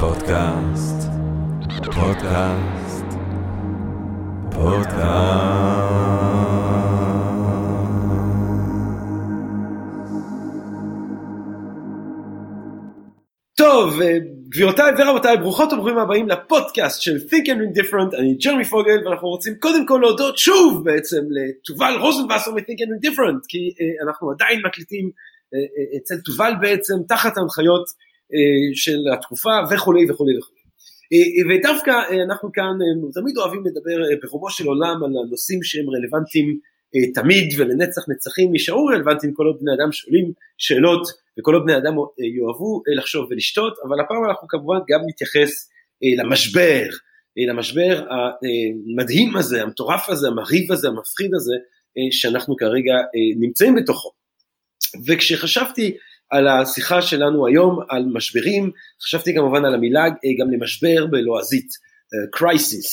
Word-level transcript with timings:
פודקאסט, 0.00 1.08
פודקאסט, 1.84 3.04
פודקאסט. 4.50 5.02
טוב, 13.56 14.00
אה, 14.00 14.18
גבירותיי 14.48 14.92
ורבותיי, 14.98 15.36
ברוכות 15.36 15.72
וברוכים 15.72 15.98
הבאים 15.98 16.28
לפודקאסט 16.28 17.02
של 17.02 17.16
Think 17.16 17.46
and 17.46 17.50
Indifferent, 17.50 18.18
אני 18.18 18.34
ג'רמי 18.34 18.64
פוגל, 18.64 19.06
ואנחנו 19.06 19.28
רוצים 19.28 19.54
קודם 19.58 19.86
כל 19.86 19.98
להודות 20.02 20.38
שוב 20.38 20.84
בעצם 20.84 21.20
לתובל 21.30 21.94
רוזנבסר 22.00 22.50
מ-Think 22.50 22.60
and 22.60 23.06
Indifferent, 23.06 23.40
כי 23.48 23.58
uh, 23.58 24.06
אנחנו 24.06 24.30
עדיין 24.30 24.60
מקליטים 24.66 25.10
uh, 25.10 25.96
אצל 25.96 26.14
תובל 26.24 26.52
בעצם 26.60 26.94
תחת 27.08 27.36
ההנחיות 27.36 27.84
של 28.74 28.98
התקופה 29.14 29.50
וכולי 29.70 30.10
וכולי 30.10 30.38
וכולי. 30.38 30.62
Uh, 31.14 31.58
ודווקא 31.58 31.90
uh, 31.90 32.14
אנחנו 32.26 32.52
כאן 32.52 32.74
תמיד 33.14 33.36
אוהבים 33.36 33.62
לדבר 33.66 33.98
ברומו 34.22 34.50
של 34.50 34.66
עולם 34.66 34.96
על 35.04 35.10
הנושאים 35.26 35.62
שהם 35.62 35.86
רלוונטיים 35.90 36.58
תמיד 37.14 37.54
ולנצח 37.58 38.02
נצחים, 38.08 38.54
יישארו 38.54 38.86
רלוונטיים 38.86 39.32
כל 39.34 39.46
עוד 39.46 39.56
בני 39.60 39.74
אדם 39.74 39.92
שואלים 39.92 40.32
שאלות 40.58 41.02
וכל 41.38 41.54
עוד 41.54 41.62
בני 41.64 41.76
אדם 41.76 41.98
אה, 41.98 42.26
יאהבו 42.36 42.82
אה, 42.88 42.94
לחשוב 42.98 43.26
ולשתות, 43.30 43.74
אבל 43.88 44.00
הפעם 44.00 44.24
אנחנו 44.28 44.48
כמובן 44.48 44.78
גם 44.90 45.00
נתייחס 45.08 45.70
אה, 46.02 46.24
למשבר, 46.24 46.84
למשבר 47.48 48.04
המדהים 48.10 49.36
הזה, 49.36 49.62
המטורף 49.62 50.08
הזה, 50.08 50.28
המרהיב 50.28 50.72
הזה, 50.72 50.88
המפחיד 50.88 51.30
הזה, 51.34 51.54
שאנחנו 52.10 52.56
כרגע 52.56 52.94
נמצאים 53.40 53.74
בתוכו. 53.74 54.10
וכשחשבתי 55.06 55.96
על 56.32 56.48
השיחה 56.48 57.02
שלנו 57.02 57.46
היום 57.46 57.78
על 57.88 58.04
משברים, 58.12 58.70
חשבתי 59.02 59.34
כמובן 59.34 59.64
על 59.64 59.74
המילה 59.74 60.04
גם 60.40 60.50
למשבר 60.52 61.06
בלועזית, 61.06 61.68
crisis, 62.36 62.90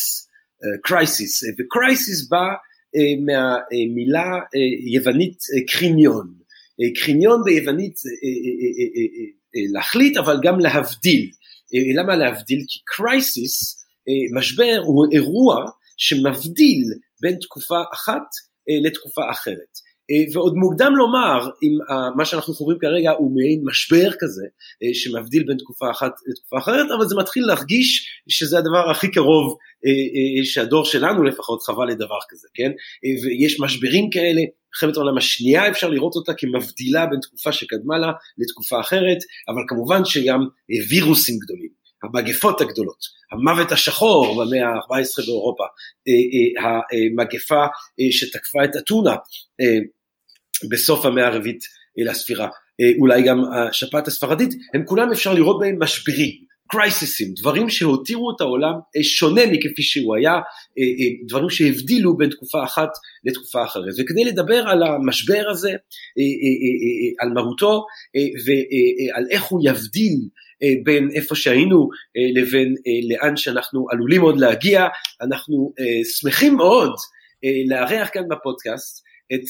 crisis, 0.87 1.34
ו-crisis 1.57 2.29
בא 2.29 2.46
מהמילה 3.26 4.29
יוונית 4.93 5.37
קריניון. 5.68 6.40
קריניון 6.96 7.41
ביוונית 7.43 7.96
אה, 8.05 8.29
אה, 8.29 9.07
אה, 9.55 9.71
להחליט 9.74 10.18
אבל 10.18 10.40
גם 10.43 10.59
להבדיל. 10.59 11.31
למה 11.96 12.15
להבדיל? 12.15 12.59
כי 12.68 12.79
קרייסיס, 12.85 13.85
משבר, 14.37 14.81
הוא 14.85 15.05
אירוע 15.13 15.65
שמבדיל 15.98 16.84
בין 17.21 17.35
תקופה 17.41 17.81
אחת 17.93 18.27
לתקופה 18.85 19.21
אחרת. 19.31 19.88
ועוד 20.34 20.54
מוקדם 20.55 20.93
לומר 20.96 21.49
אם 21.63 21.99
מה 22.15 22.26
שאנחנו 22.26 22.54
חווים 22.54 22.77
כרגע 22.82 23.12
הוא 23.12 23.35
מעין 23.35 23.62
משבר 23.63 24.12
כזה 24.20 24.46
שמבדיל 24.93 25.43
בין 25.48 25.57
תקופה 25.57 25.91
אחת 25.91 26.12
לתקופה 26.27 26.57
אחרת, 26.57 26.91
אבל 26.98 27.07
זה 27.07 27.15
מתחיל 27.15 27.43
להרגיש 27.48 28.21
שזה 28.27 28.57
הדבר 28.57 28.90
הכי 28.91 29.12
קרוב 29.12 29.57
שהדור 30.43 30.85
שלנו 30.85 31.24
לפחות 31.24 31.62
חווה 31.63 31.85
לדבר 31.85 32.20
כזה, 32.30 32.48
כן? 32.54 32.71
ויש 33.24 33.60
משברים 33.60 34.10
כאלה 34.10 34.41
מלחמת 34.70 34.98
העולם 34.98 35.18
השנייה 35.18 35.70
אפשר 35.70 35.90
לראות 35.90 36.15
אותה 36.15 36.34
כמבדילה 36.37 37.05
בין 37.05 37.20
תקופה 37.20 37.52
שקדמה 37.52 37.98
לה 37.98 38.12
לתקופה 38.37 38.80
אחרת, 38.80 39.18
אבל 39.49 39.62
כמובן 39.68 40.05
שגם 40.05 40.40
אה, 40.41 40.85
וירוסים 40.90 41.35
גדולים, 41.43 41.70
המגפות 42.04 42.62
הגדולות, 42.62 43.04
המוות 43.32 43.71
השחור 43.71 44.34
במאה 44.34 44.68
ה-14 44.68 45.26
באירופה, 45.26 45.63
אה, 46.07 46.63
אה, 46.63 46.80
המגפה 47.10 47.65
שתקפה 48.12 48.63
את 48.65 48.76
אתונה 48.77 49.15
בסוף 50.70 51.05
המאה 51.05 51.27
הרביעית 51.27 51.60
לספירה, 51.98 52.48
אולי 52.99 53.24
גם 53.24 53.41
השפעת 53.54 54.07
הספרדית, 54.07 54.49
הם 54.74 54.85
כולם 54.85 55.12
אפשר 55.12 55.34
לראות 55.34 55.60
בהם 55.60 55.84
משברים. 55.84 56.49
קרייסיסים, 56.71 57.34
דברים 57.40 57.70
שהותירו 57.70 58.32
את 58.35 58.41
העולם 58.41 58.74
אה, 58.98 59.04
שונה 59.04 59.41
מכפי 59.52 59.82
שהוא 59.82 60.15
היה, 60.15 60.32
אה, 60.32 60.37
אה, 60.84 61.27
דברים 61.27 61.49
שהבדילו 61.49 62.18
בין 62.18 62.30
תקופה 62.30 62.63
אחת 62.63 62.90
לתקופה 63.24 63.63
אחרת. 63.63 63.93
וכדי 63.99 64.24
לדבר 64.24 64.68
על 64.68 64.84
המשבר 64.84 65.44
הזה, 65.52 65.72
על 67.20 67.30
מהותו 67.30 67.86
ועל 68.46 69.26
איך 69.31 69.44
הוא 69.44 69.62
יבדיל 69.64 70.20
בין 70.84 71.09
איפה 71.14 71.36
שהיינו 71.36 71.90
לבין 72.36 72.76
לאן 73.09 73.38
שאנחנו 73.38 73.88
עלולים 73.91 74.22
עוד 74.22 74.40
להגיע, 74.40 74.88
אנחנו 75.22 75.74
שמחים 76.20 76.56
מאוד 76.56 76.91
לארח 77.70 78.09
כאן 78.14 78.24
בפודקאסט 78.30 79.03
את 79.34 79.44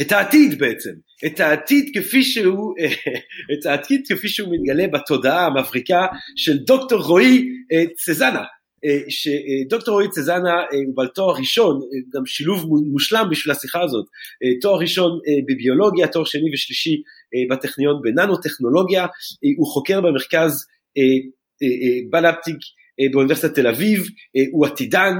את 0.00 0.12
העתיד 0.12 0.58
בעצם, 0.58 0.90
את 1.26 1.40
העתיד 1.40 1.90
כפי 1.94 2.22
שהוא, 2.22 2.74
את 3.52 3.66
העתיד 3.66 4.02
כפי 4.08 4.28
שהוא 4.28 4.48
מתגלה 4.54 4.86
בתודעה 4.88 5.46
המבריקה 5.46 6.06
של 6.36 6.58
דוקטור 6.58 7.00
רועי 7.00 7.48
אה, 7.72 7.84
צזנה, 7.96 8.44
אה, 8.84 8.98
שדוקטור 9.08 9.94
רועי 9.94 10.08
צזנה 10.10 10.54
אה, 10.54 10.64
הוא 10.86 10.96
בעל 10.96 11.08
תואר 11.08 11.34
ראשון, 11.36 11.80
גם 12.14 12.26
שילוב 12.26 12.66
מושלם 12.92 13.26
בשביל 13.30 13.52
השיחה 13.52 13.82
הזאת, 13.82 14.04
תואר 14.60 14.78
ראשון 14.78 15.18
בביולוגיה, 15.48 16.08
תואר 16.08 16.24
שני 16.24 16.54
ושלישי 16.54 17.02
בטכניון 17.50 18.00
בננו-טכנולוגיה, 18.02 19.06
הוא 19.58 19.66
חוקר 19.66 20.00
במרכז 20.00 20.66
בלפטיק 22.10 22.56
באוניברסיטת 23.12 23.54
תל 23.54 23.66
אביב, 23.66 24.04
הוא 24.52 24.66
עתידן, 24.66 25.14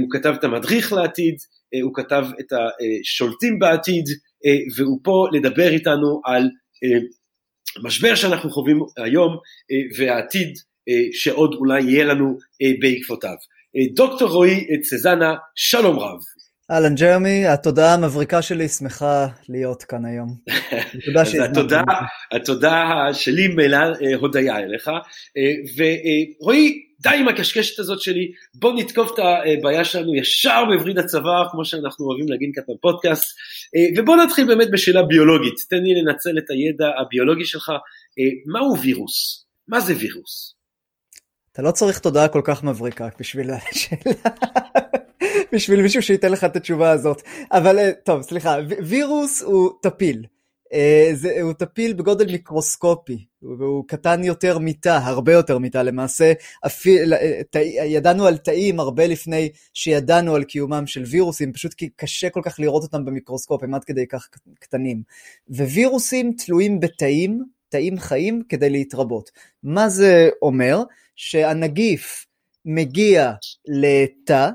הוא 0.00 0.08
כתב 0.10 0.34
את 0.38 0.44
המדריך 0.44 0.92
לעתיד, 0.92 1.34
אה, 1.74 1.80
הוא 1.82 1.94
כתב 1.94 2.24
את 2.40 2.46
השולטים 2.52 3.58
בעתיד, 3.58 4.04
אה, 4.46 4.56
והוא 4.76 5.00
פה 5.02 5.26
לדבר 5.32 5.70
איתנו 5.70 6.20
על 6.24 6.42
אה, 6.42 7.00
משבר 7.84 8.14
שאנחנו 8.14 8.50
חווים 8.50 8.80
היום 9.04 9.36
והעתיד 9.98 10.54
שעוד 11.12 11.54
אולי 11.54 11.82
יהיה 11.82 12.04
לנו 12.04 12.38
בעקבותיו. 12.80 13.34
דוקטור 13.94 14.28
רועי 14.28 14.80
צזנה, 14.80 15.34
שלום 15.54 15.98
רב. 15.98 16.18
אהלן 16.70 16.94
ג'רמי, 16.94 17.46
התודעה 17.46 17.94
המבריקה 17.94 18.42
שלי 18.42 18.68
שמחה 18.68 19.26
להיות 19.48 19.82
כאן 19.82 20.04
היום. 20.04 20.36
תודה 21.54 21.82
התודה 22.32 22.84
שלי 23.12 23.48
מלאה 23.48 23.88
הודיה 24.20 24.58
אליך. 24.58 24.90
ורועי, 25.76 26.89
די 27.00 27.16
עם 27.18 27.28
הקשקשת 27.28 27.78
הזאת 27.78 28.00
שלי, 28.00 28.32
בוא 28.54 28.72
נתקוף 28.72 29.10
את 29.14 29.18
הבעיה 29.18 29.84
שלנו 29.84 30.14
ישר 30.14 30.64
בווריד 30.68 30.98
הצוואר, 30.98 31.48
כמו 31.50 31.64
שאנחנו 31.64 32.06
אוהבים 32.06 32.28
להגיד 32.28 32.50
כאן 32.54 32.74
בפודקאסט, 32.74 33.36
אה, 33.76 34.02
ובוא 34.02 34.16
נתחיל 34.16 34.46
באמת 34.46 34.70
בשאלה 34.70 35.02
ביולוגית, 35.02 35.54
תן 35.70 35.76
לי 35.76 36.02
לנצל 36.02 36.38
את 36.38 36.50
הידע 36.50 36.86
הביולוגי 37.00 37.44
שלך, 37.44 37.68
אה, 37.70 38.52
מהו 38.52 38.78
וירוס? 38.78 39.46
מה 39.68 39.80
זה 39.80 39.94
וירוס? 39.98 40.54
אתה 41.52 41.62
לא 41.62 41.70
צריך 41.70 41.98
תודעה 41.98 42.28
כל 42.28 42.42
כך 42.44 42.64
מבריקה 42.64 43.08
בשביל 43.20 43.50
השאלה. 43.54 44.14
בשביל 45.52 45.82
מישהו 45.82 46.02
שייתן 46.02 46.32
לך 46.32 46.44
את 46.44 46.56
התשובה 46.56 46.90
הזאת. 46.90 47.22
אבל 47.52 47.78
אה, 47.78 47.90
טוב, 48.04 48.22
סליחה, 48.22 48.56
וירוס 48.82 49.42
הוא 49.42 49.70
טפיל. 49.82 50.26
אה, 50.72 51.10
זה, 51.14 51.40
הוא 51.42 51.52
טפיל 51.52 51.92
בגודל 51.92 52.32
מיקרוסקופי, 52.32 53.24
והוא 53.42 53.84
קטן 53.88 54.24
יותר 54.24 54.58
מתא, 54.58 54.98
הרבה 55.02 55.32
יותר 55.32 55.58
מתא 55.58 55.78
למעשה. 55.78 56.32
אפילו, 56.66 57.16
אה, 57.16 57.40
תא, 57.50 57.58
ידענו 57.84 58.26
על 58.26 58.36
תאים 58.36 58.80
הרבה 58.80 59.06
לפני 59.06 59.48
שידענו 59.74 60.34
על 60.34 60.44
קיומם 60.44 60.86
של 60.86 61.02
וירוסים, 61.02 61.52
פשוט 61.52 61.74
כי 61.74 61.88
קשה 61.96 62.30
כל 62.30 62.40
כך 62.44 62.60
לראות 62.60 62.82
אותם 62.82 63.04
במיקרוסקופ, 63.04 63.62
הם 63.62 63.74
עד 63.74 63.84
כדי 63.84 64.06
כך 64.06 64.28
קטנים. 64.60 65.02
ווירוסים 65.48 66.32
תלויים 66.32 66.80
בתאים, 66.80 67.44
תאים 67.68 67.98
חיים, 67.98 68.42
כדי 68.48 68.70
להתרבות. 68.70 69.30
מה 69.62 69.88
זה 69.88 70.28
אומר? 70.42 70.82
שהנגיף 71.16 72.26
מגיע 72.64 73.32
לתא, 73.66 74.50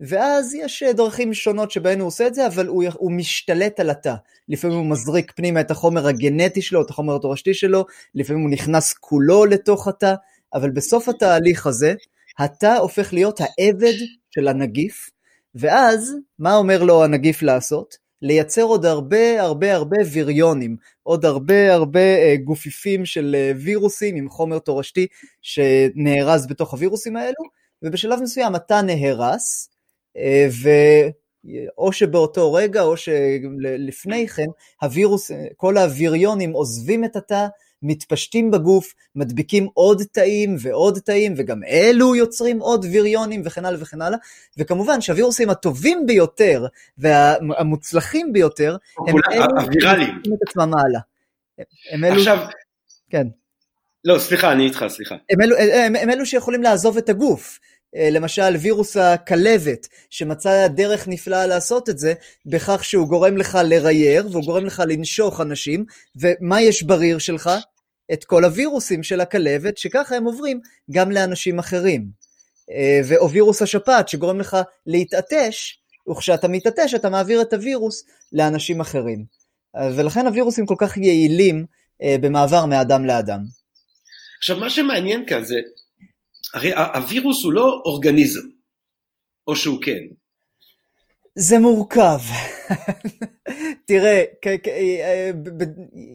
ואז 0.00 0.54
יש 0.54 0.82
אה, 0.82 0.92
דרכים 0.92 1.34
שונות 1.34 1.70
שבהן 1.70 2.00
הוא 2.00 2.06
עושה 2.06 2.26
את 2.26 2.34
זה, 2.34 2.46
אבל 2.46 2.66
הוא, 2.66 2.84
הוא 2.94 3.12
משתלט 3.12 3.80
על 3.80 3.90
התא. 3.90 4.14
לפעמים 4.48 4.78
הוא 4.78 4.86
מזריק 4.86 5.32
פנימה 5.36 5.60
את 5.60 5.70
החומר 5.70 6.06
הגנטי 6.06 6.62
שלו, 6.62 6.82
את 6.82 6.90
החומר 6.90 7.16
התורשתי 7.16 7.54
שלו, 7.54 7.84
לפעמים 8.14 8.42
הוא 8.42 8.50
נכנס 8.50 8.92
כולו 8.92 9.44
לתוך 9.44 9.88
התא, 9.88 10.14
אבל 10.54 10.70
בסוף 10.70 11.08
התהליך 11.08 11.66
הזה, 11.66 11.94
התא 12.38 12.76
הופך 12.76 13.12
להיות 13.12 13.40
העבד 13.40 13.94
של 14.30 14.48
הנגיף, 14.48 15.10
ואז, 15.54 16.14
מה 16.38 16.56
אומר 16.56 16.82
לו 16.82 17.04
הנגיף 17.04 17.42
לעשות? 17.42 17.96
לייצר 18.22 18.62
עוד 18.62 18.86
הרבה 18.86 19.42
הרבה 19.42 19.74
הרבה 19.74 19.96
ויריונים, 20.12 20.76
עוד 21.02 21.24
הרבה 21.24 21.74
הרבה 21.74 22.00
אה, 22.00 22.36
גופיפים 22.44 23.06
של 23.06 23.36
אה, 23.38 23.52
וירוסים 23.56 24.16
עם 24.16 24.28
חומר 24.28 24.58
תורשתי 24.58 25.06
שנארז 25.42 26.46
בתוך 26.46 26.72
הווירוסים 26.72 27.16
האלו, 27.16 27.44
ובשלב 27.82 28.20
מסוים 28.22 28.54
התא 28.54 28.80
נהרס, 28.80 29.68
ואו 30.62 31.92
שבאותו 31.92 32.52
רגע 32.52 32.82
או 32.82 32.96
שלפני 32.96 34.28
כן 34.28 34.46
הווירוס, 34.82 35.30
כל 35.56 35.78
הוויריונים 35.78 36.52
עוזבים 36.52 37.04
את 37.04 37.16
התא, 37.16 37.46
מתפשטים 37.82 38.50
בגוף, 38.50 38.94
מדביקים 39.14 39.68
עוד 39.74 40.02
תאים 40.12 40.56
ועוד 40.60 40.98
תאים, 40.98 41.34
וגם 41.36 41.64
אלו 41.64 42.14
יוצרים 42.14 42.58
עוד 42.60 42.84
ויריונים 42.84 43.42
וכן 43.44 43.64
הלאה 43.64 43.82
וכן 43.82 44.02
הלאה, 44.02 44.18
וכמובן 44.58 45.00
שהווירוסים 45.00 45.50
הטובים 45.50 46.06
ביותר 46.06 46.66
והמוצלחים 46.98 48.32
ביותר, 48.32 48.76
הם 49.08 49.14
אלו 49.32 49.44
שמוצאים 49.60 50.34
את 50.34 50.48
עצמם 50.48 50.72
הלאה. 50.74 51.00
הם 51.90 52.04
אלו... 52.04 52.14
עכשיו, 52.14 52.38
כן. 53.10 53.26
לא, 54.04 54.18
סליחה, 54.18 54.52
אני 54.52 54.64
איתך, 54.64 54.84
סליחה. 54.88 55.14
הם 55.30 55.40
אלו, 55.42 55.56
הם, 55.56 55.96
הם 55.96 56.10
אלו 56.10 56.26
שיכולים 56.26 56.62
לעזוב 56.62 56.96
את 56.96 57.08
הגוף. 57.08 57.58
אה, 57.96 58.10
למשל 58.10 58.56
וירוס 58.60 58.96
הכלבת 58.96 59.86
שמצא 60.10 60.66
דרך 60.66 61.08
נפלאה 61.08 61.46
לעשות 61.46 61.88
את 61.88 61.98
זה 61.98 62.14
בכך 62.46 62.84
שהוא 62.84 63.08
גורם 63.08 63.36
לך 63.36 63.58
לרייר 63.64 64.28
והוא 64.30 64.44
גורם 64.44 64.66
לך 64.66 64.82
לנשוך 64.88 65.40
אנשים 65.40 65.84
ומה 66.16 66.60
יש 66.60 66.82
בריר 66.82 67.18
שלך? 67.18 67.50
את 68.12 68.24
כל 68.24 68.44
הווירוסים 68.44 69.02
של 69.02 69.20
הכלבת 69.20 69.78
שככה 69.78 70.16
הם 70.16 70.24
עוברים 70.24 70.60
גם 70.90 71.10
לאנשים 71.10 71.58
אחרים. 71.58 72.06
אה, 72.70 73.16
או 73.16 73.30
וירוס 73.30 73.62
השפעת 73.62 74.08
שגורם 74.08 74.40
לך 74.40 74.56
להתעטש 74.86 75.78
וכשאתה 76.10 76.48
מתעטש 76.48 76.94
אתה 76.94 77.10
מעביר 77.10 77.42
את 77.42 77.52
הווירוס 77.52 78.04
לאנשים 78.32 78.80
אחרים. 78.80 79.24
אה, 79.76 79.90
ולכן 79.96 80.26
הווירוסים 80.26 80.66
כל 80.66 80.76
כך 80.78 80.96
יעילים 80.96 81.66
במעבר 82.20 82.66
מאדם 82.66 83.04
לאדם. 83.04 83.40
עכשיו 84.38 84.56
מה 84.56 84.70
שמעניין 84.70 85.26
כאן 85.26 85.44
זה 85.44 85.56
הרי 86.54 86.72
הווירוס 86.74 87.44
הוא 87.44 87.52
לא 87.52 87.82
אורגניזם, 87.84 88.48
או 89.46 89.56
שהוא 89.56 89.82
כן. 89.82 90.00
זה 91.38 91.58
מורכב. 91.58 92.18
תראה, 93.88 94.24
אה, 94.66 95.30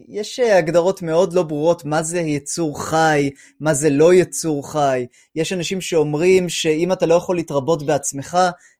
יש 0.08 0.38
הגדרות 0.38 1.02
מאוד 1.02 1.32
לא 1.32 1.42
ברורות 1.42 1.84
מה 1.84 2.02
זה 2.02 2.20
יצור 2.20 2.84
חי, 2.84 3.30
מה 3.60 3.74
זה 3.74 3.90
לא 3.90 4.14
יצור 4.14 4.72
חי. 4.72 5.06
יש 5.34 5.52
אנשים 5.52 5.80
שאומרים 5.80 6.48
שאם 6.48 6.92
אתה 6.92 7.06
לא 7.06 7.14
יכול 7.14 7.36
להתרבות 7.36 7.86
בעצמך, 7.86 8.38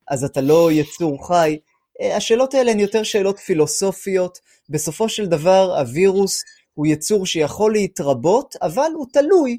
אז 0.08 0.24
אתה 0.24 0.40
לא 0.40 0.72
יצור 0.72 1.28
חי. 1.28 1.58
אה, 2.00 2.16
השאלות 2.16 2.54
האלה 2.54 2.70
הן 2.70 2.80
יותר 2.80 3.02
שאלות 3.02 3.38
פילוסופיות. 3.38 4.38
בסופו 4.68 5.08
של 5.08 5.26
דבר, 5.26 5.78
הווירוס 5.78 6.42
הוא 6.74 6.86
יצור 6.86 7.26
שיכול 7.26 7.72
להתרבות, 7.72 8.56
אבל 8.62 8.90
הוא 8.94 9.06
תלוי 9.12 9.58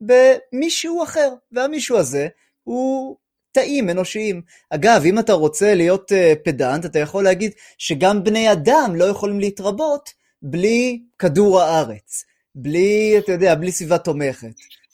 במישהו 0.00 1.02
אחר, 1.02 1.34
והמישהו 1.52 1.98
הזה 1.98 2.28
הוא 2.64 3.16
תאים 3.52 3.90
אנושיים. 3.90 4.42
אגב, 4.70 5.02
אם 5.04 5.18
אתה 5.18 5.32
רוצה 5.32 5.74
להיות 5.74 6.12
uh, 6.12 6.44
פדנט, 6.44 6.84
אתה 6.84 6.98
יכול 6.98 7.24
להגיד 7.24 7.52
שגם 7.78 8.24
בני 8.24 8.52
אדם 8.52 8.92
לא 8.96 9.04
יכולים 9.04 9.40
להתרבות 9.40 10.10
בלי 10.42 11.02
כדור 11.18 11.60
הארץ, 11.60 12.24
בלי, 12.54 13.14
אתה 13.18 13.32
יודע, 13.32 13.54
בלי 13.54 13.72
סביבה 13.72 13.98
תומכת. 13.98 14.50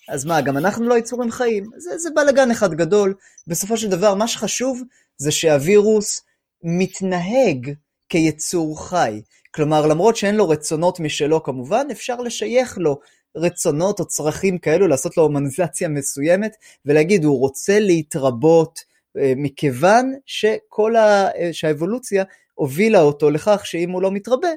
אז 0.09 0.25
מה, 0.25 0.41
גם 0.41 0.57
אנחנו 0.57 0.89
לא 0.89 0.99
יצורים 0.99 1.31
חיים? 1.31 1.65
זה, 1.77 1.99
זה 1.99 2.11
בלאגן 2.15 2.51
אחד 2.51 2.75
גדול. 2.75 3.15
בסופו 3.47 3.77
של 3.77 3.89
דבר, 3.89 4.15
מה 4.15 4.29
שחשוב 4.29 4.83
זה 5.17 5.33
שהווירוס 5.33 6.23
מתנהג 6.63 7.73
כיצור 8.09 8.89
חי. 8.89 9.23
כלומר, 9.55 9.87
למרות 9.87 10.17
שאין 10.17 10.35
לו 10.35 10.49
רצונות 10.49 11.01
משלו 11.01 11.43
כמובן, 11.43 11.87
אפשר 11.91 12.21
לשייך 12.21 12.79
לו 12.79 13.01
רצונות 13.37 14.01
או 14.01 14.05
צרכים 14.05 14.59
כאלו, 14.59 14.89
לעשות 14.89 15.17
לו 15.17 15.23
הומניזציה 15.23 15.89
מסוימת, 15.89 16.53
ולהגיד 16.87 17.25
הוא 17.25 17.39
רוצה 17.39 17.81
להתרבות 17.81 18.79
אה, 19.19 19.33
מכיוון 19.37 20.13
שכל 20.27 20.97
ה... 20.97 21.29
אה, 21.37 21.53
שהאבולוציה 21.53 22.25
הובילה 22.55 23.01
אותו 23.01 23.31
לכך 23.31 23.63
שאם 23.65 23.91
הוא 23.91 24.03
לא 24.03 24.11
מתרבה, 24.11 24.49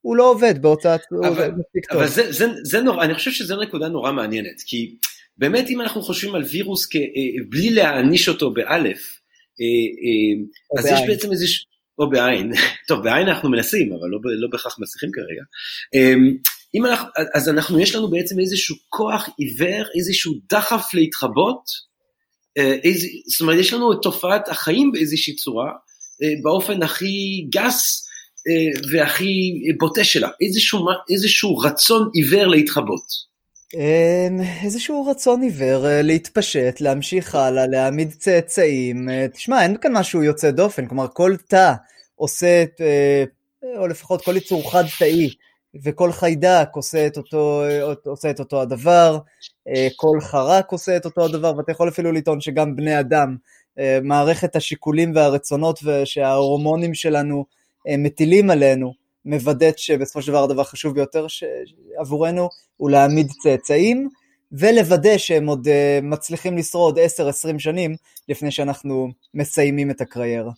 הוא 0.00 0.16
לא 0.16 0.30
עובד 0.30 0.62
באותה... 0.62 0.96
אבל, 1.28 1.50
אבל 1.90 2.08
זה, 2.08 2.32
זה, 2.32 2.46
זה 2.62 2.80
נורא, 2.80 3.04
אני 3.04 3.14
חושב 3.14 3.30
שזו 3.30 3.62
נקודה 3.62 3.88
נורא 3.88 4.12
מעניינת, 4.12 4.62
כי 4.66 4.96
באמת 5.36 5.70
אם 5.70 5.80
אנחנו 5.80 6.02
חושבים 6.02 6.34
על 6.34 6.42
וירוס 6.52 6.86
כ, 6.86 6.96
אה, 6.96 7.44
בלי 7.48 7.70
להעניש 7.70 8.28
אותו 8.28 8.54
באלף, 8.54 9.20
אז 10.78 10.84
בעין. 10.84 10.96
יש 10.96 11.08
בעצם 11.08 11.32
איזה... 11.32 11.44
או 11.98 12.10
בעין, 12.10 12.52
טוב 12.88 13.02
בעין 13.04 13.28
אנחנו 13.28 13.50
מנסים, 13.50 13.92
אבל 13.92 14.08
לא, 14.08 14.18
לא 14.24 14.48
בהכרח 14.52 14.76
מצליחים 14.78 15.10
כרגע. 15.12 15.42
אם 16.74 16.86
אנחנו, 16.86 17.08
אז 17.34 17.48
אנחנו, 17.48 17.80
יש 17.80 17.94
לנו 17.94 18.10
בעצם 18.10 18.40
איזשהו 18.40 18.76
כוח 18.88 19.28
עיוור, 19.38 19.84
איזשהו 19.98 20.34
דחף 20.50 20.94
להתחבות, 20.94 21.86
אה, 22.58 22.74
איז, 22.84 23.06
זאת 23.26 23.40
אומרת, 23.40 23.58
יש 23.58 23.72
לנו 23.72 23.92
את 23.92 23.98
תופעת 24.02 24.48
החיים 24.48 24.92
באיזושהי 24.92 25.34
צורה, 25.34 25.70
אה, 26.22 26.28
באופן 26.42 26.82
הכי 26.82 27.46
גס 27.50 28.06
אה, 28.48 28.80
והכי 28.92 29.52
בוטה 29.78 30.04
שלה, 30.04 30.28
איזשהו, 30.40 30.86
איזשהו 31.10 31.58
רצון 31.58 32.08
עיוור 32.14 32.46
להתחבות. 32.46 33.26
איזשהו 34.64 35.06
רצון 35.06 35.42
עיוור 35.42 35.86
להתפשט, 36.02 36.80
להמשיך 36.80 37.34
הלאה, 37.34 37.66
להעמיד 37.66 38.12
צאצאים. 38.18 39.08
תשמע, 39.34 39.62
אין 39.62 39.76
כאן 39.80 39.92
משהו 39.92 40.22
יוצא 40.22 40.50
דופן, 40.50 40.86
כלומר 40.86 41.06
כל 41.12 41.36
תא 41.48 41.72
עושה, 42.14 42.64
או 43.78 43.86
לפחות 43.86 44.24
כל 44.24 44.36
יצור 44.36 44.72
חד 44.72 44.84
תאי, 44.98 45.30
וכל 45.84 46.12
חיידק 46.12 46.68
עושה 46.72 47.06
את 47.06 47.16
אותו, 47.16 47.62
עושה 48.04 48.30
את 48.30 48.40
אותו 48.40 48.62
הדבר, 48.62 49.18
אה, 49.68 49.88
כל 49.96 50.20
חרק 50.20 50.72
עושה 50.72 50.96
את 50.96 51.04
אותו 51.04 51.24
הדבר, 51.24 51.56
ואתה 51.56 51.72
יכול 51.72 51.88
אפילו 51.88 52.12
לטעון 52.12 52.40
שגם 52.40 52.76
בני 52.76 53.00
אדם, 53.00 53.36
אה, 53.78 53.98
מערכת 54.02 54.56
השיקולים 54.56 55.12
והרצונות 55.14 55.80
שההורמונים 56.04 56.94
שלנו 56.94 57.44
אה, 57.88 57.96
מטילים 57.96 58.50
עלינו, 58.50 58.92
מוודאת 59.24 59.78
שבסופו 59.78 60.22
של 60.22 60.32
דבר 60.32 60.44
הדבר 60.44 60.60
החשוב 60.60 60.94
ביותר 60.94 61.26
עבורנו 61.98 62.48
הוא 62.76 62.90
להעמיד 62.90 63.26
צאצאים, 63.42 64.08
ולוודא 64.52 65.18
שהם 65.18 65.46
עוד 65.46 65.68
מצליחים 66.02 66.58
לשרוד 66.58 66.98
10-20 66.98 67.58
שנים 67.58 67.96
לפני 68.28 68.50
שאנחנו 68.50 69.08
מסיימים 69.34 69.90
את 69.90 70.00
הקריירה. 70.00 70.52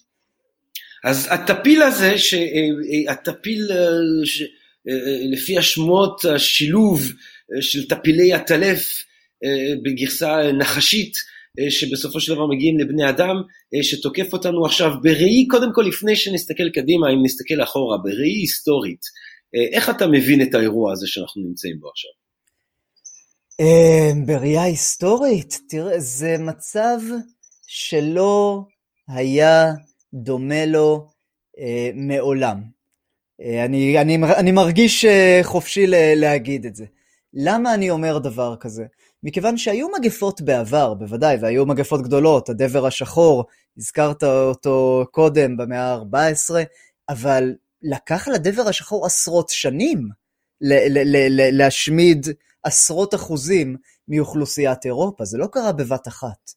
אז 1.04 1.28
הטפיל 1.30 1.82
הזה, 1.82 2.14
הטפיל 3.08 3.68
אה, 3.70 3.76
אה, 3.76 4.46
לפי 5.32 5.58
השמועות 5.58 6.24
השילוב 6.24 7.02
אה, 7.02 7.62
של 7.62 7.88
טפילי 7.88 8.32
הטלף 8.32 9.04
בגרסה 9.84 10.52
נחשית 10.52 11.12
שבסופו 11.70 12.20
של 12.20 12.34
דבר 12.34 12.46
מגיעים 12.46 12.78
לבני 12.78 13.08
אדם 13.08 13.36
שתוקף 13.82 14.32
אותנו 14.32 14.66
עכשיו 14.66 14.90
בראי 15.02 15.46
קודם 15.50 15.72
כל 15.74 15.82
לפני 15.88 16.16
שנסתכל 16.16 16.70
קדימה 16.70 17.10
אם 17.10 17.18
נסתכל 17.24 17.62
אחורה 17.62 17.98
בראי 17.98 18.32
היסטורית 18.40 19.00
איך 19.72 19.90
אתה 19.90 20.06
מבין 20.06 20.42
את 20.42 20.54
האירוע 20.54 20.92
הזה 20.92 21.06
שאנחנו 21.06 21.42
נמצאים 21.42 21.80
בו 21.80 21.88
עכשיו? 21.88 22.10
בראייה 24.26 24.62
היסטורית 24.62 25.58
תראה 25.68 26.00
זה 26.00 26.36
מצב 26.38 26.98
שלא 27.66 28.62
היה 29.08 29.72
דומה 30.14 30.66
לו 30.66 31.08
מעולם 31.94 32.56
אה, 32.56 32.77
אני, 33.40 34.00
אני, 34.00 34.18
אני 34.36 34.52
מרגיש 34.52 35.04
אה, 35.04 35.40
חופשי 35.42 35.84
להגיד 36.16 36.66
את 36.66 36.74
זה. 36.74 36.84
למה 37.34 37.74
אני 37.74 37.90
אומר 37.90 38.18
דבר 38.18 38.56
כזה? 38.56 38.84
מכיוון 39.22 39.56
שהיו 39.56 39.88
מגפות 39.98 40.40
בעבר, 40.40 40.94
בוודאי, 40.94 41.36
והיו 41.40 41.66
מגפות 41.66 42.02
גדולות, 42.02 42.48
הדבר 42.48 42.86
השחור, 42.86 43.44
הזכרת 43.76 44.24
אותו 44.24 45.06
קודם 45.10 45.56
במאה 45.56 45.94
ה-14, 45.94 46.54
אבל 47.08 47.54
לקח 47.82 48.28
לדבר 48.28 48.68
השחור 48.68 49.06
עשרות 49.06 49.48
שנים 49.48 50.08
ל- 50.60 50.98
ל- 50.98 51.16
ל- 51.16 51.56
להשמיד 51.58 52.26
עשרות 52.62 53.14
אחוזים 53.14 53.76
מאוכלוסיית 54.08 54.86
אירופה, 54.86 55.24
זה 55.24 55.38
לא 55.38 55.46
קרה 55.52 55.72
בבת 55.72 56.08
אחת. 56.08 56.50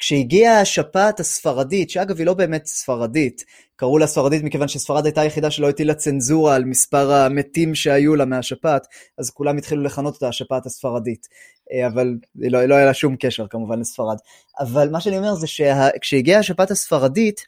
כשהגיעה 0.00 0.60
השפעת 0.60 1.20
הספרדית, 1.20 1.90
שאגב 1.90 2.18
היא 2.18 2.26
לא 2.26 2.34
באמת 2.34 2.66
ספרדית, 2.66 3.44
קראו 3.76 3.98
לה 3.98 4.06
ספרדית 4.06 4.42
מכיוון 4.42 4.68
שספרד 4.68 5.04
הייתה 5.04 5.20
היחידה 5.20 5.50
שלא 5.50 5.68
הטילה 5.68 5.94
צנזורה 5.94 6.54
על 6.54 6.64
מספר 6.64 7.12
המתים 7.12 7.74
שהיו 7.74 8.14
לה 8.16 8.24
מהשפעת, 8.24 8.86
אז 9.18 9.30
כולם 9.30 9.56
התחילו 9.56 9.82
לכנות 9.82 10.14
אותה 10.14 10.28
השפעת 10.28 10.66
הספרדית. 10.66 11.26
אה, 11.72 11.86
אבל 11.86 12.14
לא, 12.34 12.64
לא 12.64 12.74
היה 12.74 12.86
לה 12.86 12.94
שום 12.94 13.16
קשר 13.16 13.46
כמובן 13.50 13.80
לספרד. 13.80 14.16
אבל 14.60 14.88
מה 14.90 15.00
שאני 15.00 15.18
אומר 15.18 15.34
זה 15.34 15.46
שכשהגיעה 15.46 16.40
השפעת 16.40 16.70
הספרדית, 16.70 17.40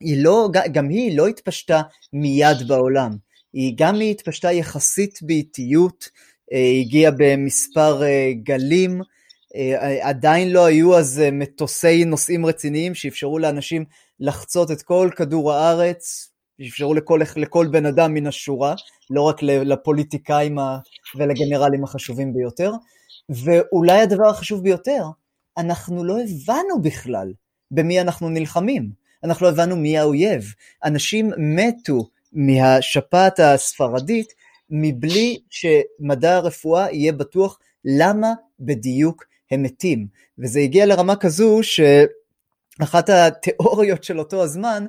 היא 0.00 0.24
לא, 0.24 0.48
גם 0.72 0.88
היא 0.88 1.16
לא 1.16 1.26
התפשטה 1.26 1.82
מיד 2.12 2.68
בעולם. 2.68 3.10
היא 3.52 3.74
גם 3.76 3.94
היא 3.94 4.10
התפשטה 4.10 4.52
יחסית 4.52 5.18
באיטיות, 5.22 6.08
אה, 6.52 6.80
הגיעה 6.80 7.12
במספר 7.16 8.02
אה, 8.02 8.32
גלים, 8.42 9.00
עדיין 10.00 10.50
לא 10.50 10.64
היו 10.64 10.98
אז 10.98 11.20
אה, 11.24 11.30
מטוסי 11.30 12.04
נוסעים 12.04 12.46
רציניים 12.46 12.94
שאפשרו 12.94 13.38
לאנשים 13.38 13.84
לחצות 14.20 14.70
את 14.70 14.82
כל 14.82 15.10
כדור 15.16 15.52
הארץ, 15.52 16.30
שאפשרו 16.62 16.94
לכל, 16.94 17.20
לכל 17.36 17.66
בן 17.66 17.86
אדם 17.86 18.14
מן 18.14 18.26
השורה, 18.26 18.74
לא 19.10 19.22
רק 19.22 19.42
לפוליטיקאים 19.42 20.58
ולגנרלים 21.16 21.84
החשובים 21.84 22.32
ביותר. 22.34 22.72
ואולי 23.28 24.00
הדבר 24.00 24.28
החשוב 24.28 24.62
ביותר, 24.62 25.04
אנחנו 25.58 26.04
לא 26.04 26.16
הבנו 26.20 26.82
בכלל 26.82 27.32
במי 27.70 28.00
אנחנו 28.00 28.28
נלחמים. 28.28 29.02
אנחנו 29.24 29.46
לא 29.46 29.50
הבנו 29.50 29.76
מי 29.76 29.98
האויב. 29.98 30.54
אנשים 30.84 31.30
מתו 31.38 32.08
מהשפעת 32.32 33.40
הספרדית 33.40 34.32
מבלי 34.70 35.38
שמדע 35.50 36.36
הרפואה 36.36 36.92
יהיה 36.92 37.12
בטוח 37.12 37.58
למה 37.84 38.32
בדיוק 38.60 39.24
הם 39.52 39.62
מתים. 39.62 40.06
וזה 40.38 40.60
הגיע 40.60 40.86
לרמה 40.86 41.16
כזו 41.16 41.60
שאחת 41.62 43.10
התיאוריות 43.10 44.04
של 44.04 44.18
אותו 44.18 44.42
הזמן 44.42 44.86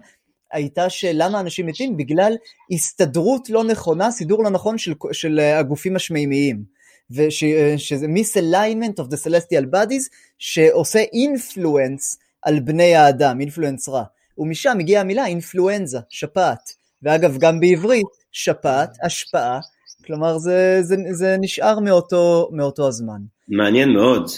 הייתה 0.51 0.89
שלמה 0.89 1.39
אנשים 1.39 1.65
מתים? 1.65 1.97
בגלל 1.97 2.33
הסתדרות 2.71 3.49
לא 3.49 3.63
נכונה, 3.63 4.11
סידור 4.11 4.43
לא 4.43 4.49
נכון 4.49 4.77
של, 4.77 4.93
של 5.11 5.39
הגופים 5.39 5.95
השמימיים. 5.95 6.63
ושזה 7.11 8.05
misalignment 8.05 8.99
of 8.99 9.13
the 9.13 9.17
celestial 9.27 9.73
bodies 9.73 10.09
שעושה 10.39 10.99
אינפלואנס 11.13 12.17
על 12.41 12.59
בני 12.59 12.95
האדם, 12.95 13.39
אינפלואנס 13.39 13.89
רע. 13.89 14.03
ומשם 14.37 14.77
הגיעה 14.79 15.01
המילה 15.01 15.25
אינפלואנזה, 15.25 15.99
שפעת. 16.09 16.83
ואגב, 17.03 17.37
גם 17.37 17.59
בעברית, 17.59 18.05
שפעת, 18.31 18.97
השפעה, 19.03 19.59
כלומר 20.05 20.37
זה, 20.37 20.79
זה, 20.81 20.95
זה 21.11 21.35
נשאר 21.39 21.79
מאותו, 21.79 22.49
מאותו 22.51 22.87
הזמן. 22.87 23.21
מעניין 23.47 23.89
מאוד. 23.89 24.29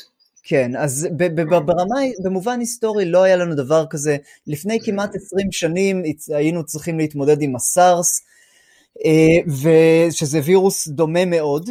כן, 0.47 0.75
אז 0.75 1.07
ברמה, 1.65 1.99
במובן 2.23 2.59
היסטורי 2.59 3.05
לא 3.05 3.23
היה 3.23 3.35
לנו 3.35 3.55
דבר 3.55 3.85
כזה. 3.89 4.17
לפני 4.47 4.79
כמעט 4.83 5.15
20 5.15 5.51
שנים 5.51 6.03
היינו 6.27 6.65
צריכים 6.65 6.97
להתמודד 6.97 7.41
עם 7.41 7.55
הסארס, 7.55 8.21
אה, 9.05 9.53
ושזה 9.61 10.39
וירוס 10.43 10.87
דומה 10.87 11.25
מאוד, 11.25 11.69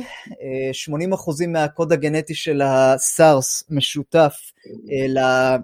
80% 0.73 1.47
מהקוד 1.49 1.93
הגנטי 1.93 2.35
של 2.35 2.63
הסארס 2.63 3.65
משותף 3.71 4.35
אה, 4.91 5.57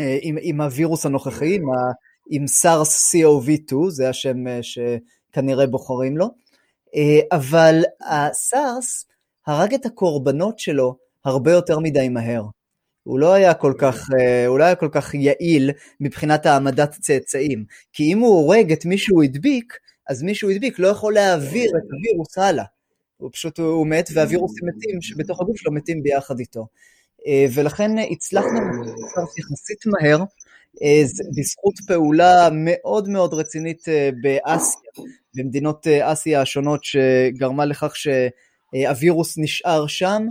אה, 0.00 0.18
עם, 0.22 0.36
עם 0.40 0.60
הווירוס 0.60 1.06
הנוכחי, 1.06 1.54
עם, 1.54 1.62
עם 2.30 2.46
סארס 2.46 3.14
CoV2, 3.14 3.74
זה 3.88 4.08
השם 4.08 4.36
שכנראה 4.62 5.66
בוחרים 5.66 6.16
לו, 6.16 6.30
אבל 7.32 7.82
הסארס 8.00 9.06
הרג 9.46 9.74
את 9.74 9.86
הקורבנות 9.86 10.58
שלו 10.58 11.05
הרבה 11.26 11.52
יותר 11.52 11.78
מדי 11.78 12.08
מהר. 12.08 12.42
הוא 13.02 13.18
לא 13.18 13.32
היה 13.32 13.54
כל 13.54 13.72
כך, 13.78 14.08
הוא 14.46 14.58
לא 14.58 14.64
היה 14.64 14.74
כל 14.74 14.88
כך 14.92 15.14
יעיל 15.14 15.70
מבחינת 16.00 16.46
העמדת 16.46 16.90
צאצאים, 17.00 17.64
כי 17.92 18.12
אם 18.12 18.18
הוא 18.18 18.28
הורג 18.28 18.72
את 18.72 18.84
מי 18.84 18.98
שהוא 18.98 19.22
הדביק, 19.22 19.78
אז 20.08 20.22
מי 20.22 20.34
שהוא 20.34 20.50
הדביק 20.50 20.78
לא 20.78 20.88
יכול 20.88 21.14
להעביר 21.14 21.70
את 21.70 21.92
הווירוס 21.92 22.38
הלאה. 22.38 22.64
הוא 23.16 23.30
פשוט, 23.32 23.58
הוא 23.58 23.86
מת, 23.86 24.08
והווירוסים 24.14 24.68
מתים, 24.68 25.02
שבתוך 25.02 25.40
הגוף 25.40 25.56
שלו 25.56 25.72
מתים 25.72 26.02
ביחד 26.02 26.38
איתו. 26.38 26.66
אה, 27.26 27.46
ולכן 27.54 27.90
הצלחנו 28.10 28.60
לעשות 28.82 29.38
יחסית 29.38 29.86
מהר, 29.86 30.18
אה, 30.82 31.02
בזכות 31.36 31.74
פעולה 31.86 32.48
מאוד 32.52 33.08
מאוד 33.08 33.34
רצינית 33.34 33.88
אה, 33.88 34.10
באסיה, 34.22 34.90
במדינות 35.34 35.86
אסיה 35.86 36.40
השונות, 36.40 36.84
שגרמה 36.84 37.64
לכך 37.64 37.94
שהווירוס 37.96 39.38
נשאר 39.38 39.86
שם, 39.86 40.22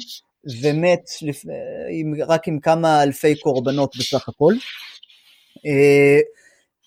ומת 0.62 1.10
רק 2.28 2.48
עם 2.48 2.60
כמה 2.60 3.04
אלפי 3.04 3.40
קורבנות 3.40 3.96
בסך 4.00 4.30
הכל. 4.30 4.54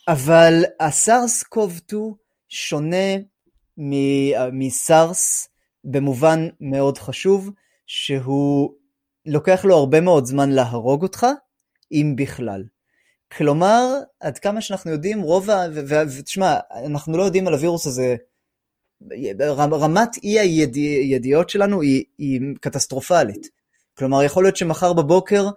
אבל 0.09 0.65
הסארס 0.81 1.43
קוב 1.43 1.81
2 1.87 2.13
שונה 2.49 3.17
מסארס 4.53 5.49
במובן 5.85 6.49
מאוד 6.61 6.99
חשוב, 6.99 7.51
שהוא 7.87 8.75
לוקח 9.27 9.65
לו 9.65 9.77
הרבה 9.77 10.01
מאוד 10.01 10.25
זמן 10.25 10.51
להרוג 10.51 11.03
אותך, 11.03 11.27
אם 11.93 12.15
בכלל. 12.17 12.65
כלומר, 13.37 13.85
עד 14.21 14.39
כמה 14.39 14.61
שאנחנו 14.61 14.91
יודעים, 14.91 15.21
רוב 15.21 15.51
ה... 15.51 15.67
ותשמע, 16.19 16.57
אנחנו 16.87 17.19
לא 17.19 17.23
יודעים 17.23 17.47
על 17.49 17.55
הווירוס 17.55 17.87
הזה, 17.87 18.17
רמת 19.73 20.17
אי 20.23 20.39
הידיעות 20.39 21.51
שלנו 21.51 21.83
היא, 21.83 22.05
היא 22.19 22.41
קטסטרופלית. 22.61 23.49
כלומר, 23.99 24.23
יכול 24.23 24.45
להיות 24.45 24.57
שמחר 24.57 24.93
בבוקר 24.93 25.49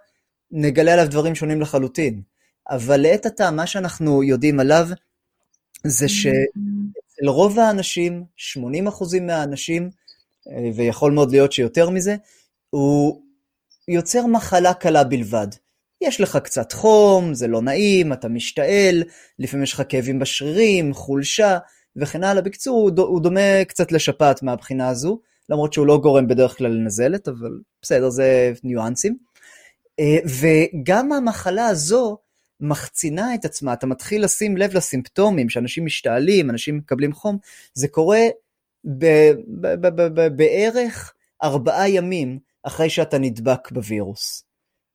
נגלה 0.50 0.92
עליו 0.92 1.10
דברים 1.10 1.34
שונים 1.34 1.60
לחלוטין. 1.60 2.22
אבל 2.70 2.96
לעת 2.96 3.26
עתה, 3.26 3.50
מה 3.50 3.66
שאנחנו 3.66 4.22
יודעים 4.22 4.60
עליו, 4.60 4.88
זה 5.86 6.08
שאצל 6.08 7.28
רוב 7.28 7.58
האנשים, 7.58 8.24
80% 8.36 9.20
מהאנשים, 9.20 9.90
אה, 10.48 10.70
ויכול 10.74 11.12
מאוד 11.12 11.30
להיות 11.30 11.52
שיותר 11.52 11.90
מזה, 11.90 12.16
הוא 12.70 13.22
יוצר 13.88 14.26
מחלה 14.26 14.74
קלה 14.74 15.04
בלבד. 15.04 15.48
יש 16.00 16.20
לך 16.20 16.38
קצת 16.44 16.72
חום, 16.72 17.34
זה 17.34 17.46
לא 17.46 17.62
נעים, 17.62 18.12
אתה 18.12 18.28
משתעל, 18.28 19.02
לפעמים 19.38 19.64
יש 19.64 19.72
לך 19.72 19.82
כאבים 19.88 20.18
בשרירים, 20.18 20.94
חולשה 20.94 21.58
וכן 21.96 22.24
הלאה. 22.24 22.42
בקיצור, 22.42 22.90
הוא 22.96 23.20
דומה 23.22 23.64
קצת 23.68 23.92
לשפעת 23.92 24.42
מהבחינה 24.42 24.88
הזו, 24.88 25.20
למרות 25.48 25.72
שהוא 25.72 25.86
לא 25.86 25.98
גורם 25.98 26.28
בדרך 26.28 26.58
כלל 26.58 26.70
לנזלת, 26.70 27.28
אבל 27.28 27.58
בסדר, 27.82 28.10
זה 28.10 28.52
ניואנסים. 28.64 29.16
אה, 30.00 30.18
וגם 30.40 31.12
המחלה 31.12 31.66
הזו 31.66 32.18
מחצינה 32.60 33.34
את 33.34 33.44
עצמה, 33.44 33.72
אתה 33.72 33.86
מתחיל 33.86 34.24
לשים 34.24 34.56
לב 34.56 34.74
לסימפטומים, 34.74 35.48
שאנשים 35.48 35.84
משתעלים, 35.84 36.50
אנשים 36.50 36.76
מקבלים 36.76 37.12
חום, 37.12 37.38
זה 37.74 37.88
קורה 37.88 38.20
בערך 40.36 41.14
ארבעה 41.42 41.88
ימים 41.88 42.38
אחרי 42.62 42.90
שאתה 42.90 43.18
נדבק 43.18 43.70
בווירוס. 43.70 44.44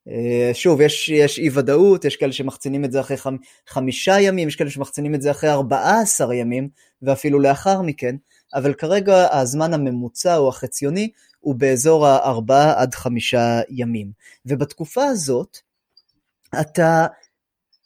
אה, 0.10 0.52
שוב, 0.54 0.82
יש, 0.82 1.10
יש 1.10 1.40
אי 1.40 1.50
ודאות, 1.54 2.06
יש 2.06 2.16
כאלה 2.16 2.32
שמחצינים 2.32 2.86
את 2.86 2.92
זה 2.92 3.00
אחרי 3.00 3.18
חמ, 3.18 3.36
חמישה 3.68 4.20
ימים, 4.20 4.48
יש 4.48 4.56
כאלה 4.56 4.70
שמחצינים 4.70 5.16
את 5.16 5.22
זה 5.22 5.32
אחרי 5.32 5.50
ארבעה 5.50 6.02
עשר 6.02 6.34
ימים, 6.34 6.70
ואפילו 7.02 7.40
לאחר 7.40 7.82
מכן, 7.82 8.16
אבל 8.54 8.74
כרגע 8.74 9.28
הזמן 9.32 9.74
הממוצע 9.74 10.38
או 10.38 10.50
החציוני 10.50 11.10
הוא 11.40 11.56
באזור 11.56 12.08
הארבעה 12.08 12.82
עד 12.82 12.96
חמישה 12.96 13.62
ימים. 13.70 14.12
ובתקופה 14.46 15.04
הזאת, 15.04 15.58
אתה 16.62 17.06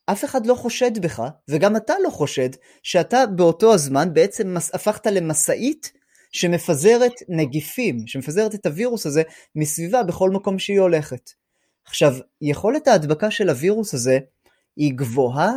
אף 0.06 0.26
אחד 0.26 0.46
לא 0.46 0.56
חושד 0.56 1.02
בך, 1.02 1.24
וגם 1.48 1.76
אתה 1.76 1.94
לא 2.04 2.10
חושד, 2.10 2.50
שאתה 2.84 3.26
באותו 3.26 3.74
הזמן 3.74 4.14
בעצם 4.14 4.58
הפכת 4.74 5.08
למשאית 5.08 5.92
שמפזרת 6.32 7.14
נגיפים, 7.30 8.08
שמפזרת 8.08 8.56
את 8.56 8.66
הווירוס 8.66 9.06
הזה 9.06 9.24
מסביבה 9.56 10.04
בכל 10.04 10.30
מקום 10.30 10.60
שהיא 10.60 10.80
הולכת. 10.80 11.41
עכשיו, 11.92 12.14
יכולת 12.42 12.88
ההדבקה 12.88 13.32
של 13.32 13.50
הווירוס 13.50 13.94
הזה 13.94 14.20
היא 14.76 14.94
גבוהה, 14.96 15.52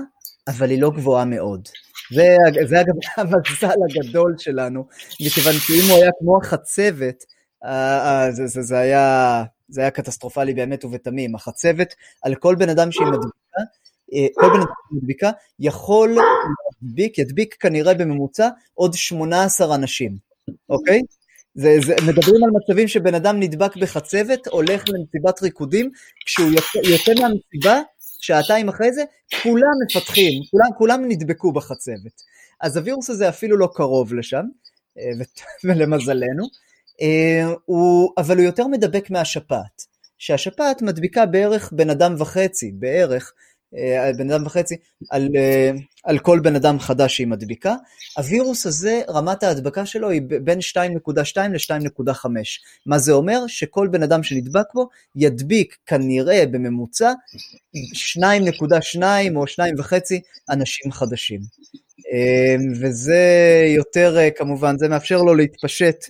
אבל 0.48 0.70
היא 0.70 0.82
לא 0.82 0.90
גבוהה 0.90 1.24
מאוד. 1.24 1.68
זה, 2.14 2.36
זה 2.68 2.80
אגב 2.80 2.94
המזל 3.16 3.76
הגדול 3.90 4.34
שלנו, 4.38 4.86
מכיוון 5.20 5.52
שאם 5.52 5.90
הוא 5.90 5.96
היה 6.02 6.10
כמו 6.18 6.38
החצבת, 6.42 7.24
אה, 7.64 8.26
זה, 8.30 8.46
זה, 8.46 8.62
זה, 8.62 8.78
היה, 8.78 9.44
זה 9.68 9.80
היה 9.80 9.90
קטסטרופלי 9.90 10.54
באמת 10.54 10.84
ובתמים. 10.84 11.34
החצבת, 11.34 11.94
על 12.22 12.34
כל 12.34 12.54
בן 12.54 12.68
אדם 12.68 12.92
שהיא 12.92 13.06
מדביקה, 13.06 13.60
אה, 14.14 14.26
כל 14.34 14.48
בן 14.48 14.60
אדם 14.60 14.72
שמדביקה 14.90 15.30
יכול 15.58 16.16
להדביק, 16.82 17.18
ידביק 17.18 17.54
כנראה 17.60 17.94
בממוצע 17.94 18.48
עוד 18.74 18.94
18 18.94 19.74
אנשים, 19.74 20.16
אוקיי? 20.68 21.00
זה, 21.54 21.76
זה, 21.86 21.94
מדברים 21.94 22.44
על 22.44 22.50
מצבים 22.50 22.88
שבן 22.88 23.14
אדם 23.14 23.40
נדבק 23.40 23.76
בחצבת, 23.76 24.46
הולך 24.46 24.84
למסיבת 24.88 25.42
ריקודים, 25.42 25.90
כשהוא 26.26 26.50
יוצא, 26.50 26.78
יוצא 26.90 27.12
מהמסיבה, 27.14 27.80
שעתיים 28.20 28.68
אחרי 28.68 28.92
זה, 28.92 29.02
כולם 29.42 29.72
מפתחים, 29.86 30.42
כולם, 30.50 30.68
כולם 30.78 31.04
נדבקו 31.08 31.52
בחצבת. 31.52 32.22
אז 32.60 32.76
הווירוס 32.76 33.10
הזה 33.10 33.28
אפילו 33.28 33.56
לא 33.56 33.68
קרוב 33.74 34.14
לשם, 34.14 34.44
אה, 34.98 35.10
ולמזלנו, 35.64 36.44
אה, 37.02 37.54
הוא, 37.64 38.12
אבל 38.18 38.36
הוא 38.36 38.44
יותר 38.44 38.66
מדבק 38.66 39.10
מהשפעת, 39.10 39.82
שהשפעת 40.18 40.82
מדביקה 40.82 41.26
בערך 41.26 41.72
בן 41.72 41.90
אדם 41.90 42.14
וחצי, 42.18 42.72
בערך, 42.72 43.32
בן 44.16 44.30
אדם 44.30 44.46
וחצי, 44.46 44.76
על, 45.10 45.28
אה, 45.36 45.70
על 46.04 46.18
כל 46.18 46.40
בן 46.40 46.56
אדם 46.56 46.78
חדש 46.78 47.16
שהיא 47.16 47.26
מדביקה. 47.26 47.74
הווירוס 48.16 48.66
הזה, 48.66 49.02
רמת 49.08 49.42
ההדבקה 49.42 49.86
שלו 49.86 50.10
היא 50.10 50.22
בין 50.42 50.58
2.2 50.60 51.38
ל-2.5. 51.52 52.26
מה 52.86 52.98
זה 52.98 53.12
אומר? 53.12 53.46
שכל 53.46 53.88
בן 53.88 54.02
אדם 54.02 54.22
שנדבק 54.22 54.74
בו 54.74 54.88
ידביק 55.16 55.76
כנראה 55.86 56.46
בממוצע 56.46 57.12
2.2 57.94 59.02
או 59.36 59.46
2.5 59.46 59.92
אנשים 60.50 60.92
חדשים. 60.92 61.40
אה, 62.12 62.56
וזה 62.80 63.22
יותר, 63.76 64.16
כמובן, 64.36 64.78
זה 64.78 64.88
מאפשר 64.88 65.22
לו 65.22 65.34
להתפשט 65.34 66.04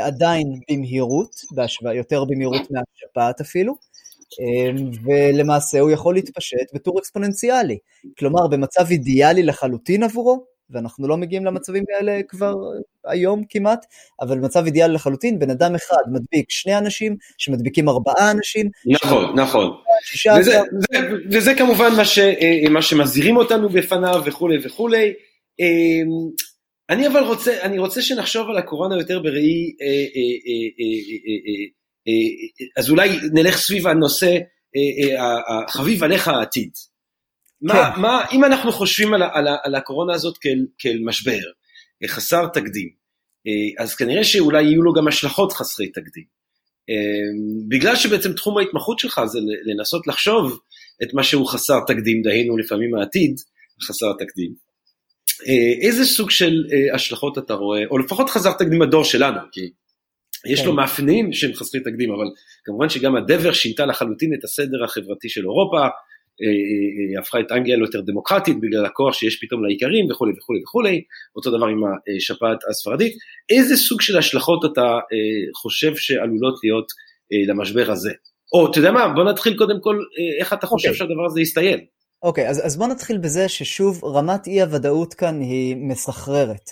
עדיין 0.00 0.46
במהירות, 0.70 1.40
בהשוואה, 1.50 1.94
יותר 1.94 2.24
במהירות 2.24 2.62
מהשפעת 2.70 3.40
אפילו. 3.40 3.93
אמ, 4.40 4.90
ולמעשה 5.04 5.80
הוא 5.80 5.90
יכול 5.90 6.14
להתפשט 6.14 6.74
בטור 6.74 6.98
אקספוננציאלי. 6.98 7.78
כלומר, 8.18 8.46
במצב 8.46 8.86
אידיאלי 8.90 9.42
לחלוטין 9.42 10.02
עבורו, 10.02 10.44
ואנחנו 10.70 11.08
לא 11.08 11.16
מגיעים 11.16 11.44
למצבים 11.44 11.84
האלה 11.96 12.20
כבר 12.28 12.54
היום 13.04 13.42
כמעט, 13.48 13.86
אבל 14.20 14.38
במצב 14.38 14.64
אידיאלי 14.64 14.94
לחלוטין, 14.94 15.38
בן 15.38 15.50
אדם 15.50 15.74
אחד 15.74 16.02
מדביק 16.12 16.50
שני 16.50 16.78
אנשים, 16.78 17.16
שמדביקים 17.38 17.88
ארבעה 17.88 18.30
אנשים. 18.30 18.70
נכון, 18.86 19.40
נכון. 19.40 19.70
וזה, 20.40 20.60
זה, 20.92 20.98
וזה 21.30 21.54
כמובן 21.54 21.92
מה, 21.96 22.04
ש, 22.04 22.18
אה, 22.18 22.70
מה 22.70 22.82
שמזהירים 22.82 23.36
אותנו 23.36 23.68
בפניו 23.68 24.22
וכולי 24.26 24.58
וכולי. 24.62 25.12
אמ, 25.60 26.30
אני 26.90 27.06
אבל 27.06 27.22
רוצה, 27.22 27.62
אני 27.62 27.78
רוצה 27.78 28.02
שנחשוב 28.02 28.50
על 28.50 28.58
הקורונה 28.58 28.96
יותר 28.96 29.22
בראי 29.22 29.72
אה, 29.82 29.86
אה, 29.86 30.34
אה, 30.48 31.83
אז 32.76 32.90
אולי 32.90 33.18
נלך 33.32 33.56
סביב 33.56 33.86
הנושא 33.86 34.38
אה, 34.76 35.16
אה, 35.16 35.64
החביב 35.68 36.04
עליך 36.04 36.28
העתיד. 36.28 36.70
מה, 37.62 37.92
כן. 37.94 38.00
מה, 38.00 38.24
אם 38.32 38.44
אנחנו 38.44 38.72
חושבים 38.72 39.14
על, 39.14 39.22
על, 39.22 39.46
על 39.64 39.74
הקורונה 39.74 40.14
הזאת 40.14 40.38
כאל, 40.38 40.66
כאל 40.78 40.98
משבר 41.04 41.38
חסר 42.06 42.46
תקדים, 42.46 42.88
אז 43.78 43.94
כנראה 43.94 44.24
שאולי 44.24 44.62
יהיו 44.62 44.82
לו 44.82 44.92
גם 44.92 45.08
השלכות 45.08 45.52
חסרי 45.52 45.88
תקדים. 45.88 46.24
בגלל 47.68 47.96
שבעצם 47.96 48.32
תחום 48.32 48.58
ההתמחות 48.58 48.98
שלך 48.98 49.20
זה 49.24 49.38
לנסות 49.64 50.06
לחשוב 50.06 50.60
את 51.02 51.14
מה 51.14 51.22
שהוא 51.22 51.46
חסר 51.46 51.78
תקדים, 51.86 52.22
דהיינו 52.22 52.56
לפעמים 52.56 52.94
העתיד, 52.94 53.36
חסר 53.82 54.12
תקדים. 54.18 54.54
איזה 55.82 56.04
סוג 56.04 56.30
של 56.30 56.64
השלכות 56.94 57.38
אתה 57.38 57.54
רואה, 57.54 57.82
או 57.90 57.98
לפחות 57.98 58.30
חסר 58.30 58.52
תקדים 58.52 58.82
הדור 58.82 59.04
שלנו, 59.04 59.40
כי 59.52 59.70
יש 60.46 60.60
כן. 60.60 60.66
לו 60.66 60.72
מאפיינים 60.72 61.32
שהם 61.32 61.54
חסרי 61.54 61.80
תקדים, 61.80 62.10
אבל 62.12 62.26
כמובן 62.64 62.88
שגם 62.88 63.16
הדבר 63.16 63.52
שינתה 63.52 63.86
לחלוטין 63.86 64.30
את 64.38 64.44
הסדר 64.44 64.84
החברתי 64.84 65.28
של 65.28 65.40
אירופה, 65.40 65.78
אה, 65.78 65.86
אה, 66.46 67.20
הפכה 67.20 67.40
את 67.40 67.52
אנגליה 67.52 67.76
ליותר 67.76 68.00
דמוקרטית 68.00 68.56
בגלל 68.60 68.86
הכוח 68.86 69.14
שיש 69.14 69.44
פתאום 69.44 69.64
לאיכרים 69.64 70.10
וכולי 70.10 70.32
וכולי 70.38 70.60
וכולי, 70.62 71.02
אותו 71.36 71.50
דבר 71.50 71.66
עם 71.66 71.80
השפעת 72.16 72.58
הספרדית. 72.70 73.12
איזה 73.50 73.76
סוג 73.76 74.00
של 74.00 74.18
השלכות 74.18 74.64
אתה 74.72 74.82
אה, 74.82 75.60
חושב 75.62 75.96
שעלולות 75.96 76.54
להיות 76.64 76.86
למשבר 77.48 77.90
הזה? 77.90 78.10
או 78.52 78.70
אתה 78.70 78.78
יודע 78.78 78.92
מה, 78.92 79.08
בוא 79.08 79.24
נתחיל 79.24 79.56
קודם 79.56 79.80
כל, 79.80 79.98
איך 80.40 80.52
אתה 80.52 80.66
חושב 80.66 80.88
okay. 80.88 80.90
אוקיי. 80.90 80.98
שהדבר 80.98 81.26
הזה 81.26 81.40
יסתיים? 81.40 81.78
אוקיי, 82.22 82.46
okay, 82.46 82.50
אז, 82.50 82.66
אז 82.66 82.76
בוא 82.76 82.86
נתחיל 82.86 83.18
בזה 83.18 83.48
ששוב, 83.48 84.04
רמת 84.04 84.46
אי 84.46 84.62
הוודאות 84.62 85.14
כאן 85.14 85.40
היא 85.40 85.76
מסחררת. 85.76 86.70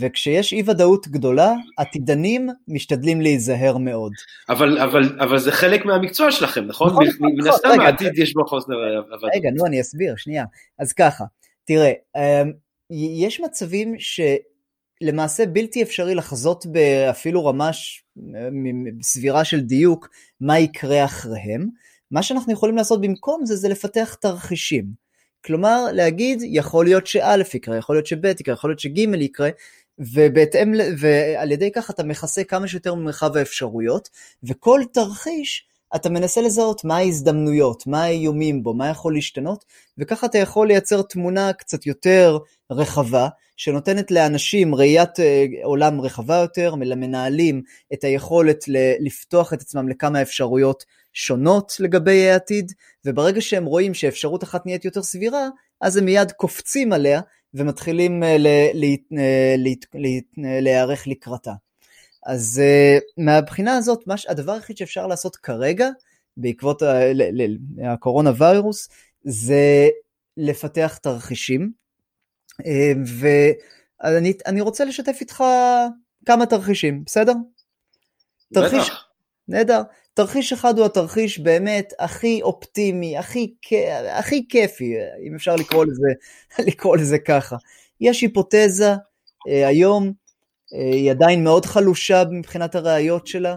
וכשיש 0.00 0.52
אי 0.52 0.62
ודאות 0.66 1.08
גדולה, 1.08 1.52
עתידנים 1.76 2.48
משתדלים 2.68 3.20
להיזהר 3.20 3.76
מאוד. 3.76 4.12
אבל, 4.48 4.78
אבל, 4.78 5.20
אבל 5.20 5.38
זה 5.38 5.52
חלק 5.52 5.84
מהמקצוע 5.84 6.30
שלכם, 6.30 6.64
נכון? 6.64 6.88
נכון, 6.88 7.06
נכון. 7.06 7.32
מן 7.34 7.46
הסתם 7.48 7.68
נכון, 7.68 7.80
העתיד 7.80 8.18
יש 8.18 8.34
בו 8.34 8.46
חוסר 8.46 8.72
הוודאות. 8.72 9.30
רגע, 9.34 9.50
נו, 9.54 9.66
אני 9.66 9.80
אסביר, 9.80 10.14
שנייה. 10.16 10.44
אז 10.78 10.92
ככה, 10.92 11.24
תראה, 11.64 11.92
אמ, 12.16 12.52
יש 13.20 13.40
מצבים 13.40 13.94
שלמעשה 13.98 15.46
בלתי 15.46 15.82
אפשרי 15.82 16.14
לחזות 16.14 16.66
באפילו 16.66 17.46
רמה 17.46 17.70
סבירה 19.02 19.44
של 19.44 19.60
דיוק 19.60 20.08
מה 20.40 20.58
יקרה 20.58 21.04
אחריהם. 21.04 21.68
מה 22.10 22.22
שאנחנו 22.22 22.52
יכולים 22.52 22.76
לעשות 22.76 23.00
במקום 23.00 23.46
זה, 23.46 23.56
זה 23.56 23.68
לפתח 23.68 24.14
תרחישים. 24.20 25.03
כלומר 25.44 25.86
להגיד 25.92 26.42
יכול 26.42 26.84
להיות 26.84 27.06
שא' 27.06 27.36
יקרה, 27.54 27.76
יכול 27.76 27.96
להיות 27.96 28.06
שב' 28.06 28.24
יקרה, 28.24 28.54
יכול 28.54 28.70
להיות 28.70 28.80
שג' 28.80 28.98
יקרה, 28.98 29.48
ובהתאם, 29.98 30.72
ועל 30.98 31.52
ידי 31.52 31.70
כך 31.74 31.90
אתה 31.90 32.04
מכסה 32.04 32.44
כמה 32.44 32.68
שיותר 32.68 32.94
ממרחב 32.94 33.36
האפשרויות, 33.36 34.08
וכל 34.44 34.80
תרחיש 34.92 35.66
אתה 35.96 36.08
מנסה 36.08 36.40
לזהות 36.40 36.84
מה 36.84 36.96
ההזדמנויות, 36.96 37.86
מה 37.86 38.04
האיומים 38.04 38.62
בו, 38.62 38.74
מה 38.74 38.88
יכול 38.88 39.14
להשתנות, 39.14 39.64
וככה 39.98 40.26
אתה 40.26 40.38
יכול 40.38 40.66
לייצר 40.66 41.02
תמונה 41.02 41.52
קצת 41.52 41.86
יותר 41.86 42.38
רחבה, 42.70 43.28
שנותנת 43.56 44.10
לאנשים 44.10 44.74
ראיית 44.74 45.20
אה, 45.20 45.44
עולם 45.62 46.00
רחבה 46.00 46.36
יותר, 46.36 46.74
למנהלים 46.80 47.62
את 47.92 48.04
היכולת 48.04 48.64
לפתוח 49.00 49.52
את 49.52 49.60
עצמם 49.60 49.88
לכמה 49.88 50.22
אפשרויות 50.22 50.84
שונות 51.14 51.76
לגבי 51.80 52.30
העתיד, 52.30 52.72
וברגע 53.04 53.40
שהם 53.40 53.64
רואים 53.64 53.94
שאפשרות 53.94 54.44
אחת 54.44 54.66
נהיית 54.66 54.84
יותר 54.84 55.02
סבירה, 55.02 55.48
אז 55.80 55.96
הם 55.96 56.04
מיד 56.04 56.32
קופצים 56.32 56.92
עליה 56.92 57.20
ומתחילים 57.54 58.22
אה, 58.22 58.36
אה, 59.18 59.54
להיערך 60.60 61.06
לקראתה. 61.06 61.52
אז 62.26 62.62
אה, 62.64 62.98
מהבחינה 63.18 63.76
הזאת, 63.76 64.04
הדבר 64.28 64.52
היחיד 64.52 64.76
שאפשר 64.76 65.06
לעשות 65.06 65.36
כרגע, 65.36 65.88
בעקבות 66.36 66.82
הקורונה 67.84 68.30
ויירוס, 68.38 68.88
זה 69.24 69.88
לפתח 70.36 70.98
תרחישים. 71.02 71.72
ואני 73.20 74.60
רוצה 74.60 74.84
לשתף 74.84 75.16
איתך 75.20 75.44
כמה 76.26 76.46
תרחישים, 76.46 77.04
בסדר? 77.04 77.32
תרחיש, 78.54 78.90
נהדר. 79.48 79.82
תרחיש 80.14 80.52
אחד 80.52 80.78
הוא 80.78 80.86
התרחיש 80.86 81.38
באמת 81.38 81.92
הכי 81.98 82.42
אופטימי, 82.42 83.18
הכי, 83.18 83.54
הכי 84.10 84.48
כיפי, 84.48 84.94
אם 85.28 85.34
אפשר 85.34 85.56
לקרוא 85.56 85.84
לזה, 85.84 86.08
לקרוא 86.68 86.96
לזה 86.96 87.18
ככה. 87.18 87.56
יש 88.00 88.20
היפותזה 88.20 88.92
אה, 89.48 89.68
היום, 89.68 90.12
אה, 90.74 90.94
היא 90.94 91.10
עדיין 91.10 91.44
מאוד 91.44 91.66
חלושה 91.66 92.22
מבחינת 92.30 92.74
הראיות 92.74 93.26
שלה, 93.26 93.56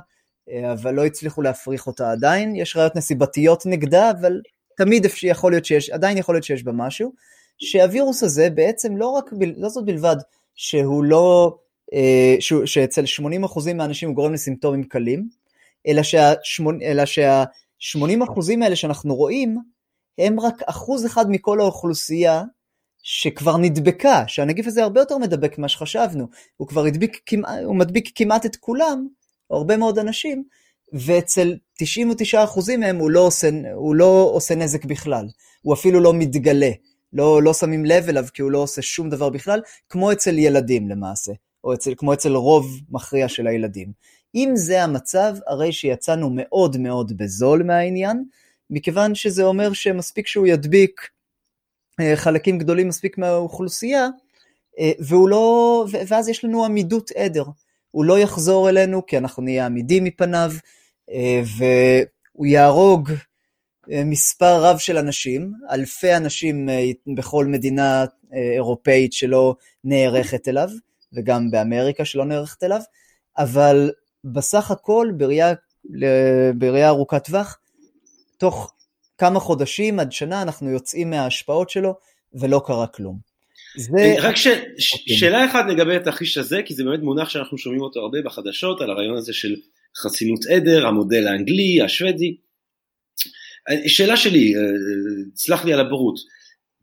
אה, 0.49 0.73
אבל 0.73 0.93
לא 0.93 1.05
הצליחו 1.05 1.41
להפריך 1.41 1.87
אותה 1.87 2.11
עדיין. 2.11 2.55
יש 2.55 2.77
ראיות 2.77 2.95
נסיבתיות 2.95 3.65
נגדה, 3.65 4.11
אבל 4.11 4.41
תמיד 4.77 5.05
יכול 5.23 5.51
להיות 5.51 5.65
שיש, 5.65 5.89
עדיין 5.89 6.17
יכול 6.17 6.35
להיות 6.35 6.43
שיש 6.43 6.63
בה 6.63 6.71
משהו. 6.71 7.13
שהווירוס 7.57 8.23
הזה 8.23 8.49
בעצם 8.49 8.97
לא 8.97 9.07
רק, 9.07 9.29
לא 9.57 9.69
זאת 9.69 9.85
בלבד 9.85 10.15
שהוא 10.55 11.03
לא, 11.03 11.57
שאצל 12.65 13.03
80% 13.45 13.73
מהאנשים 13.73 14.09
הוא 14.09 14.15
גורם 14.15 14.33
לסימפטומים 14.33 14.83
קלים, 14.83 15.27
אלא 15.87 17.05
שה-80 17.05 18.23
אחוזים 18.23 18.63
האלה 18.63 18.75
שאנחנו 18.75 19.15
רואים, 19.15 19.57
הם 20.17 20.39
רק 20.39 20.61
אחוז 20.65 21.05
אחד 21.05 21.29
מכל 21.29 21.59
האוכלוסייה 21.59 22.43
שכבר 23.03 23.57
נדבקה, 23.57 24.23
שהנגיף 24.27 24.67
הזה 24.67 24.83
הרבה 24.83 25.01
יותר 25.01 25.17
מדבק 25.17 25.57
ממה 25.57 25.67
שחשבנו, 25.67 26.27
הוא 26.57 26.67
כבר 26.67 26.85
הדביק, 26.85 27.31
הוא 27.65 27.75
מדביק 27.75 28.11
כמעט 28.15 28.45
את 28.45 28.55
כולם, 28.55 29.07
הרבה 29.51 29.77
מאוד 29.77 29.99
אנשים, 29.99 30.43
ואצל 30.93 31.55
99% 31.83 32.77
מהם 32.77 32.97
הוא 32.97 33.11
לא, 33.11 33.19
עושה, 33.19 33.49
הוא 33.73 33.95
לא 33.95 34.29
עושה 34.33 34.55
נזק 34.55 34.85
בכלל, 34.85 35.27
הוא 35.61 35.73
אפילו 35.73 35.99
לא 35.99 36.13
מתגלה, 36.13 36.71
לא, 37.13 37.43
לא 37.43 37.53
שמים 37.53 37.85
לב 37.85 38.09
אליו 38.09 38.25
כי 38.33 38.41
הוא 38.41 38.51
לא 38.51 38.57
עושה 38.57 38.81
שום 38.81 39.09
דבר 39.09 39.29
בכלל, 39.29 39.61
כמו 39.89 40.11
אצל 40.11 40.37
ילדים 40.37 40.89
למעשה, 40.89 41.31
או 41.63 41.73
אצל, 41.73 41.93
כמו 41.97 42.13
אצל 42.13 42.35
רוב 42.35 42.79
מכריע 42.89 43.27
של 43.27 43.47
הילדים. 43.47 43.91
אם 44.35 44.51
זה 44.55 44.83
המצב, 44.83 45.35
הרי 45.47 45.71
שיצאנו 45.71 46.29
מאוד 46.33 46.77
מאוד 46.77 47.17
בזול 47.17 47.63
מהעניין, 47.63 48.23
מכיוון 48.69 49.15
שזה 49.15 49.43
אומר 49.43 49.73
שמספיק 49.73 50.27
שהוא 50.27 50.47
ידביק 50.47 51.09
אה, 51.99 52.15
חלקים 52.15 52.57
גדולים 52.57 52.87
מספיק 52.87 53.17
מהאוכלוסייה, 53.17 54.07
אה, 54.79 54.91
והוא 54.99 55.29
לא, 55.29 55.85
ואז 56.07 56.29
יש 56.29 56.43
לנו 56.43 56.65
עמידות 56.65 57.11
עדר. 57.11 57.43
הוא 57.91 58.05
לא 58.05 58.19
יחזור 58.19 58.69
אלינו 58.69 59.05
כי 59.05 59.17
אנחנו 59.17 59.43
נהיה 59.43 59.65
עמידים 59.65 60.03
מפניו, 60.03 60.51
אה, 61.11 61.41
והוא 61.57 62.45
יהרוג 62.45 63.11
מספר 64.05 64.63
רב 64.63 64.77
של 64.77 64.97
אנשים, 64.97 65.53
אלפי 65.71 66.15
אנשים 66.15 66.69
בכל 67.15 67.45
מדינה 67.45 68.05
אירופאית 68.55 69.13
שלא 69.13 69.55
נערכת 69.83 70.47
אליו, 70.47 70.69
וגם 71.13 71.51
באמריקה 71.51 72.05
שלא 72.05 72.25
נערכת 72.25 72.63
אליו, 72.63 72.81
אבל 73.37 73.91
בסך 74.33 74.71
הכל 74.71 75.11
בראייה, 75.17 75.53
בראייה 76.55 76.89
ארוכת 76.89 77.25
טווח, 77.25 77.59
תוך 78.37 78.73
כמה 79.17 79.39
חודשים 79.39 79.99
עד 79.99 80.11
שנה 80.11 80.41
אנחנו 80.41 80.69
יוצאים 80.69 81.09
מההשפעות 81.09 81.69
שלו 81.69 81.95
ולא 82.33 82.61
קרה 82.65 82.87
כלום. 82.87 83.19
זה... 83.77 83.97
אה, 83.99 84.15
רק 84.19 84.35
ש... 84.35 84.47
ש... 84.77 84.93
אוקיי. 84.93 85.17
שאלה 85.17 85.45
אחת 85.45 85.65
לגבי 85.69 85.95
התרחיש 85.95 86.37
הזה, 86.37 86.61
כי 86.65 86.73
זה 86.73 86.83
באמת 86.83 86.99
מונח 86.99 87.29
שאנחנו 87.29 87.57
שומעים 87.57 87.81
אותו 87.81 87.99
הרבה 87.99 88.17
בחדשות, 88.21 88.81
על 88.81 88.89
הרעיון 88.89 89.17
הזה 89.17 89.33
של 89.33 89.55
חסינות 89.97 90.45
עדר, 90.45 90.87
המודל 90.87 91.27
האנגלי, 91.27 91.81
השוודי. 91.81 92.37
אה, 93.69 93.89
שאלה 93.89 94.17
שלי, 94.17 94.55
אה, 94.55 94.61
סלח 95.35 95.65
לי 95.65 95.73
על 95.73 95.79
הבורות, 95.79 96.19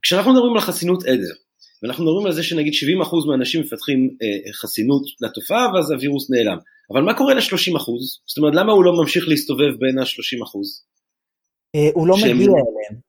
כשאנחנו 0.02 0.32
מדברים 0.32 0.54
על 0.54 0.60
חסינות 0.60 1.04
עדר, 1.04 1.34
ואנחנו 1.84 2.04
מדברים 2.04 2.26
על 2.26 2.32
זה 2.32 2.42
שנגיד 2.42 2.72
70% 2.72 3.28
מהאנשים 3.28 3.60
מפתחים 3.60 4.16
חסינות 4.60 5.02
לתופעה 5.20 5.68
ואז 5.74 5.90
הווירוס 5.90 6.30
נעלם, 6.30 6.58
אבל 6.90 7.02
מה 7.02 7.14
קורה 7.14 7.34
ל-30 7.34 7.76
אחוז? 7.76 8.20
זאת 8.26 8.38
אומרת, 8.38 8.54
למה 8.54 8.72
הוא 8.72 8.84
לא 8.84 8.92
ממשיך 8.92 9.28
להסתובב 9.28 9.74
בין 9.78 9.98
ה-30 9.98 10.44
אחוז? 10.44 10.84
אה, 11.74 11.88
הוא 11.94 12.06
לא 12.06 12.16
מגיע 12.16 12.30
אליהם. 12.32 13.00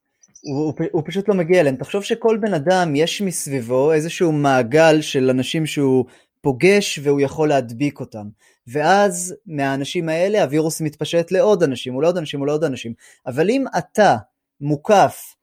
הוא, 0.42 0.74
הוא 0.92 1.04
פשוט 1.06 1.30
לא 1.30 1.36
מגיע 1.36 1.60
אליהם. 1.60 1.76
תחשוב 1.76 2.04
שכל 2.04 2.38
בן 2.42 2.54
אדם 2.54 2.96
יש 2.96 3.22
מסביבו 3.22 3.94
איזשהו 3.94 4.32
מעגל 4.32 5.02
של 5.02 5.30
אנשים 5.30 5.66
שהוא 5.66 6.06
פוגש 6.42 7.00
והוא 7.04 7.22
יכול 7.22 7.50
להדביק 7.50 8.00
אותם. 8.00 8.28
ואז 8.68 9.36
מהאנשים 9.46 10.10
האלה 10.10 10.44
הווירוס 10.44 10.82
מתפשט 10.82 11.32
לעוד 11.32 11.64
אנשים 11.64 11.96
ולעוד 11.96 12.18
אנשים 12.18 12.42
ולעוד 12.42 12.64
אנשים. 12.64 12.94
אבל 13.28 13.50
אם 13.50 13.64
אתה 13.78 14.16
מוקף 14.62 15.35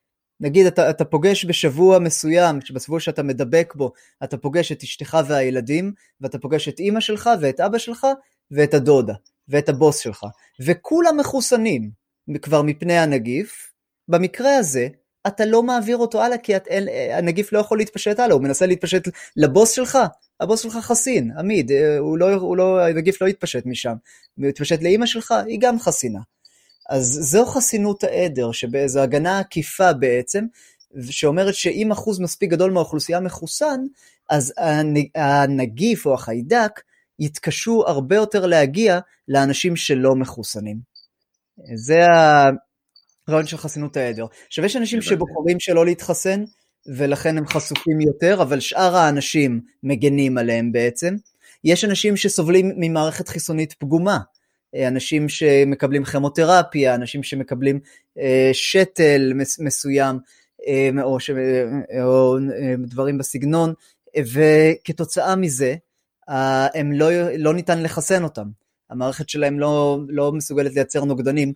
נגיד 0.42 0.66
אתה, 0.66 0.90
אתה 0.90 1.05
פוגש 1.05 1.44
בשבוע 1.44 1.98
מסוים, 1.98 2.59
בשבוע 2.74 3.00
שאתה 3.00 3.22
מדבק 3.22 3.72
בו, 3.76 3.92
אתה 4.24 4.37
פוגש 4.37 4.72
את 4.72 4.83
אשתך 4.83 5.18
והילדים, 5.26 5.92
ואתה 6.20 6.38
פוגש 6.38 6.68
את 6.68 6.78
אימא 6.78 7.00
שלך 7.00 7.31
ואת 7.40 7.61
אבא 7.61 7.78
שלך 7.78 8.07
ואת 8.50 8.74
הדודה 8.74 9.14
ואת 9.48 9.68
הבוס 9.68 9.98
שלך, 9.98 10.26
וכולם 10.61 11.16
מחוסנים 11.20 11.90
כבר 12.42 12.62
מפני 12.62 12.98
הנגיף, 12.98 13.72
במקרה 14.09 14.57
הזה 14.57 14.88
אתה 15.26 15.44
לא 15.44 15.62
מעביר 15.62 15.96
אותו 15.96 16.22
הלאה 16.22 16.38
כי 16.38 16.57
את, 16.57 16.66
אין, 16.66 16.88
הנגיף 17.12 17.52
לא 17.52 17.59
יכול 17.59 17.78
להתפשט 17.78 18.18
הלאה, 18.18 18.35
הוא 18.35 18.42
מנסה 18.42 18.66
להתפשט 18.66 19.09
לבוס 19.37 19.70
שלך, 19.70 19.98
הבוס 20.40 20.61
שלך 20.61 20.72
חסין, 20.72 21.31
עמיד, 21.38 21.72
הוא 21.98 22.18
לא, 22.18 22.35
הוא 22.35 22.57
לא, 22.57 22.87
הנגיף 22.87 23.22
לא 23.22 23.26
יתפשט 23.26 23.66
משם, 23.66 23.94
הוא 24.38 24.46
יתפשט 24.46 24.83
לאימא 24.83 25.07
שלך, 25.07 25.35
היא 25.46 25.59
גם 25.61 25.78
חסינה. 25.78 26.20
אז 26.88 27.18
זו 27.23 27.47
חסינות 27.47 28.05
העדר, 28.05 28.53
שזו 28.53 29.01
הגנה 29.01 29.38
עקיפה 29.38 29.92
בעצם, 29.92 30.45
שאומרת 31.11 31.55
שאם 31.55 31.92
אחוז 31.92 32.21
מספיק 32.21 32.51
גדול 32.51 32.71
מהאוכלוסייה 32.71 33.21
מחוסן, 33.21 33.81
אז 34.31 34.55
הנגיף 35.14 36.07
או 36.07 36.14
החיידק 36.14 36.81
יתקשו 37.18 37.85
הרבה 37.87 38.16
יותר 38.16 38.47
להגיע 38.47 38.99
לאנשים 39.29 39.77
שלא 39.77 40.14
מחוסנים. 40.14 40.79
זה 41.75 42.01
הרעיון 43.29 43.47
של 43.47 43.57
חסינות 43.57 43.97
העדר. 43.97 44.27
עכשיו 44.47 44.64
יש 44.64 44.77
אנשים 44.77 45.03
שבוחרים 45.03 45.61
שלא 45.61 45.85
להתחסן 45.85 46.45
ולכן 46.87 47.38
הם 47.38 47.47
חשופים 47.47 48.01
יותר, 48.01 48.42
אבל 48.42 48.61
שאר 48.61 48.97
האנשים 48.97 49.61
מגנים 49.83 50.38
עליהם 50.38 50.73
בעצם. 50.73 51.16
יש 51.64 51.85
אנשים 51.85 52.16
שסובלים 52.16 52.73
ממערכת 52.77 53.29
חיסונית 53.29 53.73
פגומה, 53.73 54.18
אנשים 54.74 55.28
שמקבלים 55.28 56.04
כימותרפיה, 56.04 56.94
אנשים 56.94 57.22
שמקבלים 57.22 57.80
אה, 58.18 58.50
שתל 58.52 59.32
מסוים, 59.58 60.18
אה, 60.66 60.90
או, 61.02 61.20
ש... 61.20 61.30
או 62.02 62.37
אה, 62.37 62.74
דברים 62.78 63.18
בסגנון, 63.18 63.72
וכתוצאה 64.18 65.37
מזה, 65.37 65.74
הם 66.74 66.92
לא, 66.92 67.11
לא 67.38 67.54
ניתן 67.54 67.82
לחסן 67.82 68.24
אותם. 68.24 68.48
המערכת 68.90 69.28
שלהם 69.28 69.61
לא, 69.61 69.98
לא 70.08 70.32
מסוגלת 70.32 70.74
לייצר 70.74 71.04
נוגדנים 71.04 71.52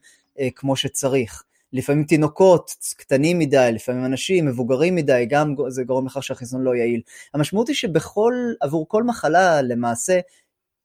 כמו 0.55 0.77
שצריך. 0.77 1.43
לפעמים 1.73 2.05
תינוקות 2.05 2.71
קטנים 2.97 3.39
מדי, 3.39 3.71
לפעמים 3.73 4.05
אנשים 4.05 4.47
מבוגרים 4.47 4.95
מדי, 4.95 5.27
גם 5.29 5.55
זה 5.69 5.85
גורם 5.85 6.07
לכך 6.07 6.23
שהחיסון 6.23 6.63
לא 6.63 6.75
יעיל. 6.75 7.01
המשמעות 7.35 7.69
היא 7.69 7.77
שבכל, 7.77 8.35
עבור 8.61 8.89
כל 8.89 9.03
מחלה 9.03 9.63
למעשה, 9.63 10.21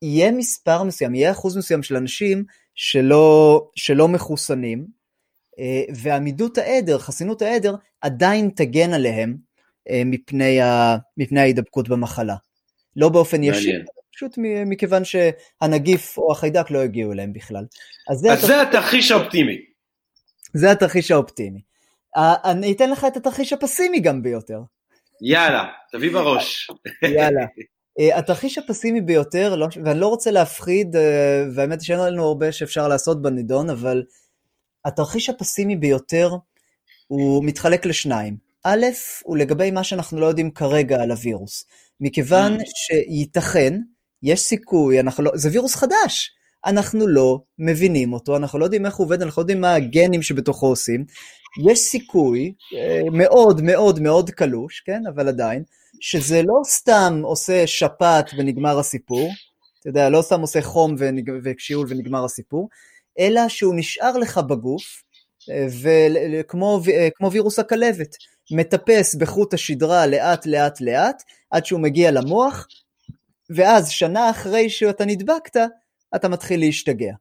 יהיה 0.01 0.31
מספר 0.31 0.83
מסוים, 0.83 1.15
יהיה 1.15 1.31
אחוז 1.31 1.57
מסוים 1.57 1.83
של 1.83 1.95
אנשים 1.95 2.43
שלא, 2.75 3.61
שלא 3.75 4.07
מחוסנים, 4.07 4.85
אה, 5.59 5.83
ועמידות 5.95 6.57
העדר, 6.57 6.97
חסינות 6.97 7.41
העדר, 7.41 7.75
עדיין 8.01 8.49
תגן 8.55 8.93
עליהם 8.93 9.37
אה, 9.89 10.01
מפני, 10.05 10.61
ה, 10.61 10.97
מפני 11.17 11.39
ההידבקות 11.39 11.89
במחלה. 11.89 12.35
לא 12.95 13.09
באופן 13.09 13.43
ישיר, 13.43 13.85
פשוט 14.15 14.37
מכיוון 14.65 15.03
שהנגיף 15.05 16.17
או 16.17 16.31
החיידק 16.31 16.71
לא 16.71 16.79
הגיעו 16.79 17.11
אליהם 17.11 17.33
בכלל. 17.33 17.65
אז 18.11 18.17
זה, 18.17 18.33
אז 18.33 18.41
זה 18.41 18.61
התרחיש 18.61 19.11
האופטימי. 19.11 19.57
זה 20.53 20.71
התרחיש 20.71 21.11
האופטימי. 21.11 21.61
אני 22.15 22.71
אתן 22.71 22.89
לך 22.89 23.05
את 23.05 23.17
התרחיש 23.17 23.53
הפסימי 23.53 23.99
גם 23.99 24.23
ביותר. 24.23 24.59
יאללה, 25.21 25.63
תביא 25.91 26.11
בראש. 26.11 26.71
יאללה. 27.03 27.45
אה, 27.99 28.17
התרחיש 28.17 28.57
הפסימי 28.57 29.01
ביותר, 29.01 29.55
לא, 29.55 29.67
ואני 29.85 29.99
לא 29.99 30.07
רוצה 30.07 30.31
להפחיד, 30.31 30.95
אה, 30.95 31.43
והאמת 31.55 31.81
שאין 31.81 31.99
לנו 31.99 32.23
הרבה 32.23 32.51
שאפשר 32.51 32.87
לעשות 32.87 33.21
בנידון, 33.21 33.69
אבל 33.69 34.03
התרחיש 34.85 35.29
הפסימי 35.29 35.75
ביותר 35.75 36.35
הוא 37.07 37.43
מתחלק 37.45 37.85
לשניים. 37.85 38.37
א', 38.63 38.85
הוא 39.23 39.37
לגבי 39.37 39.71
מה 39.71 39.83
שאנחנו 39.83 40.19
לא 40.19 40.25
יודעים 40.25 40.51
כרגע 40.51 41.01
על 41.01 41.11
הווירוס. 41.11 41.65
מכיוון 41.99 42.57
mm. 42.57 42.63
שייתכן, 42.65 43.79
יש 44.23 44.39
סיכוי, 44.39 44.97
לא, 45.19 45.31
זה 45.35 45.49
וירוס 45.51 45.75
חדש, 45.75 46.31
אנחנו 46.65 47.07
לא 47.07 47.39
מבינים 47.59 48.13
אותו, 48.13 48.37
אנחנו 48.37 48.59
לא 48.59 48.63
יודעים 48.63 48.85
איך 48.85 48.95
הוא 48.95 49.05
עובד, 49.05 49.21
אנחנו 49.21 49.39
לא 49.39 49.43
יודעים 49.43 49.61
מה 49.61 49.73
הגנים 49.73 50.21
שבתוכו 50.21 50.67
עושים. 50.67 51.05
יש 51.69 51.79
סיכוי 51.79 52.53
אה, 52.75 53.01
מאוד 53.11 53.61
מאוד 53.61 53.99
מאוד 53.99 54.29
קלוש, 54.29 54.79
כן, 54.79 55.01
אבל 55.15 55.27
עדיין, 55.27 55.63
שזה 56.01 56.41
לא 56.41 56.61
סתם 56.63 57.21
עושה 57.23 57.67
שפעת 57.67 58.31
ונגמר 58.37 58.79
הסיפור, 58.79 59.31
אתה 59.79 59.89
יודע, 59.89 60.09
לא 60.09 60.21
סתם 60.21 60.41
עושה 60.41 60.61
חום 60.61 60.95
וכשיול 61.43 61.87
ונגמר 61.89 62.25
הסיפור, 62.25 62.69
אלא 63.19 63.41
שהוא 63.47 63.73
נשאר 63.77 64.17
לך 64.17 64.37
בגוף, 64.37 65.03
וכמו 65.81 66.81
כמו 67.15 67.31
וירוס 67.31 67.59
הכלבת, 67.59 68.15
מטפס 68.51 69.15
בחוט 69.15 69.53
השדרה 69.53 70.07
לאט 70.07 70.45
לאט 70.45 70.81
לאט, 70.81 71.23
עד 71.51 71.65
שהוא 71.65 71.79
מגיע 71.79 72.11
למוח, 72.11 72.67
ואז 73.49 73.89
שנה 73.89 74.29
אחרי 74.29 74.69
שאתה 74.69 75.05
נדבקת, 75.05 75.57
אתה 76.15 76.29
מתחיל 76.29 76.59
להשתגע. 76.59 77.13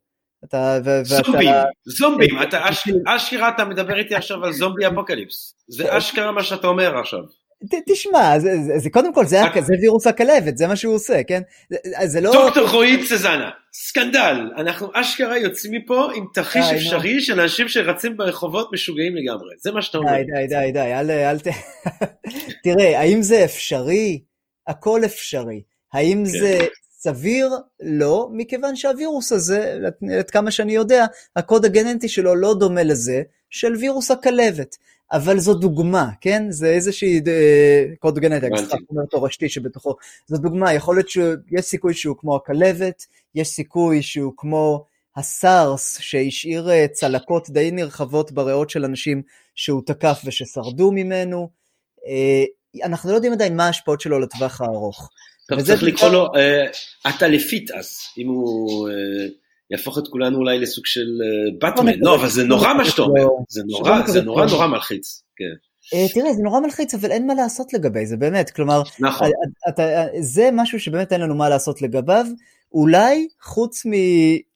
אתה, 0.45 0.79
ו- 0.85 1.05
זומבים, 1.05 1.49
ואתה... 1.49 1.65
זומבים, 1.85 2.43
אתה 2.43 2.71
אש, 2.71 2.89
אשכרה 3.07 3.49
אתה 3.49 3.65
מדבר 3.65 3.99
איתי 3.99 4.15
עכשיו 4.15 4.45
על 4.45 4.53
זומבי 4.53 4.87
אפוקליפס, 4.87 5.55
זה 5.69 5.99
אשכרה 5.99 6.33
מה 6.33 6.43
שאתה 6.43 6.67
אומר 6.67 6.99
עכשיו. 6.99 7.21
ת, 7.69 7.75
תשמע, 7.87 8.39
זה, 8.39 8.57
זה, 8.67 8.79
זה 8.79 8.91
קודם 8.91 9.15
כל, 9.15 9.27
זה, 9.27 9.41
זה 9.61 9.75
וירוס 9.81 10.07
הכלבת, 10.07 10.57
זה 10.57 10.67
מה 10.67 10.77
שהוא 10.77 10.95
עושה, 10.95 11.23
כן? 11.23 11.43
זה, 11.71 11.79
זה 12.05 12.21
לא... 12.21 12.33
דוקטור 12.33 12.69
רועי 12.69 13.07
צזנה, 13.09 13.51
סקנדל, 13.73 14.51
אנחנו 14.57 14.89
אשכרה 14.95 15.39
יוצאים 15.39 15.75
מפה 15.75 16.11
עם 16.15 16.25
תרחיש 16.35 16.65
אפשרי 16.73 17.21
של 17.21 17.41
אנשים 17.41 17.69
שרצים 17.69 18.17
ברחובות 18.17 18.71
משוגעים 18.73 19.17
לגמרי, 19.17 19.55
זה 19.59 19.73
מה 19.73 19.83
שאתה 19.83 19.99
אומר. 19.99 20.13
די, 20.13 20.47
די, 20.47 20.47
די, 20.47 20.73
די, 20.73 20.95
אל, 20.95 21.11
אל 21.11 21.39
ת... 21.39 21.47
תראה, 22.65 23.01
האם 23.01 23.23
זה 23.23 23.45
אפשרי? 23.45 24.21
הכל 24.67 25.01
אפשרי. 25.05 25.63
האם 25.93 26.25
כן. 26.25 26.39
זה 26.41 26.59
סביר? 27.01 27.51
לא, 27.83 28.29
מכיוון 28.33 28.77
שהווירוס 28.77 29.33
הזה, 29.33 29.79
עד 30.19 30.31
כמה 30.31 30.51
שאני 30.51 30.73
יודע, 30.73 31.07
הקוד 31.37 31.65
הגנטי 31.65 32.09
שלו 32.09 32.35
לא 32.35 32.55
דומה 32.55 32.83
לזה 32.83 33.23
של 33.51 33.77
וירוס 33.77 34.11
הכלבת. 34.11 34.77
אבל 35.13 35.39
זו 35.39 35.55
דוגמה, 35.55 36.09
כן? 36.21 36.51
זה 36.51 36.67
איזושהי 36.67 37.21
אה, 37.27 37.85
קוד 37.99 38.19
גנטי, 38.19 38.47
אומר 38.91 39.05
תורשתי 39.11 39.49
שבתוכו. 39.49 39.95
זו 40.27 40.37
דוגמה, 40.37 40.73
יכול 40.73 40.97
להיות 40.97 41.09
שיש 41.09 41.61
סיכוי 41.61 41.95
שהוא 41.95 42.17
כמו 42.19 42.37
הכלבת, 42.37 43.07
יש 43.35 43.49
סיכוי 43.49 44.03
שהוא 44.03 44.33
כמו 44.37 44.85
הסארס 45.17 45.99
שהשאיר 46.01 46.71
אה, 46.71 46.87
צלקות 46.93 47.51
די 47.51 47.71
נרחבות 47.71 48.33
בריאות 48.33 48.71
של 48.71 48.85
אנשים 48.85 49.23
שהוא 49.55 49.83
תקף 49.87 50.21
וששרדו 50.25 50.93
ממנו. 50.93 51.49
אה, 52.07 52.45
אנחנו 52.85 53.11
לא 53.11 53.15
יודעים 53.15 53.33
עדיין 53.33 53.57
מה 53.57 53.67
ההשפעות 53.67 54.01
שלו 54.01 54.21
לטווח 54.21 54.61
הארוך. 54.61 55.11
טוב, 55.49 55.63
צריך 55.63 55.83
לקרוא 55.83 56.11
לו 56.11 56.27
עטלפית 57.05 57.71
אז, 57.71 57.97
אם 58.19 58.27
הוא 58.29 58.89
יהפוך 59.71 59.99
את 59.99 60.09
כולנו 60.09 60.39
אולי 60.39 60.59
לסוג 60.59 60.87
של 60.87 61.07
באטמן, 61.59 61.93
לא, 61.99 62.15
אבל 62.15 62.29
זה 62.29 62.45
נורא 62.45 62.75
מה 62.75 62.85
שאתה 62.85 63.03
אומר, 63.03 63.27
זה 63.49 63.63
נורא, 63.67 64.07
זה 64.07 64.23
נורא 64.23 64.47
נורא 64.47 64.67
מלחיץ, 64.67 65.23
כן. 65.37 65.45
תראה, 66.15 66.33
זה 66.33 66.43
נורא 66.43 66.61
מלחיץ, 66.61 66.95
אבל 66.95 67.11
אין 67.11 67.27
מה 67.27 67.35
לעשות 67.35 67.73
לגבי 67.73 68.07
זה, 68.07 68.17
באמת, 68.17 68.51
כלומר, 68.51 68.83
נכון. 69.01 69.29
זה 70.21 70.49
משהו 70.53 70.81
שבאמת 70.81 71.13
אין 71.13 71.21
לנו 71.21 71.35
מה 71.35 71.49
לעשות 71.49 71.83
לגביו, 71.83 72.27
אולי 72.73 73.29
חוץ 73.43 73.83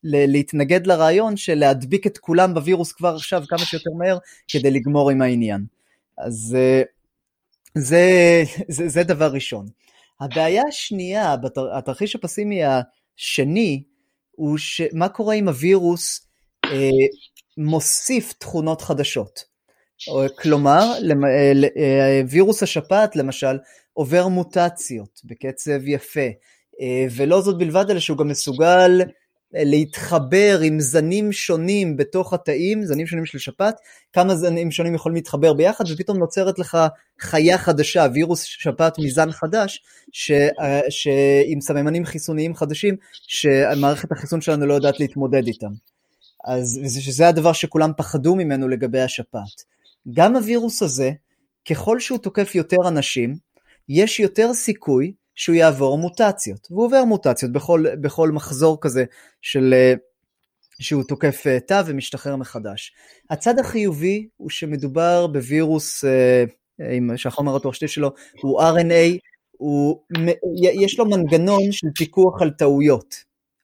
מלהתנגד 0.05 0.87
לרעיון 0.87 1.37
של 1.37 1.55
להדביק 1.55 2.07
את 2.07 2.19
כולם 2.19 2.55
בווירוס 2.55 2.93
כבר 2.93 3.15
עכשיו 3.15 3.43
כמה 3.49 3.59
שיותר 3.59 3.91
מהר, 3.99 4.19
כדי 4.49 4.71
לגמור 4.71 5.11
עם 5.11 5.23
העניין. 5.23 5.65
אז 6.19 6.57
זה, 7.75 8.45
זה, 8.69 8.89
זה 8.89 9.03
דבר 9.03 9.33
ראשון. 9.33 9.67
הבעיה 10.21 10.63
השנייה, 10.69 11.37
התרחיש 11.73 12.15
הפסימי 12.15 12.61
השני, 12.65 13.83
הוא 14.37 14.59
שמה 14.59 15.09
קורה 15.09 15.35
אם 15.35 15.49
הווירוס 15.49 16.27
אה, 16.65 16.91
מוסיף 17.57 18.33
תכונות 18.33 18.83
חדשות. 18.83 19.55
כלומר, 20.43 20.93
אה, 21.25 21.53
אה, 21.77 22.23
וירוס 22.29 22.63
השפעת 22.63 23.17
למשל 23.17 23.59
עובר 23.93 24.29
מוטציות 24.29 25.21
בקצב 25.25 25.89
יפה, 25.89 26.29
אה, 26.81 27.07
ולא 27.17 27.41
זאת 27.41 27.59
בלבד 27.59 27.91
אלא 27.91 28.01
שהוא 28.01 28.19
גם 28.19 28.29
מסוגל 28.29 29.01
להתחבר 29.55 30.61
עם 30.63 30.81
זנים 30.81 31.33
שונים 31.33 31.97
בתוך 31.97 32.33
התאים, 32.33 32.85
זנים 32.85 33.07
שונים 33.07 33.27
של 33.27 33.39
שפעת, 33.39 33.75
כמה 34.13 34.37
זנים 34.37 34.71
שונים 34.71 34.95
יכולים 34.95 35.17
להתחבר 35.17 35.53
ביחד, 35.53 35.85
ופתאום 35.91 36.19
נוצרת 36.19 36.59
לך 36.59 36.79
חיה 37.21 37.59
חדשה, 37.59 38.07
וירוס 38.15 38.43
שפעת 38.43 38.99
מזן 38.99 39.33
חדש, 39.33 39.83
ש, 40.13 40.33
ש, 40.89 41.09
עם 41.47 41.61
סממנים 41.61 42.05
חיסוניים 42.05 42.55
חדשים, 42.55 42.97
שמערכת 43.13 44.13
החיסון 44.13 44.41
שלנו 44.41 44.67
לא 44.67 44.75
יודעת 44.75 45.01
להתמודד 45.01 45.47
איתם. 45.47 45.71
אז 46.45 46.81
שזה 47.01 47.29
הדבר 47.29 47.53
שכולם 47.53 47.91
פחדו 47.97 48.35
ממנו 48.35 48.69
לגבי 48.69 49.01
השפעת. 49.01 49.75
גם 50.15 50.37
הווירוס 50.37 50.83
הזה, 50.83 51.11
ככל 51.71 52.01
שהוא 52.01 52.19
תוקף 52.19 52.55
יותר 52.55 52.89
אנשים, 52.89 53.37
יש 53.89 54.21
יותר 54.21 54.55
סיכוי 54.55 55.13
שהוא 55.35 55.57
יעבור 55.57 55.99
מוטציות, 55.99 56.69
והוא 56.71 56.85
עובר 56.85 57.05
מוטציות 57.05 57.53
בכל, 57.53 57.85
בכל 58.01 58.31
מחזור 58.31 58.79
כזה 58.81 59.05
של 59.43 59.75
אה, 59.77 59.95
שהוא 60.81 61.03
תוקף 61.09 61.47
אה, 61.47 61.61
תא 61.61 61.83
ומשתחרר 61.87 62.37
מחדש. 62.37 62.93
הצד 63.31 63.59
החיובי 63.59 64.29
הוא 64.37 64.51
שמדובר 64.51 65.27
בווירוס 65.27 66.05
אה, 66.05 66.45
שהחומר 67.17 67.57
התורשתי 67.57 67.89
שלו 67.89 68.11
הוא 68.43 68.63
RNA, 68.63 69.19
הוא, 69.51 70.01
יש 70.83 70.99
לו 70.99 71.07
מנגנון 71.07 71.73
של 71.73 71.87
פיקוח 71.95 72.43
על 72.43 72.51
טעויות, 72.51 73.15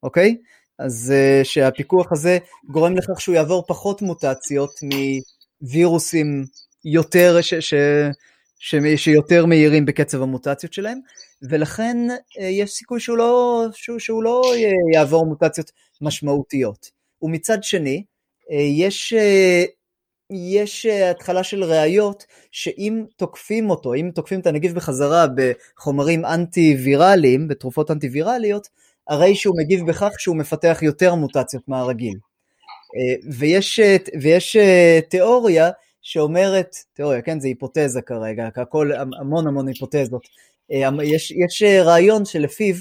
אוקיי? 0.02 0.37
אז 0.78 1.12
שהפיקוח 1.44 2.12
הזה 2.12 2.38
גורם 2.70 2.96
לכך 2.96 3.20
שהוא 3.20 3.35
יעבור 3.35 3.64
פחות 3.68 4.02
מוטציות 4.02 4.70
מווירוסים 5.62 6.44
יותר, 6.85 7.40
ש, 7.40 7.54
ש, 7.54 7.74
שיותר 8.96 9.46
מהירים 9.46 9.87
בקצב 9.87 10.23
המוטציות 10.23 10.73
שלהם, 10.73 11.01
ולכן 11.42 11.96
אה, 12.11 12.44
יש 12.44 12.70
סיכוי 12.70 13.01
שהוא 13.01 13.18
לא, 13.18 13.66
שהוא, 13.73 13.99
שהוא 13.99 14.23
לא 14.23 14.42
יעבור 14.94 15.27
מוטציות 15.27 15.73
משמעותיות. 16.01 16.90
ומצד 17.23 17.62
שני, 17.62 18.05
אה, 18.53 18.57
יש, 18.57 19.12
אה, 19.12 19.64
יש 20.31 20.87
התחלה 20.87 21.42
של 21.44 21.64
ראיות 21.64 22.27
שאם 22.53 23.05
תוקפים 23.16 23.70
אותו, 23.70 23.94
אם 23.94 24.11
תוקפים 24.14 24.40
את 24.40 24.46
הנגיף 24.46 24.73
בחזרה 24.73 25.27
בחומרים 25.37 26.25
אנטי 26.25 26.77
ויראליים, 26.85 27.49
בתרופות 27.49 27.90
אנטי 27.90 28.09
ויראליות, 28.09 28.68
הרי 29.09 29.35
שהוא 29.35 29.57
מגיב 29.59 29.87
בכך 29.87 30.11
שהוא 30.18 30.37
מפתח 30.37 30.79
יותר 30.83 31.14
מוטציות 31.14 31.68
מהרגיל. 31.68 32.14
ויש, 33.38 33.81
ויש 34.20 34.57
תיאוריה 35.09 35.70
שאומרת, 36.03 36.77
תיאוריה, 36.93 37.23
כן, 37.23 37.41
זה 37.41 37.49
היפותזה 37.49 38.03
כרגע, 38.03 38.49
הכל 38.57 38.91
המון 39.21 39.47
המון 39.47 39.69
היפותזות. 39.69 40.29
יש, 41.03 41.31
יש 41.31 41.63
רעיון 41.63 42.25
שלפיו 42.25 42.75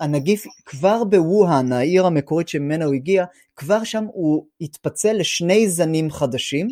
הנגיף 0.00 0.44
כבר 0.66 1.04
בווהאן, 1.04 1.72
העיר 1.72 2.06
המקורית 2.06 2.48
שממנה 2.48 2.84
הוא 2.84 2.94
הגיע, 2.94 3.24
כבר 3.56 3.84
שם 3.84 4.04
הוא 4.12 4.46
התפצל 4.60 5.12
לשני 5.12 5.68
זנים 5.68 6.10
חדשים, 6.10 6.68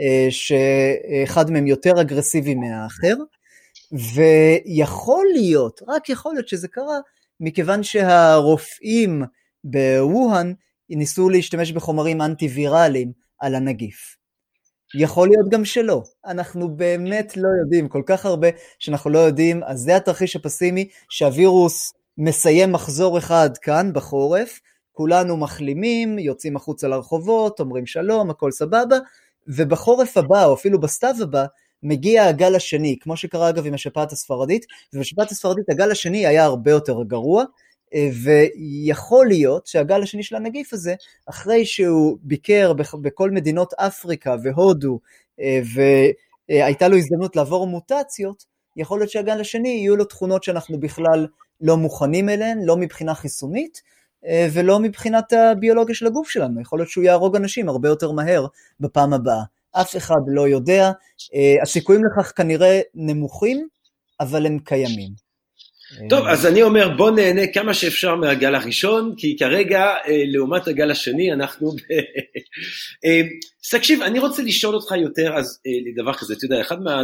אה, 0.00 0.26
שאחד 0.30 1.50
מהם 1.50 1.66
יותר 1.66 2.00
אגרסיבי 2.00 2.54
מהאחר, 2.54 3.16
ויכול 4.14 5.26
להיות, 5.32 5.80
רק 5.88 6.08
יכול 6.08 6.34
להיות 6.34 6.48
שזה 6.48 6.68
קרה, 6.68 6.98
מכיוון 7.40 7.82
שהרופאים 7.82 9.22
בווהאן 9.64 10.52
ניסו 10.90 11.28
להשתמש 11.28 11.72
בחומרים 11.72 12.22
אנטי 12.22 12.48
ויראליים 12.48 13.12
על 13.38 13.54
הנגיף. 13.54 14.16
יכול 14.94 15.28
להיות 15.28 15.48
גם 15.48 15.64
שלא, 15.64 16.02
אנחנו 16.26 16.76
באמת 16.76 17.36
לא 17.36 17.48
יודעים, 17.62 17.88
כל 17.88 18.02
כך 18.06 18.26
הרבה 18.26 18.48
שאנחנו 18.78 19.10
לא 19.10 19.18
יודעים, 19.18 19.62
אז 19.64 19.80
זה 19.80 19.96
התרחיש 19.96 20.36
הפסימי 20.36 20.88
שהווירוס 21.08 21.92
מסיים 22.18 22.72
מחזור 22.72 23.18
אחד 23.18 23.50
כאן 23.62 23.92
בחורף, 23.92 24.60
כולנו 24.92 25.36
מחלימים, 25.36 26.18
יוצאים 26.18 26.56
החוצה 26.56 26.88
לרחובות, 26.88 27.60
אומרים 27.60 27.86
שלום, 27.86 28.30
הכל 28.30 28.50
סבבה, 28.50 28.96
ובחורף 29.48 30.16
הבא, 30.16 30.44
או 30.44 30.54
אפילו 30.54 30.80
בסתיו 30.80 31.14
הבא, 31.22 31.44
מגיע 31.82 32.24
הגל 32.24 32.54
השני, 32.54 32.96
כמו 33.00 33.16
שקרה 33.16 33.48
אגב 33.48 33.66
עם 33.66 33.74
השפעת 33.74 34.12
הספרדית, 34.12 34.66
ובשפעת 34.94 35.30
הספרדית 35.30 35.70
הגל 35.70 35.90
השני 35.90 36.26
היה 36.26 36.44
הרבה 36.44 36.70
יותר 36.70 37.02
גרוע, 37.02 37.44
ויכול 37.94 39.26
להיות 39.26 39.66
שהגל 39.66 40.02
השני 40.02 40.22
של 40.22 40.36
הנגיף 40.36 40.72
הזה, 40.72 40.94
אחרי 41.26 41.66
שהוא 41.66 42.18
ביקר 42.22 42.72
בכל 43.00 43.30
מדינות 43.30 43.74
אפריקה 43.74 44.36
והודו, 44.42 45.00
אה, 45.40 45.60
והייתה 46.48 46.88
לו 46.88 46.96
הזדמנות 46.96 47.36
לעבור 47.36 47.66
מוטציות, 47.66 48.44
יכול 48.76 48.98
להיות 48.98 49.10
שהגל 49.10 49.40
השני 49.40 49.68
יהיו 49.68 49.96
לו 49.96 50.04
תכונות 50.04 50.44
שאנחנו 50.44 50.80
בכלל 50.80 51.26
לא 51.60 51.76
מוכנים 51.76 52.28
אליהן, 52.28 52.58
לא 52.62 52.76
מבחינה 52.76 53.14
חיסונית 53.14 53.82
אה, 54.26 54.48
ולא 54.52 54.78
מבחינת 54.80 55.32
הביולוגיה 55.32 55.94
של 55.94 56.06
הגוף 56.06 56.28
שלנו. 56.28 56.60
יכול 56.60 56.78
להיות 56.78 56.90
שהוא 56.90 57.04
יהרוג 57.04 57.36
אנשים 57.36 57.68
הרבה 57.68 57.88
יותר 57.88 58.12
מהר 58.12 58.46
בפעם 58.80 59.12
הבאה. 59.12 59.42
אף 59.72 59.96
אחד 59.96 60.20
לא 60.26 60.48
יודע, 60.48 60.90
אה, 61.34 61.54
הסיכויים 61.62 62.02
לכך 62.04 62.32
כנראה 62.36 62.80
נמוכים, 62.94 63.68
אבל 64.20 64.46
הם 64.46 64.58
קיימים. 64.58 65.25
טוב, 66.10 66.26
אז 66.26 66.46
אני 66.46 66.62
אומר, 66.62 66.96
בוא 66.96 67.10
נהנה 67.10 67.46
כמה 67.46 67.74
שאפשר 67.74 68.14
מהגל 68.14 68.54
הראשון, 68.54 69.14
כי 69.16 69.36
כרגע, 69.38 69.84
אה, 69.84 70.22
לעומת 70.26 70.68
הגל 70.68 70.90
השני, 70.90 71.32
אנחנו... 71.32 71.72
אה, 73.04 73.20
תקשיב, 73.70 74.02
אני 74.02 74.18
רוצה 74.18 74.42
לשאול 74.42 74.74
אותך 74.74 74.92
יותר 75.02 75.36
אז 75.36 75.60
אה, 75.66 76.02
דבר 76.02 76.14
כזה, 76.14 76.34
אתה 76.34 76.44
יודע, 76.44 76.60
אחד 76.60 76.82
מה... 76.82 77.02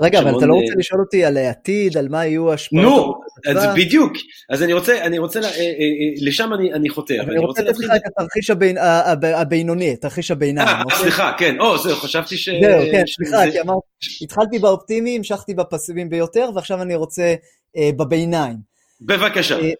רגע, 0.00 0.20
אבל 0.20 0.38
אתה 0.38 0.46
לא 0.46 0.54
רוצה 0.54 0.72
לשאול 0.78 1.00
אותי 1.00 1.24
על 1.24 1.36
העתיד, 1.36 1.96
על 1.96 2.08
מה 2.08 2.26
יהיו 2.26 2.50
ההשפעות? 2.50 2.82
נו, 2.82 3.14
אז 3.50 3.66
בדיוק, 3.76 4.12
אז 4.50 4.62
אני 4.62 4.72
רוצה, 4.72 5.02
אני 5.02 5.18
רוצה, 5.18 5.40
לשם 6.22 6.50
אני 6.74 6.88
חוטא. 6.88 7.12
אני 7.12 7.38
רוצה 7.38 7.62
לתת 7.62 7.78
לך 7.78 7.90
את 7.96 8.02
התרחיש 8.06 8.50
הבינוני, 9.22 9.96
תרחיש 9.96 10.30
הביניים. 10.30 10.68
אה, 10.68 10.82
אוקיי? 10.82 10.98
סליחה, 10.98 11.32
כן, 11.38 11.60
או, 11.60 11.78
זהו, 11.78 11.96
חשבתי 11.96 12.36
ש... 12.36 12.48
זהו, 12.48 12.80
כן, 12.92 13.04
סליחה, 13.16 13.50
כי 13.52 13.60
אמרתי, 13.60 13.86
התחלתי 14.22 14.58
באופטימי, 14.58 15.16
המשכתי 15.16 15.54
בפסיביים 15.54 16.10
ביותר, 16.10 16.50
ועכשיו 16.54 16.82
אני 16.82 16.94
רוצה 16.94 17.34
אה, 17.76 17.90
בביניים. 17.96 18.56
בבקשה. 19.00 19.58
אה, 19.58 19.70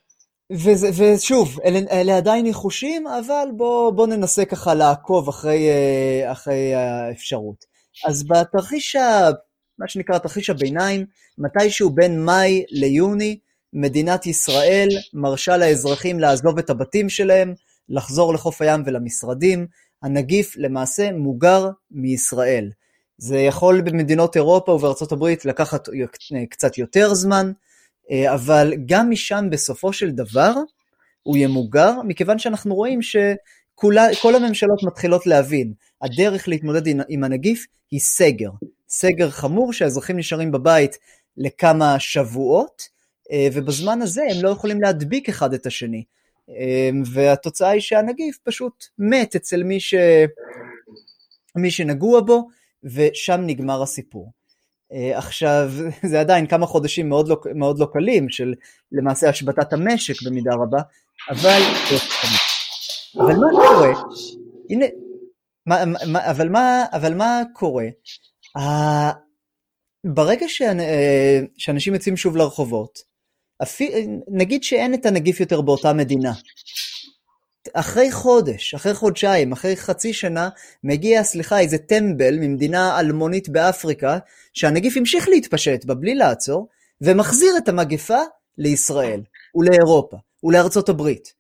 וזה, 0.53 0.91
ושוב, 0.97 1.61
אלה, 1.65 1.79
אלה 1.91 2.17
עדיין 2.17 2.45
ניחושים, 2.45 3.07
אבל 3.07 3.49
בואו 3.57 3.93
בוא 3.93 4.07
ננסה 4.07 4.45
ככה 4.45 4.75
לעקוב 4.75 5.29
אחרי, 5.29 5.69
אה, 5.69 6.33
אחרי 6.33 6.75
האפשרות. 6.75 7.65
אז 8.07 8.25
בתרחיש, 8.29 8.97
ה, 8.97 9.31
מה 9.79 9.89
שנקרא 9.89 10.19
תרחיש 10.19 10.51
הביניים, 10.51 11.07
מתישהו 11.39 11.91
בין 11.91 12.25
מאי 12.25 12.65
ליוני, 12.71 13.39
מדינת 13.75 14.27
ישראל 14.27 14.89
מרשה 15.13 15.57
לאזרחים 15.57 16.21
לעזוב 16.21 16.59
את 16.59 16.71
הבתים 16.71 17.09
שלהם, 17.09 17.55
לחזור 17.89 18.35
לחוף 18.35 18.63
הים 18.63 18.83
ולמשרדים, 18.87 19.67
הנגיף 20.03 20.55
למעשה 20.57 21.13
מוגר 21.13 21.71
מישראל. 21.91 22.71
זה 23.19 23.39
יכול 23.39 23.81
במדינות 23.81 24.37
אירופה 24.37 24.73
ובארצות 24.73 25.13
הברית 25.13 25.45
לקחת 25.45 25.89
קצת 26.51 26.79
יותר 26.79 27.15
זמן, 27.15 27.53
אבל 28.35 28.73
גם 28.87 29.11
משם 29.11 29.45
בסופו 29.51 29.93
של 29.93 30.11
דבר 30.11 30.53
הוא 31.23 31.37
ימוגר, 31.37 31.93
מכיוון 32.05 32.39
שאנחנו 32.39 32.75
רואים 32.75 33.03
שכל 33.03 34.35
הממשלות 34.35 34.83
מתחילות 34.83 35.27
להבין, 35.27 35.73
הדרך 36.03 36.49
להתמודד 36.49 36.87
עם 37.09 37.25
הנגיף 37.25 37.67
היא 37.91 38.01
סגר. 38.01 38.51
סגר 38.89 39.31
חמור 39.31 39.73
שהאזרחים 39.73 40.17
נשארים 40.17 40.53
בבית 40.53 40.97
לכמה 41.37 41.99
שבועות, 41.99 42.94
ובזמן 43.53 44.03
הזה 44.03 44.23
הם 44.31 44.43
לא 44.43 44.49
יכולים 44.49 44.83
להדביק 44.83 45.29
אחד 45.29 45.55
את 45.55 45.67
השני. 45.67 46.05
אה, 46.51 46.91
והתוצאה 47.13 47.69
היא 47.69 47.81
שהנגיף 47.81 48.39
פשוט 48.45 48.85
מת 48.99 49.37
אצל 49.37 49.63
מי, 49.63 49.81
ש... 49.81 49.95
מי 51.57 51.71
שנגוע 51.71 52.21
בו, 52.21 52.49
ושם 52.85 53.41
נגמר 53.47 53.83
הסיפור. 53.83 54.33
אה, 54.93 55.19
עכשיו, 55.19 55.71
זה 56.11 56.21
עדיין 56.21 56.47
כמה 56.47 56.67
חודשים 56.67 57.09
מאוד 57.09 57.29
לא, 57.29 57.41
מאוד 57.55 57.79
לא 57.79 57.87
קלים 57.93 58.29
של 58.29 58.55
למעשה 58.93 59.29
השבתת 59.29 59.73
המשק 59.73 60.15
במידה 60.27 60.55
רבה, 60.55 60.81
אבל, 61.31 61.61
אבל 63.17 63.35
מה 63.35 63.51
קורה? 63.51 63.93
הנה, 64.71 64.87
מה, 65.67 65.85
מה, 66.07 66.31
אבל, 66.31 66.49
מה, 66.49 66.85
אבל 66.93 67.15
מה 67.15 67.43
קורה? 67.53 67.87
ברגע 70.05 70.47
אה, 70.63 71.41
שאנשים 71.57 71.95
יוצאים 71.95 72.17
שוב 72.17 72.37
לרחובות, 72.37 73.14
נגיד 74.29 74.65
שאין 74.65 74.95
את 74.95 75.07
הנגיף 75.07 75.41
יותר 75.41 75.61
באותה 75.61 75.93
מדינה, 75.93 76.33
אחרי 77.73 78.13
חודש, 78.13 78.75
אחרי 78.75 78.95
חודשיים, 78.95 79.53
אחרי 79.53 79.77
חצי 79.77 80.13
שנה, 80.13 80.49
מגיע, 80.85 81.23
סליחה, 81.23 81.59
איזה 81.59 81.79
טמבל 81.79 82.39
ממדינה 82.39 83.01
אלמונית 83.01 83.49
באפריקה, 83.49 84.19
שהנגיף 84.53 84.97
המשיך 84.97 85.29
להתפשט 85.29 85.85
בה 85.85 85.95
בלי 85.95 86.15
לעצור, 86.15 86.69
ומחזיר 87.01 87.57
את 87.59 87.69
המגפה 87.69 88.21
לישראל, 88.59 89.21
ולאירופה, 89.55 90.17
ולארצות 90.45 90.89
הברית. 90.89 91.33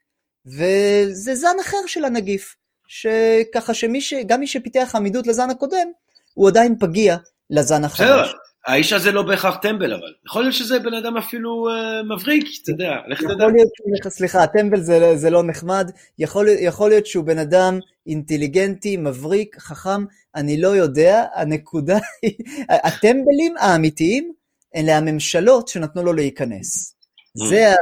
וזה 0.46 1.34
זן 1.34 1.56
אחר 1.60 1.86
של 1.86 2.04
הנגיף, 2.04 2.56
שככה 2.86 3.74
שגם 3.74 4.40
מי 4.40 4.46
שפיתח 4.46 4.92
עמידות 4.94 5.26
לזן 5.26 5.50
הקודם, 5.50 5.88
הוא 6.34 6.48
עדיין 6.48 6.76
פגיע 6.80 7.16
לזן 7.50 7.84
החדש. 7.84 8.34
האיש 8.66 8.92
הזה 8.92 9.12
לא 9.12 9.22
בהכרח 9.22 9.56
טמבל 9.56 9.94
אבל, 9.94 10.12
יכול 10.26 10.42
להיות 10.42 10.54
שזה 10.54 10.78
בן 10.78 10.94
אדם 10.94 11.16
אפילו 11.16 11.68
אה, 11.70 12.02
מבריק, 12.02 12.44
אתה 12.62 12.70
יודע, 12.70 12.92
לך 13.08 13.20
תדע. 13.20 14.10
סליחה, 14.10 14.46
טמבל 14.46 14.80
זה, 14.80 15.16
זה 15.16 15.30
לא 15.30 15.42
נחמד, 15.42 15.90
יכול, 16.18 16.46
יכול 16.48 16.90
להיות 16.90 17.06
שהוא 17.06 17.24
בן 17.24 17.38
אדם 17.38 17.78
אינטליגנטי, 18.06 18.96
מבריק, 18.96 19.56
חכם, 19.58 20.04
אני 20.34 20.60
לא 20.60 20.68
יודע, 20.68 21.24
הנקודה 21.34 21.98
היא, 22.22 22.32
הטמבלים 22.68 23.54
האמיתיים 23.58 24.32
אלה 24.76 24.96
הממשלות 24.96 25.68
שנתנו 25.68 26.02
לו 26.02 26.12
להיכנס. 26.12 26.96
Mm. 27.38 27.46
זה, 27.48 27.74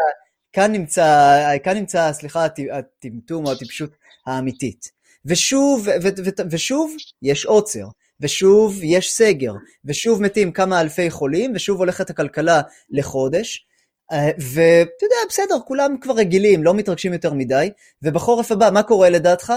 כאן 0.53 0.73
נמצא, 0.73 1.39
כאן 1.65 1.77
נמצא, 1.77 2.13
סליחה, 2.13 2.47
הטמטום 2.73 3.47
או 3.47 3.53
הטיפשות 3.53 3.91
האמיתית. 4.27 4.91
ושוב, 5.25 5.87
ו, 5.87 5.91
ו, 6.03 6.09
ו, 6.25 6.31
ושוב, 6.51 6.97
יש 7.23 7.47
עוצר. 7.47 7.85
ושוב 8.23 8.81
יש 8.83 9.13
סגר, 9.13 9.53
ושוב 9.85 10.23
מתים 10.23 10.53
כמה 10.53 10.81
אלפי 10.81 11.11
חולים, 11.11 11.53
ושוב 11.55 11.79
הולכת 11.79 12.11
הכלכלה 12.11 12.61
לחודש, 12.91 13.67
אה, 14.13 14.31
ואתה 14.39 15.05
יודע, 15.05 15.17
בסדר, 15.29 15.55
כולם 15.67 15.97
כבר 16.01 16.15
רגילים, 16.15 16.65
לא 16.65 16.75
מתרגשים 16.75 17.13
יותר 17.13 17.33
מדי, 17.33 17.71
ובחורף 18.03 18.53
הבא, 18.53 18.71
מה 18.73 18.83
קורה 18.83 19.11
לדעתך? 19.11 19.53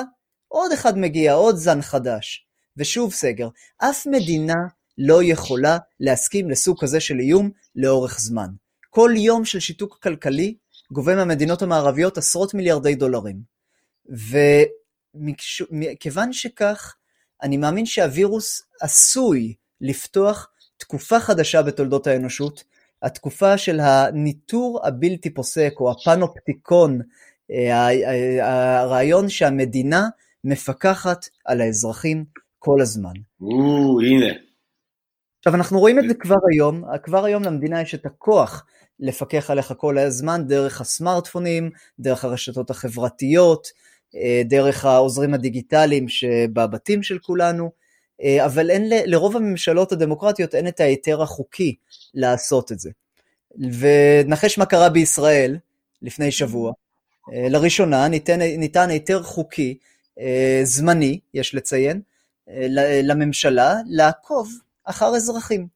עוד 0.47 0.71
אחד 0.71 0.97
מגיע, 0.97 1.33
עוד 1.33 1.55
זן 1.55 1.81
חדש, 1.81 2.47
ושוב 2.77 3.13
סגר. 3.13 3.47
אף 3.77 4.05
מדינה 4.07 4.55
לא 4.97 5.23
יכולה 5.23 5.77
להסכים 5.99 6.49
לסוג 6.49 6.81
כזה 6.81 6.99
של 6.99 7.19
איום 7.19 7.49
לאורך 7.75 8.19
זמן. 8.19 8.47
כל 8.89 9.11
יום 9.15 9.45
של 9.45 9.59
שיתוק 9.59 9.99
כלכלי 10.03 10.55
גובה 10.91 11.15
מהמדינות 11.15 11.61
המערביות 11.61 12.17
עשרות 12.17 12.53
מיליארדי 12.53 12.95
דולרים. 12.95 13.41
וכיוון 16.01 16.33
שכך, 16.33 16.95
אני 17.43 17.57
מאמין 17.57 17.85
שהווירוס 17.85 18.61
עשוי 18.81 19.53
לפתוח 19.81 20.49
תקופה 20.77 21.19
חדשה 21.19 21.61
בתולדות 21.61 22.07
האנושות, 22.07 22.63
התקופה 23.01 23.57
של 23.57 23.79
הניטור 23.79 24.87
הבלתי 24.87 25.29
פוסק 25.29 25.73
או 25.79 25.91
הפנופטיקון, 25.91 27.01
אה, 27.51 28.81
הרעיון 28.81 29.29
שהמדינה 29.29 30.07
מפקחת 30.43 31.25
על 31.45 31.61
האזרחים 31.61 32.25
כל 32.59 32.81
הזמן. 32.81 33.13
או, 33.41 34.01
הנה. 34.01 34.33
עכשיו 35.39 35.55
אנחנו 35.55 35.79
רואים 35.79 35.99
את 35.99 36.03
זה 36.07 36.13
כבר 36.13 36.35
היום, 36.51 36.83
כבר 37.03 37.25
היום 37.25 37.43
למדינה 37.43 37.81
יש 37.81 37.95
את 37.95 38.05
הכוח 38.05 38.65
לפקח 38.99 39.51
עליך 39.51 39.73
כל 39.77 39.97
הזמן 39.97 40.47
דרך 40.47 40.81
הסמארטפונים, 40.81 41.69
דרך 41.99 42.25
הרשתות 42.25 42.69
החברתיות, 42.69 43.67
אה, 43.67 43.71
דרך 44.45 44.85
העוזרים 44.85 45.33
הדיגיטליים 45.33 46.09
שבבתים 46.09 47.03
של 47.03 47.19
כולנו, 47.19 47.71
אה, 48.23 48.45
אבל 48.45 48.69
אין, 48.71 48.89
לרוב 49.05 49.35
הממשלות 49.35 49.91
הדמוקרטיות 49.91 50.55
אין 50.55 50.67
את 50.67 50.79
ההיתר 50.79 51.21
החוקי 51.21 51.75
לעשות 52.13 52.71
את 52.71 52.79
זה. 52.79 52.89
ונחש 53.79 54.57
מה 54.57 54.65
קרה 54.65 54.89
בישראל 54.89 55.57
לפני 56.01 56.31
שבוע. 56.31 56.71
אה, 57.33 57.49
לראשונה 57.49 58.07
ניתן, 58.07 58.41
ניתן 58.41 58.89
היתר 58.89 59.23
חוקי 59.23 59.77
זמני, 60.63 61.19
יש 61.33 61.55
לציין, 61.55 62.01
לממשלה 63.03 63.75
לעקוב 63.87 64.49
אחר 64.85 65.15
אזרחים. 65.15 65.67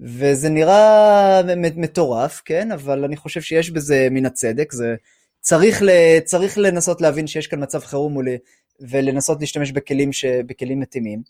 וזה 0.00 0.48
נראה 0.48 1.40
מטורף, 1.76 2.42
כן, 2.44 2.72
אבל 2.72 3.04
אני 3.04 3.16
חושב 3.16 3.40
שיש 3.40 3.70
בזה 3.70 4.08
מן 4.10 4.26
הצדק, 4.26 4.72
זה 4.72 4.94
צריך, 5.44 5.82
ל, 5.82 5.88
צריך 6.24 6.58
לנסות 6.58 7.00
להבין 7.00 7.26
שיש 7.26 7.46
כאן 7.46 7.62
מצב 7.62 7.80
חירום 7.80 8.16
ול, 8.16 8.28
ולנסות 8.80 9.40
להשתמש 9.40 9.72
בכלים, 9.72 10.12
ש, 10.12 10.24
בכלים 10.24 10.80
מתאימים. 10.80 11.22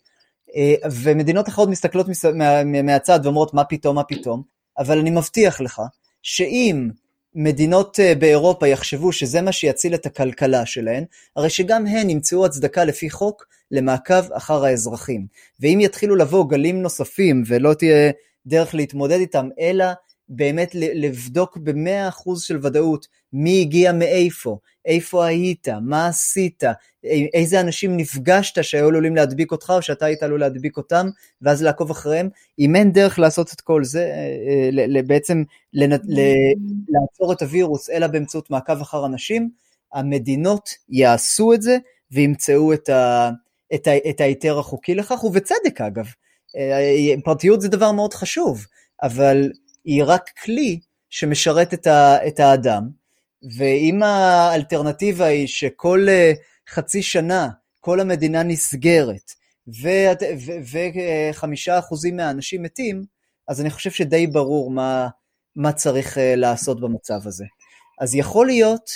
אה, 0.57 0.74
ומדינות 0.92 1.48
אחרות 1.48 1.68
מסתכלות 1.68 2.07
מה, 2.35 2.64
מהצד 2.64 3.20
ואומרות 3.24 3.55
מה 3.55 3.64
פתאום, 3.64 3.96
מה 3.96 4.05
פתאום, 4.05 4.42
אבל 4.79 4.98
אני 4.98 5.11
מבטיח 5.11 5.61
לך 5.61 5.83
שאם 6.22 6.90
מדינות 7.35 8.00
אה, 8.00 8.14
באירופה 8.14 8.68
יחשבו 8.68 9.12
שזה 9.12 9.42
מה 9.42 9.53
שיציל 9.53 9.94
את 9.94 10.07
הכלכלה 10.07 10.66
שלהן, 10.66 11.05
הרי 11.37 11.50
שגם 11.50 11.87
הן 11.87 12.11
ימצאו 12.11 12.46
הצדקה 12.46 12.85
לפי 12.85 13.11
חוק 13.11 13.46
למעקב 13.70 14.33
אחר 14.33 14.64
האזרחים. 14.64 15.27
ואם 15.61 15.79
יתחילו 15.83 16.16
לבוא 16.16 16.48
גלים 16.48 16.83
נוספים 16.83 17.42
ולא 17.46 17.74
תהיה 17.74 18.12
דרך 18.46 18.74
להתמודד 18.74 19.18
איתם, 19.18 19.48
אלא 19.61 19.85
באמת 20.28 20.70
לבדוק 20.74 21.56
במאה 21.56 22.08
אחוז 22.08 22.42
של 22.42 22.58
ודאות 22.62 23.06
מי 23.32 23.60
הגיע 23.60 23.92
מאיפה, 23.92 24.58
איפה 24.87 25.26
היית, 25.26 25.68
מה 25.82 26.06
עשית, 26.06 26.62
איזה 27.34 27.60
אנשים 27.60 27.96
נפגשת 27.96 28.64
שהיו 28.64 28.88
עלולים 28.88 29.16
להדביק 29.16 29.52
אותך 29.52 29.72
או 29.76 29.82
שאתה 29.82 30.06
היית 30.06 30.22
עלול 30.22 30.40
להדביק 30.40 30.76
אותם, 30.76 31.06
ואז 31.42 31.62
לעקוב 31.62 31.90
אחריהם. 31.90 32.28
אם 32.58 32.76
אין 32.76 32.92
דרך 32.92 33.18
לעשות 33.18 33.52
את 33.52 33.60
כל 33.60 33.84
זה, 33.84 34.00
אה, 34.00 34.84
אה, 34.96 35.02
בעצם 35.02 35.42
לעצור 36.88 37.32
את 37.32 37.42
הווירוס 37.42 37.90
אלא 37.90 38.06
באמצעות 38.06 38.50
מעקב 38.50 38.80
אחר 38.80 39.06
אנשים, 39.06 39.50
המדינות 39.92 40.70
יעשו 40.88 41.52
את 41.52 41.62
זה 41.62 41.78
וימצאו 42.10 42.72
את, 42.72 42.88
ה, 42.88 43.30
את, 43.74 43.87
ה, 43.87 44.10
את 44.10 44.20
ההיתר 44.20 44.58
החוקי 44.58 44.94
לכך, 44.94 45.24
ובצדק 45.24 45.80
אגב. 45.80 46.06
אה, 46.56 47.14
פרטיות 47.24 47.60
זה 47.60 47.68
דבר 47.68 47.92
מאוד 47.92 48.14
חשוב, 48.14 48.66
אבל 49.02 49.50
היא 49.84 50.04
רק 50.06 50.30
כלי 50.44 50.80
שמשרת 51.10 51.74
את, 51.74 51.86
ה, 51.86 52.26
את 52.26 52.40
האדם, 52.40 52.88
ואם 53.56 54.02
האלטרנטיבה 54.02 55.24
היא 55.24 55.46
שכל 55.46 56.06
אה, 56.08 56.32
חצי 56.68 57.02
שנה 57.02 57.48
כל 57.80 58.00
המדינה 58.00 58.42
נסגרת, 58.42 59.30
וחמישה 60.72 61.78
אחוזים 61.78 62.16
מהאנשים 62.16 62.62
מתים, 62.62 63.04
אז 63.48 63.60
אני 63.60 63.70
חושב 63.70 63.90
שדי 63.90 64.26
ברור 64.26 64.70
מה, 64.70 65.08
מה 65.56 65.72
צריך 65.72 66.18
אה, 66.18 66.36
לעשות 66.36 66.80
במצב 66.80 67.20
הזה. 67.24 67.44
אז 68.00 68.14
יכול 68.14 68.46
להיות, 68.46 68.90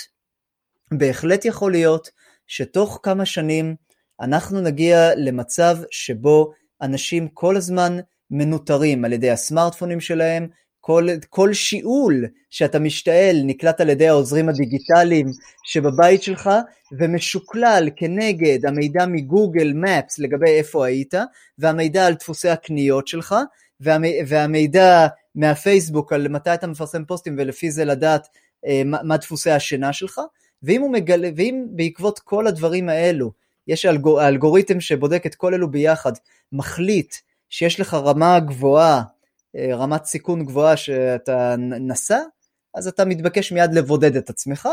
בהחלט 0.91 1.45
יכול 1.45 1.71
להיות, 1.71 2.09
שתוך 2.47 2.99
כמה 3.03 3.25
שנים 3.25 3.75
אנחנו 4.21 4.61
נגיע 4.61 5.15
למצב 5.15 5.77
שבו 5.91 6.51
אנשים 6.81 7.27
כל 7.27 7.57
הזמן 7.57 7.97
מנוטרים 8.31 9.05
על 9.05 9.13
ידי 9.13 9.31
הסמארטפונים 9.31 9.99
שלהם, 9.99 10.47
כל, 10.81 11.07
כל 11.29 11.53
שיעול 11.53 12.25
שאתה 12.49 12.79
משתעל 12.79 13.41
נקלט 13.43 13.81
על 13.81 13.89
ידי 13.89 14.07
העוזרים 14.07 14.49
הדיגיטליים 14.49 15.27
שבבית 15.63 16.23
שלך 16.23 16.49
ומשוקלל 16.91 17.89
כנגד 17.95 18.65
המידע 18.65 19.05
מגוגל 19.05 19.73
מפס 19.73 20.19
לגבי 20.19 20.49
איפה 20.49 20.85
היית 20.85 21.13
והמידע 21.57 22.07
על 22.07 22.13
דפוסי 22.13 22.49
הקניות 22.49 23.07
שלך 23.07 23.35
והמידע 24.25 25.07
מהפייסבוק 25.35 26.13
על 26.13 26.27
מתי 26.27 26.53
אתה 26.53 26.67
מפרסם 26.67 27.05
פוסטים 27.05 27.35
ולפי 27.37 27.71
זה 27.71 27.85
לדעת 27.85 28.27
אה, 28.65 28.81
מה, 28.85 29.17
דפוסי 29.17 29.51
השינה 29.51 29.93
שלך. 29.93 30.21
ואם, 30.63 30.87
מגלה, 30.91 31.29
ואם 31.35 31.65
בעקבות 31.69 32.19
כל 32.19 32.47
הדברים 32.47 32.89
האלו 32.89 33.31
יש 33.67 33.85
אלגור, 33.85 34.27
אלגוריתם 34.27 34.81
שבודק 34.81 35.25
את 35.25 35.35
כל 35.35 35.53
אלו 35.53 35.71
ביחד 35.71 36.11
מחליט 36.51 37.15
שיש 37.49 37.79
לך 37.79 37.93
רמה 37.93 38.39
גבוהה 38.39 39.03
רמת 39.57 40.05
סיכון 40.05 40.45
גבוהה 40.45 40.77
שאתה 40.77 41.55
נשא, 41.57 42.19
אז 42.73 42.87
אתה 42.87 43.05
מתבקש 43.05 43.51
מיד 43.51 43.73
לבודד 43.73 44.15
את 44.15 44.29
עצמך, 44.29 44.69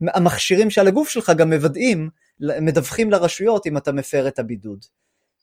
והמכשירים 0.00 0.70
שעל 0.70 0.88
הגוף 0.88 1.08
שלך 1.08 1.32
גם 1.36 1.52
מוודאים, 1.52 2.08
מדווחים 2.40 3.10
לרשויות 3.10 3.66
אם 3.66 3.76
אתה 3.76 3.92
מפר 3.92 4.28
את 4.28 4.38
הבידוד. 4.38 4.84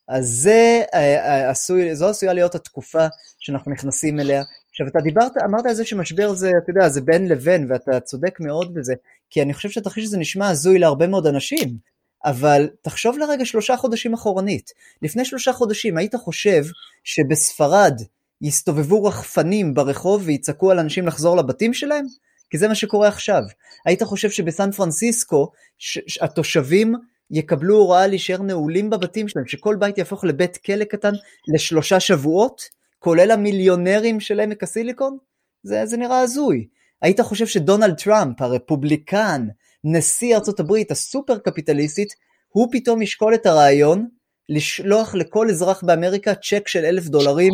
אז 0.08 0.28
זה 0.28 0.82
אה, 0.94 1.16
אה, 1.16 1.50
עשוי, 1.50 1.94
זו 1.94 2.08
עשויה 2.08 2.32
להיות 2.32 2.54
התקופה 2.54 3.06
שאנחנו 3.38 3.72
נכנסים 3.72 4.20
אליה. 4.20 4.42
עכשיו 4.70 4.86
אתה 4.86 4.98
דיברת, 5.00 5.32
אמרת 5.44 5.66
על 5.66 5.74
זה 5.74 5.84
שמשבר 5.84 6.32
זה, 6.32 6.50
אתה 6.64 6.70
יודע, 6.70 6.88
זה 6.88 7.00
בין 7.00 7.28
לבין, 7.28 7.66
ואתה 7.70 8.00
צודק 8.00 8.40
מאוד 8.40 8.74
בזה, 8.74 8.94
כי 9.30 9.42
אני 9.42 9.54
חושב 9.54 9.70
שהתרחיש 9.70 10.04
הזה 10.04 10.18
נשמע 10.18 10.48
הזוי 10.48 10.78
להרבה 10.78 11.06
מאוד 11.06 11.26
אנשים, 11.26 11.76
אבל 12.24 12.68
תחשוב 12.82 13.18
לרגע 13.18 13.44
שלושה 13.44 13.76
חודשים 13.76 14.14
אחורנית. 14.14 14.70
לפני 15.02 15.24
שלושה 15.24 15.52
חודשים 15.52 15.98
היית 15.98 16.14
חושב 16.14 16.64
שבספרד 17.04 18.00
יסתובבו 18.42 19.04
רחפנים 19.04 19.74
ברחוב 19.74 20.22
ויצעקו 20.24 20.70
על 20.70 20.78
אנשים 20.78 21.06
לחזור 21.06 21.36
לבתים 21.36 21.74
שלהם? 21.74 22.04
כי 22.50 22.58
זה 22.58 22.68
מה 22.68 22.74
שקורה 22.74 23.08
עכשיו. 23.08 23.42
היית 23.86 24.02
חושב 24.02 24.30
שבסן 24.30 24.70
פרנסיסקו 24.72 25.50
ש- 25.78 26.18
התושבים 26.22 26.94
יקבלו 27.30 27.76
הוראה 27.76 28.06
להישאר 28.06 28.42
נעולים 28.42 28.90
בבתים 28.90 29.28
שלהם, 29.28 29.46
שכל 29.46 29.76
בית 29.76 29.98
יהפוך 29.98 30.24
לבית 30.24 30.56
כלא 30.56 30.84
קטן 30.84 31.12
לשלושה 31.54 32.00
שבועות, 32.00 32.62
כולל 32.98 33.30
המיליונרים 33.30 34.20
של 34.20 34.40
עמק 34.40 34.62
הסיליקון? 34.62 35.18
זה, 35.62 35.86
זה 35.86 35.96
נראה 35.96 36.20
הזוי. 36.20 36.66
היית 37.02 37.20
חושב 37.20 37.46
שדונלד 37.46 37.94
טראמפ, 37.94 38.42
הרפובליקן, 38.42 39.46
נשיא 39.84 40.36
ארצות 40.36 40.60
הברית 40.60 40.90
הסופר 40.90 41.38
קפיטליסטית, 41.38 42.08
הוא 42.48 42.68
פתאום 42.72 43.02
ישקול 43.02 43.34
את 43.34 43.46
הרעיון 43.46 44.08
לשלוח 44.48 45.14
לכל 45.14 45.50
אזרח 45.50 45.84
באמריקה 45.84 46.34
צ'ק 46.34 46.68
של 46.68 46.84
אלף 46.84 47.04
דולרים 47.06 47.52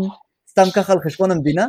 סתם 0.55 0.71
ככה 0.75 0.93
על 0.93 0.99
חשבון 1.05 1.31
המדינה, 1.31 1.67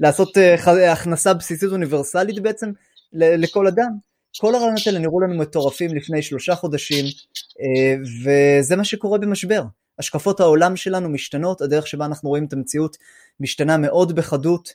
לעשות 0.00 0.36
uh, 0.36 0.70
הכנסה 0.90 1.34
בסיסית 1.34 1.70
אוניברסלית 1.72 2.38
בעצם 2.42 2.70
לכל 3.12 3.66
אדם. 3.66 3.90
כל 4.38 4.54
הרעיונות 4.54 4.86
האלה 4.86 4.98
נראו 4.98 5.20
לנו 5.20 5.34
מטורפים 5.34 5.94
לפני 5.94 6.22
שלושה 6.22 6.54
חודשים, 6.54 7.04
uh, 7.04 8.24
וזה 8.24 8.76
מה 8.76 8.84
שקורה 8.84 9.18
במשבר. 9.18 9.62
השקפות 9.98 10.40
העולם 10.40 10.76
שלנו 10.76 11.08
משתנות, 11.08 11.60
הדרך 11.60 11.86
שבה 11.86 12.06
אנחנו 12.06 12.28
רואים 12.28 12.44
את 12.44 12.52
המציאות 12.52 12.96
משתנה 13.40 13.76
מאוד 13.76 14.14
בחדות, 14.14 14.68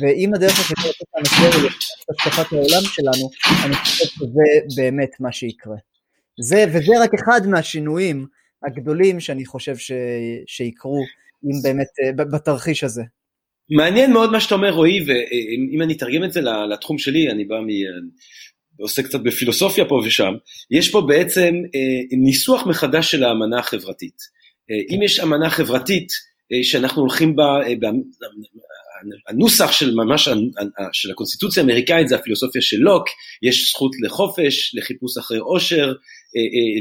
ואם 0.00 0.34
הדרך 0.34 0.58
הזאת 0.60 0.78
לתת 0.78 1.06
למשבר 1.18 1.60
היא 1.60 1.70
השקפת 2.10 2.52
העולם 2.52 2.82
שלנו, 2.82 3.30
אני 3.64 3.74
חושב 3.74 4.04
שזה 4.04 4.76
באמת 4.76 5.10
מה 5.20 5.32
שיקרה. 5.32 5.76
זה, 6.40 6.64
וזה 6.68 6.92
רק 7.02 7.10
אחד 7.14 7.46
מהשינויים 7.46 8.26
הגדולים 8.66 9.20
שאני 9.20 9.46
חושב 9.46 9.76
ש, 9.76 9.92
שיקרו 10.46 11.04
אם 11.44 11.62
באמת, 11.62 11.86
אה, 12.04 12.24
בתרחיש 12.24 12.84
הזה. 12.84 13.02
מעניין 13.76 14.12
מאוד 14.12 14.32
מה 14.32 14.40
שאתה 14.40 14.54
אומר 14.54 14.70
רועי, 14.70 15.04
ואם 15.06 15.82
אני 15.82 15.94
אתרגם 15.94 16.24
את 16.24 16.32
זה 16.32 16.40
לתחום 16.72 16.98
שלי, 16.98 17.30
אני 17.30 17.44
בא 17.44 17.54
מ... 17.54 17.68
עושה 18.80 19.02
קצת 19.02 19.20
בפילוסופיה 19.20 19.84
פה 19.84 20.02
ושם, 20.06 20.32
יש 20.70 20.90
פה 20.90 21.00
בעצם 21.00 21.54
אה, 21.74 22.18
ניסוח 22.24 22.66
מחדש 22.66 23.10
של 23.10 23.24
האמנה 23.24 23.58
החברתית. 23.58 24.16
אה, 24.70 24.96
אם 24.96 25.02
יש 25.02 25.20
אמנה 25.20 25.50
חברתית 25.50 26.08
שאנחנו 26.62 27.02
הולכים 27.02 27.36
בה, 27.36 27.60
הנוסח 29.28 29.72
של 29.72 29.94
ממש, 29.94 30.28
של 30.92 31.10
הקונסטיטוציה 31.10 31.62
האמריקאית 31.62 32.08
זה 32.08 32.16
הפילוסופיה 32.16 32.62
של 32.62 32.76
לוק, 32.76 33.04
יש 33.42 33.70
זכות 33.70 33.90
לחופש, 34.04 34.74
לחיפוש 34.74 35.18
אחרי 35.18 35.38
עושר, 35.38 35.92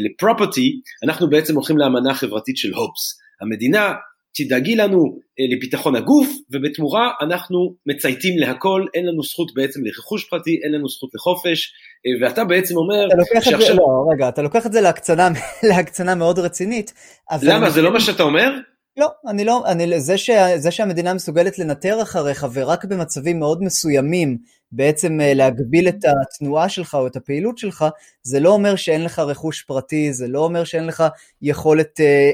לפרופרטי, 0.05 0.71
אנחנו 1.03 1.29
בעצם 1.29 1.55
הולכים 1.55 1.77
לאמנה 1.77 2.11
החברתית 2.11 2.57
של 2.57 2.73
הופס. 2.73 3.17
המדינה 3.41 3.93
תדאגי 4.37 4.75
לנו 4.75 4.97
אה, 5.39 5.55
לביטחון 5.55 5.95
הגוף, 5.95 6.27
ובתמורה 6.51 7.11
אנחנו 7.21 7.75
מצייתים 7.85 8.37
להכל, 8.37 8.85
אין 8.93 9.05
לנו 9.05 9.23
זכות 9.23 9.53
בעצם 9.53 9.79
לרכוש 9.83 10.29
פרטי, 10.29 10.59
אין 10.63 10.71
לנו 10.71 10.89
זכות 10.89 11.09
לחופש, 11.15 11.73
אה, 12.05 12.27
ואתה 12.27 12.43
בעצם 12.43 12.77
אומר... 12.77 13.07
אתה 13.07 13.15
לוקח 13.15 13.49
שעכשיו... 13.49 13.61
את 13.61 13.65
זה, 13.67 13.73
לא, 13.73 14.13
רגע, 14.13 14.29
אתה 14.29 14.41
לוקח 14.41 14.65
את 14.65 14.73
זה 14.73 14.81
להקצנה, 14.81 15.29
להקצנה 15.69 16.15
מאוד 16.15 16.39
רצינית. 16.39 16.93
למה, 17.41 17.69
זה 17.69 17.81
לא 17.81 17.93
מה 17.93 17.99
שאתה 17.99 18.23
אומר? 18.23 18.51
לא, 18.97 19.07
אני 19.27 19.45
לא, 19.45 19.63
אני, 19.65 19.99
זה, 19.99 20.17
ש, 20.17 20.29
זה 20.55 20.71
שהמדינה 20.71 21.13
מסוגלת 21.13 21.59
לנטר 21.59 22.01
אחריך 22.01 22.47
ורק 22.53 22.85
במצבים 22.85 23.39
מאוד 23.39 23.63
מסוימים 23.63 24.37
בעצם 24.71 25.21
אה, 25.21 25.33
להגביל 25.33 25.87
את 25.87 26.05
התנועה 26.05 26.69
שלך 26.69 26.95
או 26.95 27.07
את 27.07 27.15
הפעילות 27.15 27.57
שלך, 27.57 27.85
זה 28.23 28.39
לא 28.39 28.49
אומר 28.49 28.75
שאין 28.75 29.03
לך 29.03 29.19
רכוש 29.19 29.63
פרטי, 29.63 30.13
זה 30.13 30.27
לא 30.27 30.39
אומר 30.39 30.63
שאין 30.63 30.87
לך 30.87 31.03
יכולת 31.41 31.99
אה, 32.01 32.31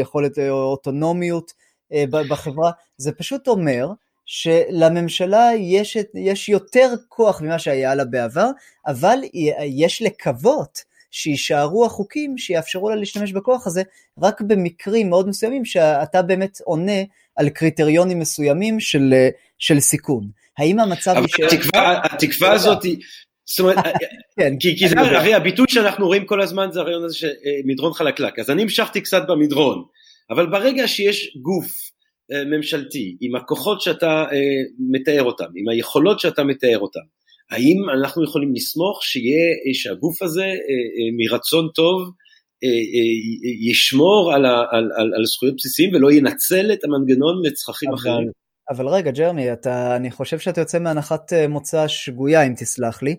יכולת 0.00 0.38
אה, 0.38 0.50
אוטונומיות, 0.50 1.68
בחברה, 2.10 2.70
זה 2.96 3.12
פשוט 3.12 3.48
אומר 3.48 3.88
שלממשלה 4.26 5.50
יש, 5.58 5.96
יש 6.14 6.48
יותר 6.48 6.94
כוח 7.08 7.42
ממה 7.42 7.58
שהיה 7.58 7.94
לה 7.94 8.04
בעבר, 8.04 8.50
אבל 8.86 9.18
יש 9.64 10.02
לקוות 10.02 10.84
שיישארו 11.10 11.86
החוקים 11.86 12.38
שיאפשרו 12.38 12.90
לה 12.90 12.96
להשתמש 12.96 13.32
בכוח 13.32 13.66
הזה 13.66 13.82
רק 14.22 14.40
במקרים 14.40 15.10
מאוד 15.10 15.28
מסוימים 15.28 15.64
שאתה 15.64 16.22
באמת 16.22 16.58
עונה 16.64 17.02
על 17.36 17.48
קריטריונים 17.48 18.18
מסוימים 18.18 18.80
של, 18.80 19.14
של 19.58 19.80
סיכון. 19.80 20.28
האם 20.58 20.78
המצב 20.78 21.14
יישאר... 21.22 21.46
התקווה, 21.46 22.00
התקווה 22.04 22.52
הזאת 22.52 22.82
היא... 22.82 22.96
זאת 23.48 23.60
אומרת, 23.60 23.76
כן, 24.38 24.54
כי, 24.60 24.78
כי 24.78 24.88
זה 24.88 25.00
הרי 25.00 25.34
הביטוי 25.34 25.66
שאנחנו 25.68 26.06
רואים 26.06 26.26
כל 26.26 26.42
הזמן 26.42 26.68
זה 26.72 26.80
הרעיון 26.80 27.04
הזה 27.04 27.14
של 27.14 27.28
מדרון 27.64 27.92
חלקלק, 27.92 28.38
אז 28.38 28.50
אני 28.50 28.62
המשכתי 28.62 29.00
קצת 29.00 29.22
במדרון, 29.28 29.84
אבל 30.30 30.46
ברגע 30.46 30.88
שיש 30.88 31.36
גוף 31.42 31.90
אה, 32.32 32.44
ממשלתי 32.44 33.16
עם 33.20 33.36
הכוחות 33.36 33.80
שאתה 33.80 34.24
אה, 34.32 34.38
מתאר 34.90 35.22
אותם, 35.22 35.44
עם 35.56 35.68
היכולות 35.68 36.20
שאתה 36.20 36.44
מתאר 36.44 36.78
אותם, 36.78 37.00
האם 37.50 37.76
אנחנו 37.98 38.24
יכולים 38.24 38.54
לסמוך 38.54 39.04
שיהיה, 39.04 39.74
שהגוף 39.74 40.22
הזה 40.22 40.44
אה, 40.44 41.08
מרצון 41.18 41.68
טוב 41.74 42.10
ישמור 43.70 44.32
על, 44.34 44.46
על, 44.46 44.90
על, 44.96 45.14
על 45.16 45.24
זכויות 45.24 45.54
בסיסיים 45.56 45.94
ולא 45.94 46.12
ינצל 46.12 46.72
את 46.72 46.84
המנגנון 46.84 47.46
לצרכים 47.46 47.92
אחרים? 47.92 48.30
אבל 48.70 48.88
רגע, 48.88 49.10
ג'רמי, 49.10 49.52
אתה, 49.52 49.96
אני 49.96 50.10
חושב 50.10 50.38
שאתה 50.38 50.60
יוצא 50.60 50.78
מהנחת 50.78 51.32
מוצא 51.48 51.88
שגויה, 51.88 52.42
אם 52.42 52.54
תסלח 52.56 53.02
לי. 53.02 53.16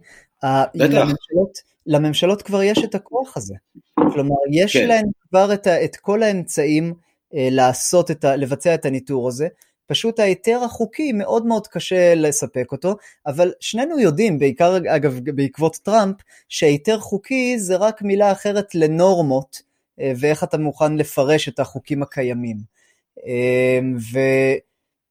בטח. 0.75 0.93
לממשלות, 0.93 1.57
לממשלות 1.85 2.41
כבר 2.41 2.63
יש 2.63 2.83
את 2.83 2.95
הכוח 2.95 3.37
הזה. 3.37 3.55
כלומר, 3.95 4.35
יש 4.51 4.77
כן. 4.77 4.87
להן 4.87 5.05
כבר 5.29 5.53
את, 5.53 5.67
את 5.67 5.95
כל 5.95 6.23
האמצעים 6.23 6.93
אה, 7.35 7.47
לעשות 7.51 8.11
את 8.11 8.23
ה, 8.23 8.35
לבצע 8.35 8.73
את 8.73 8.85
הניטור 8.85 9.27
הזה, 9.27 9.47
פשוט 9.87 10.19
ההיתר 10.19 10.59
החוקי 10.65 11.11
מאוד 11.11 11.45
מאוד 11.45 11.67
קשה 11.67 12.15
לספק 12.15 12.71
אותו, 12.71 12.95
אבל 13.27 13.51
שנינו 13.59 13.99
יודעים, 13.99 14.39
בעיקר 14.39 14.77
אגב 14.77 15.19
בעקבות 15.23 15.75
טראמפ, 15.75 16.15
שהיתר 16.49 16.99
חוקי 16.99 17.59
זה 17.59 17.75
רק 17.75 18.01
מילה 18.01 18.31
אחרת 18.31 18.75
לנורמות, 18.75 19.61
אה, 19.99 20.11
ואיך 20.19 20.43
אתה 20.43 20.57
מוכן 20.57 20.95
לפרש 20.95 21.49
את 21.49 21.59
החוקים 21.59 22.03
הקיימים. 22.03 22.79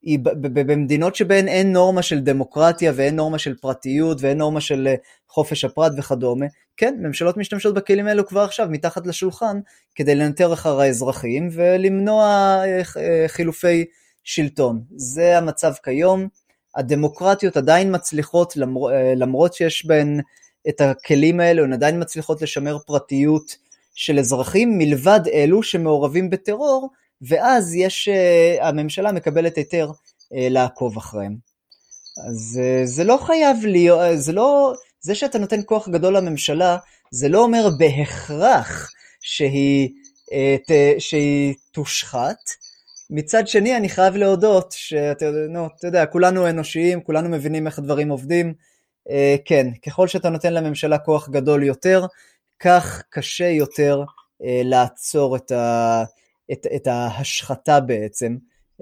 אה, 0.07 0.15
ובמדינות 0.43 1.15
שבהן 1.17 1.49
אין 1.49 1.73
נורמה 1.73 2.03
של 2.03 2.21
דמוקרטיה 2.21 2.93
ואין 2.95 3.17
נורמה 3.17 3.39
של 3.39 3.55
פרטיות 3.55 4.19
ואין 4.21 4.39
נורמה 4.39 4.61
של 4.61 4.95
חופש 5.29 5.65
הפרט 5.65 5.93
וכדומה, 5.97 6.47
כן, 6.79 6.95
ממשלות 6.99 7.37
משתמשות 7.37 7.75
בכלים 7.75 8.07
האלו 8.07 8.27
כבר 8.27 8.41
עכשיו 8.41 8.69
מתחת 8.71 9.07
לשולחן 9.07 9.61
כדי 9.95 10.15
לנטר 10.15 10.53
אחר 10.53 10.81
האזרחים 10.81 11.49
ולמנוע 11.53 12.25
אה, 12.25 12.83
אה, 12.97 13.25
חילופי 13.29 13.85
שלטון. 14.25 14.83
זה 14.97 15.39
המצב 15.39 15.73
כיום. 15.85 16.29
הדמוקרטיות 16.77 17.57
עדיין 17.57 17.95
מצליחות, 17.95 18.57
למר, 18.57 18.93
אה, 18.93 19.15
למרות 19.17 19.55
שיש 19.55 19.87
בהן 19.87 20.21
את 20.69 20.81
הכלים 20.81 21.41
האלו, 21.41 21.65
הן 21.65 21.73
עדיין 21.73 22.03
מצליחות 22.03 22.43
לשמר 22.43 22.79
פרטיות 22.87 23.57
של 23.95 24.19
אזרחים, 24.19 24.79
מלבד 24.79 25.21
אלו 25.33 25.63
שמעורבים 25.63 26.31
בטרור, 26.31 26.91
ואז 27.23 27.75
יש, 27.75 28.09
הממשלה 28.61 29.13
מקבלת 29.13 29.57
היתר 29.57 29.91
לעקוב 30.31 30.97
אחריהם. 30.97 31.37
אז 32.29 32.61
זה 32.85 33.05
לא 33.05 33.19
חייב 33.27 33.57
להיות, 33.65 34.01
זה 34.17 34.33
לא, 34.33 34.73
זה 35.01 35.15
שאתה 35.15 35.39
נותן 35.39 35.61
כוח 35.67 35.89
גדול 35.89 36.17
לממשלה, 36.17 36.77
זה 37.11 37.29
לא 37.29 37.43
אומר 37.43 37.69
בהכרח 37.79 38.91
שהיא, 39.21 39.91
אה, 40.33 40.57
ת, 40.67 41.01
שהיא 41.01 41.55
תושחת. 41.73 42.37
מצד 43.11 43.49
שני, 43.49 43.77
אני 43.77 43.89
חייב 43.89 44.17
להודות 44.17 44.73
שאתה 44.73 45.31
נו, 45.49 45.67
אתה 45.67 45.87
יודע, 45.87 46.07
כולנו 46.07 46.49
אנושיים, 46.49 47.01
כולנו 47.01 47.29
מבינים 47.29 47.67
איך 47.67 47.79
הדברים 47.79 48.09
עובדים. 48.09 48.55
אה, 49.11 49.37
כן, 49.45 49.67
ככל 49.87 50.09
שאתה 50.09 50.29
נותן 50.29 50.55
לממשלה 50.55 50.99
כוח 50.99 51.29
גדול 51.29 51.63
יותר, 51.63 52.07
כך 52.59 53.03
קשה 53.11 53.49
יותר 53.49 54.03
אה, 54.45 54.61
לעצור 54.65 55.37
את, 55.37 55.51
ה, 55.53 56.05
את, 56.53 56.67
את 56.77 56.87
ההשחתה 56.87 57.81
בעצם, 57.81 58.37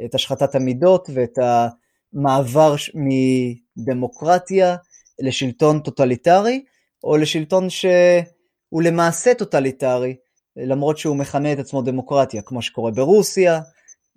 את 0.04 0.14
השחתת 0.14 0.54
המידות 0.54 1.10
ואת 1.14 1.38
המעבר 1.38 2.74
מדמוקרטיה 2.94 4.76
לשלטון 5.18 5.80
טוטליטרי, 5.80 6.64
או 7.04 7.16
לשלטון 7.16 7.70
שהוא 7.70 8.82
למעשה 8.82 9.34
טוטליטרי, 9.34 10.16
למרות 10.56 10.98
שהוא 10.98 11.16
מכנה 11.16 11.52
את 11.52 11.58
עצמו 11.58 11.82
דמוקרטיה, 11.82 12.42
כמו 12.42 12.62
שקורה 12.62 12.90
ברוסיה, 12.90 13.60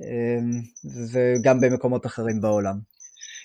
אמ, 0.02 0.62
וגם 1.12 1.60
במקומות 1.60 2.06
אחרים 2.06 2.42
בעולם. 2.42 2.80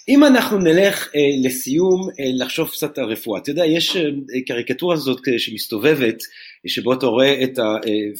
אם 0.08 0.24
אנחנו 0.24 0.58
נלך 0.58 1.08
אה, 1.16 1.20
לסיום 1.44 2.00
אה, 2.20 2.44
לחשוב 2.44 2.68
קצת 2.68 2.98
על 2.98 3.04
רפואה, 3.04 3.40
אתה 3.40 3.50
יודע, 3.50 3.66
יש 3.66 3.96
אה, 3.96 4.02
קריקטורה 4.46 4.94
הזאת 4.94 5.28
אה, 5.28 5.38
שמסתובבת, 5.38 6.18
שבו 6.66 6.92
אתה 6.92 7.06
רואה 7.06 7.44
את 7.44 7.58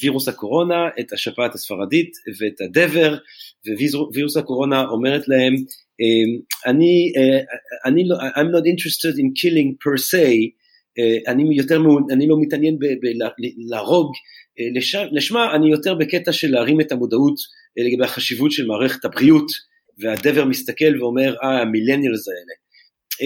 וירוס 0.02 0.28
הקורונה, 0.28 0.88
את 1.00 1.12
השפעת 1.12 1.54
הספרדית 1.54 2.10
ואת 2.40 2.60
הדבר, 2.60 3.16
ווירוס 4.14 4.36
הקורונה 4.36 4.84
אומרת 4.84 5.28
להם, 5.28 5.54
אמ, 6.00 6.40
אני, 6.66 7.12
אה, 7.16 7.40
אני 7.86 8.08
לא, 8.08 8.16
I'm 8.16 8.50
not 8.54 8.66
interested 8.72 9.14
in 9.18 9.28
killing 9.40 9.70
per 9.84 9.96
se, 10.10 10.28
אה, 10.98 11.32
אני 11.32 11.56
יותר, 11.56 11.80
אני 12.10 12.28
לא 12.28 12.36
מתעניין 12.40 12.78
בלהרוג 12.78 14.12
אה, 14.60 14.64
לשמה, 15.12 15.54
אני 15.54 15.70
יותר 15.70 15.94
בקטע 15.94 16.32
של 16.32 16.50
להרים 16.50 16.80
את 16.80 16.92
המודעות 16.92 17.34
לגבי 17.76 18.04
החשיבות 18.04 18.52
של 18.52 18.66
מערכת 18.66 19.04
הבריאות, 19.04 19.46
והדבר 19.98 20.44
מסתכל 20.44 21.00
ואומר, 21.00 21.34
אה, 21.42 21.60
המילניאלס 21.60 22.28
האלה. 22.28 22.54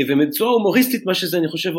ובצורה 0.09 0.51
הומוריסטית 0.51 1.07
מה 1.07 1.14
שזה 1.14 1.39
אני 1.39 1.49
חושב 1.49 1.73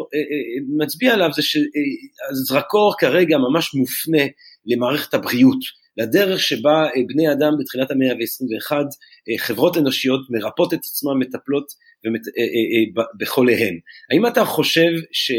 מצביע 0.77 1.13
עליו 1.13 1.29
זה 1.35 1.41
שהזרקור 1.41 2.93
כרגע 2.99 3.37
ממש 3.37 3.75
מופנה 3.75 4.23
למערכת 4.65 5.13
הבריאות. 5.13 5.59
לדרך 5.99 6.39
שבה 6.39 6.83
אה, 6.85 7.01
בני 7.07 7.31
אדם 7.31 7.51
בתחילת 7.59 7.91
המאה 7.91 8.11
ה-21, 8.11 8.71
אה, 8.73 9.37
חברות 9.37 9.77
אנושיות 9.77 10.21
מרפאות 10.29 10.73
את 10.73 10.79
עצמן, 10.79 11.13
מטפלות 11.19 11.65
ומת, 12.05 12.21
אה, 12.27 13.03
בחוליהן. 13.19 13.79
האם 14.11 14.27
אתה 14.27 14.45
חושב, 14.45 14.91
ש, 15.11 15.31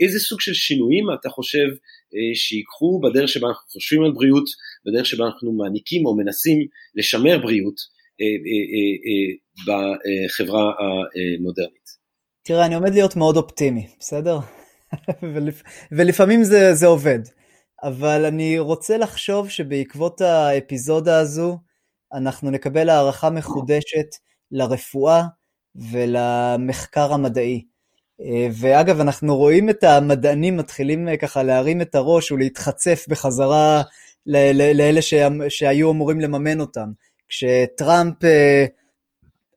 איזה 0.00 0.18
סוג 0.18 0.40
של 0.40 0.54
שינויים 0.54 1.04
אתה 1.20 1.28
חושב 1.28 1.68
שיקחו 2.34 3.00
בדרך 3.00 3.28
שבה 3.28 3.48
אנחנו 3.48 3.68
חושבים 3.68 4.02
על 4.02 4.12
בריאות, 4.12 4.44
בדרך 4.86 5.06
שבה 5.06 5.24
אנחנו 5.26 5.52
מעניקים 5.52 6.06
או 6.06 6.16
מנסים 6.16 6.58
לשמר 6.94 7.38
בריאות 7.38 7.93
בחברה 9.66 10.72
המודרנית? 10.80 12.04
תראה, 12.42 12.66
אני 12.66 12.74
עומד 12.74 12.94
להיות 12.94 13.16
מאוד 13.16 13.36
אופטימי, 13.36 13.86
בסדר? 14.00 14.38
ולפעמים 15.92 16.44
זה, 16.44 16.74
זה 16.74 16.86
עובד. 16.86 17.18
אבל 17.82 18.24
אני 18.24 18.58
רוצה 18.58 18.96
לחשוב 18.96 19.48
שבעקבות 19.48 20.20
האפיזודה 20.20 21.18
הזו 21.18 21.58
אנחנו 22.12 22.50
נקבל 22.50 22.88
הערכה 22.88 23.30
מחודשת 23.30 24.06
לרפואה 24.50 25.22
ולמחקר 25.74 27.12
המדעי. 27.12 27.64
ואגב, 28.60 29.00
אנחנו 29.00 29.36
רואים 29.36 29.70
את 29.70 29.84
המדענים 29.84 30.56
מתחילים 30.56 31.08
ככה 31.16 31.42
להרים 31.42 31.80
את 31.80 31.94
הראש 31.94 32.32
ולהתחצף 32.32 33.04
בחזרה 33.08 33.82
לאלה 34.26 35.02
שהיו 35.48 35.90
אמורים 35.90 36.20
לממן 36.20 36.60
אותם. 36.60 36.88
כשטראמפ 37.28 38.24
אה, 38.24 38.66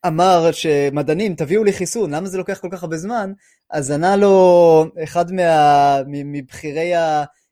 אמר 0.08 0.52
שמדענים 0.52 1.36
תביאו 1.36 1.64
לי 1.64 1.74
חיסון, 1.74 2.14
למה 2.14 2.28
זה 2.28 2.38
לוקח 2.38 2.60
כל 2.60 2.70
כך 2.72 2.84
הרבה 2.84 2.98
זמן? 2.98 3.34
אז 3.70 3.92
ענה 3.92 4.16
לו 4.16 4.86
אחד 5.04 5.32
מה, 5.32 5.98
מבכירי 6.08 6.92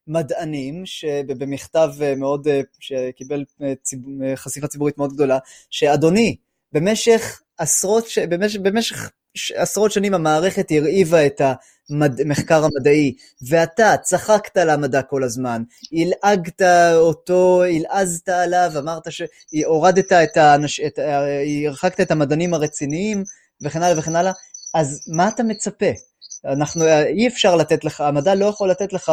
מדענים 0.08 0.86
שבמכתב 0.86 1.90
אה, 2.02 2.16
מאוד, 2.16 2.48
אה, 2.48 2.62
שקיבל 2.80 3.44
ציב, 3.82 4.00
חשיפה 4.36 4.68
ציבורית 4.68 4.98
מאוד 4.98 5.14
גדולה, 5.14 5.38
שאדוני, 5.70 6.36
במשך 6.72 7.42
עשרות, 7.58 8.06
במשך, 8.30 8.60
במשך 8.60 9.12
עשרות 9.56 9.92
שנים 9.92 10.14
המערכת 10.14 10.72
הרעיבה 10.72 11.26
את 11.26 11.42
המחקר 11.90 12.64
המדעי, 12.64 13.16
ואתה 13.50 13.96
צחקת 14.02 14.58
על 14.58 14.70
המדע 14.70 15.02
כל 15.02 15.24
הזמן, 15.24 15.64
הלעגת 15.94 16.62
אותו, 16.94 17.64
הלעזת 17.64 18.30
עליו, 18.30 18.72
אמרת 18.78 19.04
שהורדת 19.10 20.14
את 20.14 20.38
האנש... 20.38 20.80
את... 20.80 21.00
הרחקת 21.68 22.02
את 22.02 22.12
המדענים 22.12 22.54
הרציניים, 22.54 23.24
וכן 23.62 23.84
הלאה 23.84 24.00
וכן 24.00 24.16
הלאה, 24.16 24.32
אז 24.74 25.02
מה 25.08 25.28
אתה 25.28 25.44
מצפה? 25.44 25.90
אנחנו, 26.46 26.86
אי 26.88 27.28
אפשר 27.28 27.56
לתת 27.56 27.84
לך, 27.84 28.02
המדע 28.02 28.36
לא 28.36 28.46
יכול 28.46 28.70
לתת 28.70 28.94
לך 28.94 29.12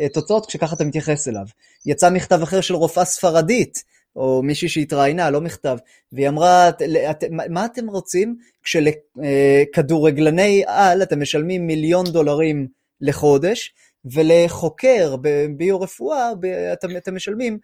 אה, 0.00 0.08
תוצאות 0.08 0.46
כשככה 0.46 0.74
אתה 0.74 0.84
מתייחס 0.84 1.28
אליו. 1.28 1.44
יצא 1.86 2.10
מכתב 2.10 2.42
אחר 2.42 2.60
של 2.60 2.74
רופאה 2.74 3.04
ספרדית, 3.04 3.82
או 4.16 4.42
מישהי 4.42 4.68
שהתראיינה, 4.68 5.30
לא 5.30 5.40
מכתב, 5.40 5.76
והיא 6.12 6.28
אמרה, 6.28 6.68
את, 6.68 7.24
מה 7.50 7.64
אתם 7.64 7.88
רוצים 7.88 8.36
כשלכדורגלני 8.62 10.62
על 10.66 11.02
אתם 11.02 11.20
משלמים 11.20 11.66
מיליון 11.66 12.06
דולרים 12.06 12.66
לחודש, 13.00 13.74
ולחוקר 14.04 15.16
בביו-רפואה 15.20 16.30
אתם, 16.72 16.96
אתם 16.96 17.16
משלמים 17.16 17.58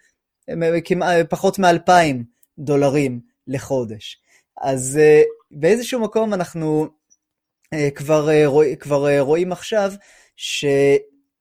אה, 0.50 0.80
כמעט 0.84 1.26
פחות 1.30 1.59
מאלפיים 1.59 2.24
דולרים 2.59 3.20
לחודש. 3.46 4.18
אז 4.61 5.00
uh, 5.00 5.24
באיזשהו 5.50 6.00
מקום 6.00 6.34
אנחנו 6.34 6.88
כבר, 7.94 8.46
רוא, 8.46 8.64
כבר 8.80 9.20
רואים 9.20 9.53
עכשיו 9.53 9.92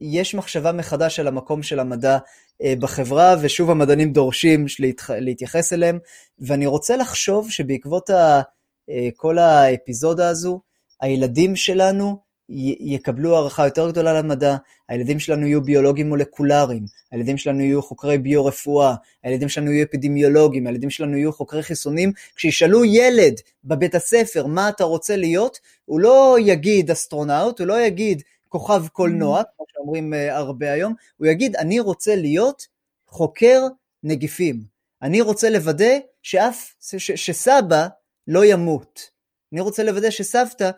שיש 0.02 0.36
מחשבה 0.36 0.72
מחדש 0.72 1.20
על 1.20 1.28
המקום 1.28 1.64
של 1.64 1.80
המדע 1.80 2.18
uh, 2.18 2.80
בחברה, 2.80 3.36
ושוב 3.42 3.70
המדענים 3.70 4.14
דורשים. 4.14 4.66
להתייחס 5.10 5.74
אליהם, 5.74 6.00
ואני 6.40 6.66
רוצה 6.66 6.98
לחשוב 6.98 7.52
שבעקבות 7.52 8.10
ה... 8.10 8.42
uh, 8.42 8.94
כל 9.16 9.38
האפיזודה 9.38 10.30
הזו, 10.30 10.62
הילדים 11.02 11.56
שלנו 11.56 12.32
יקבלו 12.80 13.36
הערכה 13.36 13.66
יותר 13.66 13.92
גדולה 13.92 14.14
למדע, 14.14 14.56
הילדים 14.90 15.20
שלנו 15.20 15.48
יהיו 15.48 15.62
ביולוגים 15.62 16.10
מולקולריים, 16.10 16.86
הילדים 17.12 17.38
שלנו 17.38 17.62
יהיו 17.62 17.82
חוקרי 17.82 18.18
ביו-רפואה, 18.18 18.96
הילדים 19.24 19.50
שלנו 19.50 19.72
יהיו 19.72 19.86
אפידמיולוגים, 19.86 20.68
הילדים 20.68 20.90
שלנו 20.90 21.18
יהיו 21.18 21.34
חוקרי 21.34 21.64
חיסונים. 21.64 22.12
כשישאלו 22.36 22.86
ילד 22.86 23.34
בבית 23.64 23.96
הספר 23.96 24.46
מה 24.46 24.70
אתה 24.70 24.84
רוצה 24.84 25.16
להיות, 25.16 25.60
הוא 25.86 26.00
לא 26.00 26.38
יגיד 26.40 26.92
אסטרונאוט, 26.92 27.60
הוא 27.60 27.68
לא 27.68 27.82
יגיד 27.82 28.22
כוכב 28.52 28.88
קולנוע, 28.88 29.42
כמו 29.56 29.66
שאומרים 29.74 30.14
אה, 30.14 30.38
הרבה 30.38 30.72
היום, 30.72 30.94
הוא 31.18 31.28
יגיד 31.28 31.56
אני 31.56 31.80
רוצה 31.80 32.16
להיות 32.16 32.68
חוקר 33.08 33.62
נגיפים. 34.04 34.64
אני 35.02 35.22
רוצה 35.22 35.50
לוודא 35.50 35.94
שאף, 36.24 36.76
ש, 36.98 37.12
שסבא 37.12 37.88
לא 38.28 38.46
ימות. 38.46 39.10
אני 39.54 39.62
רוצה 39.62 39.84
לוודא 39.84 40.10
שסבתא 40.10 40.72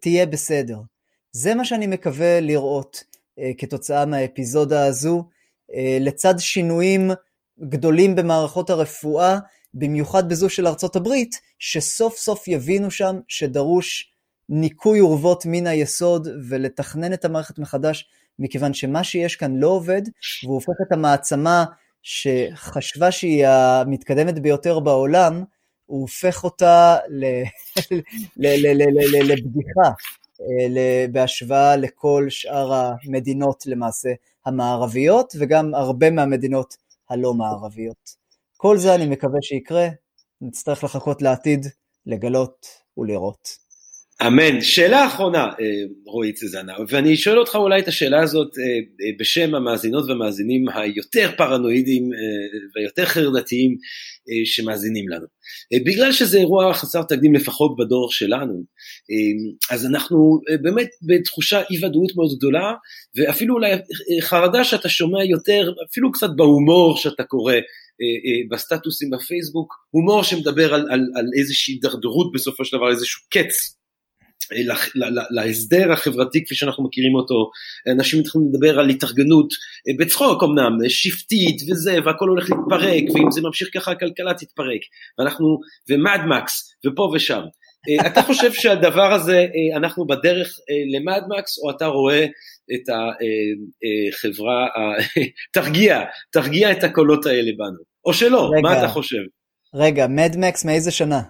תהיה 0.00 0.26
בסדר. 0.26 0.78
זה 1.32 1.54
מה 1.54 1.64
שאני 1.64 1.86
מקווה 1.86 2.40
לראות 2.40 3.04
uh, 3.04 3.42
כתוצאה 3.58 4.06
מהאפיזודה 4.06 4.86
הזו, 4.86 5.24
uh, 5.70 5.74
לצד 6.00 6.34
שינויים 6.38 7.10
גדולים 7.60 8.14
במערכות 8.14 8.70
הרפואה, 8.70 9.38
במיוחד 9.74 10.28
בזו 10.28 10.50
של 10.50 10.66
ארצות 10.66 10.96
הברית, 10.96 11.40
שסוף 11.58 12.16
סוף 12.16 12.48
יבינו 12.48 12.90
שם 12.90 13.20
שדרוש 13.28 14.12
ניקוי 14.48 15.00
אורוות 15.00 15.46
מן 15.46 15.66
היסוד 15.66 16.28
ולתכנן 16.48 17.12
את 17.12 17.24
המערכת 17.24 17.58
מחדש, 17.58 18.08
מכיוון 18.38 18.74
שמה 18.74 19.04
שיש 19.04 19.36
כאן 19.36 19.56
לא 19.56 19.68
עובד, 19.68 20.02
והוא 20.44 20.54
הופך 20.54 20.74
את 20.86 20.92
המעצמה 20.92 21.64
שחשבה 22.02 23.10
שהיא 23.10 23.46
המתקדמת 23.46 24.38
ביותר 24.38 24.80
בעולם, 24.80 25.44
הוא 25.86 26.00
הופך 26.00 26.44
אותה 26.44 26.96
לבדיחה. 28.36 29.90
אה, 30.40 31.06
בהשוואה 31.12 31.76
לכל 31.76 32.26
שאר 32.28 32.72
המדינות 32.72 33.66
למעשה 33.66 34.08
המערביות 34.46 35.32
וגם 35.38 35.74
הרבה 35.74 36.10
מהמדינות 36.10 36.76
הלא 37.10 37.34
מערביות. 37.34 38.10
כל 38.56 38.78
זה 38.78 38.94
אני 38.94 39.06
מקווה 39.06 39.38
שיקרה, 39.42 39.88
נצטרך 40.40 40.84
לחכות 40.84 41.22
לעתיד, 41.22 41.66
לגלות 42.06 42.66
ולראות. 42.98 43.65
אמן. 44.22 44.60
שאלה 44.60 45.06
אחרונה, 45.06 45.44
אה, 45.44 45.82
רועי 46.06 46.32
צזנה, 46.32 46.72
ואני 46.88 47.16
שואל 47.16 47.38
אותך 47.38 47.54
אולי 47.54 47.80
את 47.80 47.88
השאלה 47.88 48.22
הזאת 48.22 48.58
אה, 48.58 48.64
אה, 48.64 49.10
בשם 49.18 49.54
המאזינות 49.54 50.04
והמאזינים 50.08 50.68
היותר 50.68 51.30
פרנואידים 51.36 52.10
ויותר 52.76 53.04
חרדתיים 53.04 53.76
שמאזינים 54.44 55.08
לנו. 55.08 55.26
בגלל 55.86 56.12
שזה 56.12 56.38
אירוע 56.38 56.74
חסר 56.74 57.02
תקדים 57.02 57.34
לפחות 57.34 57.76
בדור 57.78 58.12
שלנו, 58.12 58.62
אז 59.70 59.86
אנחנו 59.86 60.40
באמת 60.62 60.88
בתחושה 61.02 61.62
אי 61.70 61.84
ודאות 61.84 62.12
מאוד 62.16 62.30
גדולה, 62.38 62.72
ואפילו 63.16 63.54
אולי 63.54 63.70
חרדה 64.20 64.64
שאתה 64.64 64.88
שומע 64.88 65.24
יותר, 65.24 65.72
אפילו 65.90 66.12
קצת 66.12 66.30
בהומור 66.36 66.96
שאתה 66.96 67.24
קורא 67.24 67.54
בסטטוסים 68.50 69.10
בפייסבוק, 69.10 69.74
הומור 69.90 70.22
שמדבר 70.22 70.74
על, 70.74 70.80
על, 70.80 71.00
על 71.14 71.24
איזושהי 71.38 71.74
הידרדרות 71.74 72.32
בסופו 72.34 72.64
של 72.64 72.76
דבר, 72.76 72.90
איזשהו 72.90 73.22
קץ 73.30 73.75
להסדר 75.30 75.92
החברתי 75.92 76.44
כפי 76.44 76.54
שאנחנו 76.54 76.84
מכירים 76.84 77.14
אותו, 77.14 77.50
אנשים 77.92 78.20
מתחילים 78.20 78.48
לדבר 78.52 78.78
על 78.78 78.88
התארגנות 78.88 79.48
אה, 79.88 79.92
בצחוק 79.98 80.42
אמנם, 80.42 80.88
שבטית 80.88 81.56
וזה, 81.70 81.98
והכל 82.04 82.28
הולך 82.28 82.50
להתפרק, 82.50 83.04
ואם 83.14 83.30
זה 83.30 83.40
ממשיך 83.42 83.68
ככה 83.74 83.90
הכלכלה 83.90 84.34
תתפרק, 84.34 84.80
ואנחנו, 85.18 85.58
ומדמקס, 85.90 86.74
ופה 86.86 87.12
ושם. 87.14 87.42
אה, 87.88 88.06
אתה 88.06 88.22
חושב 88.22 88.52
שהדבר 88.52 89.12
הזה, 89.12 89.36
אה, 89.38 89.76
אנחנו 89.76 90.06
בדרך 90.06 90.58
למדמקס, 90.94 91.58
או 91.58 91.70
אתה 91.70 91.86
רואה 91.86 92.24
את 92.74 92.88
החברה, 92.88 94.66
תרגיע, 95.56 96.00
תרגיע 96.32 96.72
את 96.72 96.84
הקולות 96.84 97.26
האלה 97.26 97.50
בנו, 97.58 97.82
או 98.04 98.14
שלא, 98.14 98.50
רגע, 98.52 98.62
מה 98.62 98.78
אתה 98.78 98.88
חושב? 98.88 99.22
רגע, 99.74 100.06
מדמקס 100.06 100.64
מאיזה 100.64 100.90
שנה? 100.90 101.20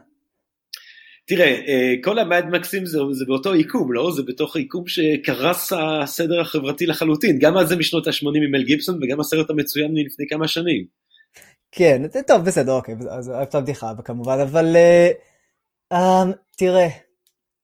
תראה, 1.26 1.46
אה, 1.46 1.94
כל 2.02 2.18
המדמקסים 2.18 2.86
זה, 2.86 2.98
זה 3.12 3.24
באותו 3.28 3.52
עיקום, 3.52 3.92
לא? 3.92 4.10
זה 4.16 4.22
בתוך 4.26 4.56
עיקום 4.56 4.84
שקרס 4.86 5.72
הסדר 5.72 6.40
החברתי 6.40 6.86
לחלוטין. 6.86 7.38
גם 7.38 7.56
על 7.56 7.66
זה 7.66 7.76
משנות 7.76 8.06
ה-80 8.06 8.26
עם 8.26 8.50
מל 8.50 8.62
גיבסון 8.62 9.02
וגם 9.02 9.20
הסרט 9.20 9.50
המצוין 9.50 9.94
מלפני 9.94 10.26
כמה 10.28 10.48
שנים. 10.48 10.86
כן, 11.72 12.02
טוב, 12.26 12.44
בסדר, 12.44 12.72
אוקיי, 12.72 12.94
אז 13.10 13.28
הייתה 13.28 13.60
בדיחה 13.60 13.92
כמובן, 14.04 14.38
אבל 14.42 14.76
uh, 14.76 15.94
uh, 15.94 16.36
תראה, 16.56 16.88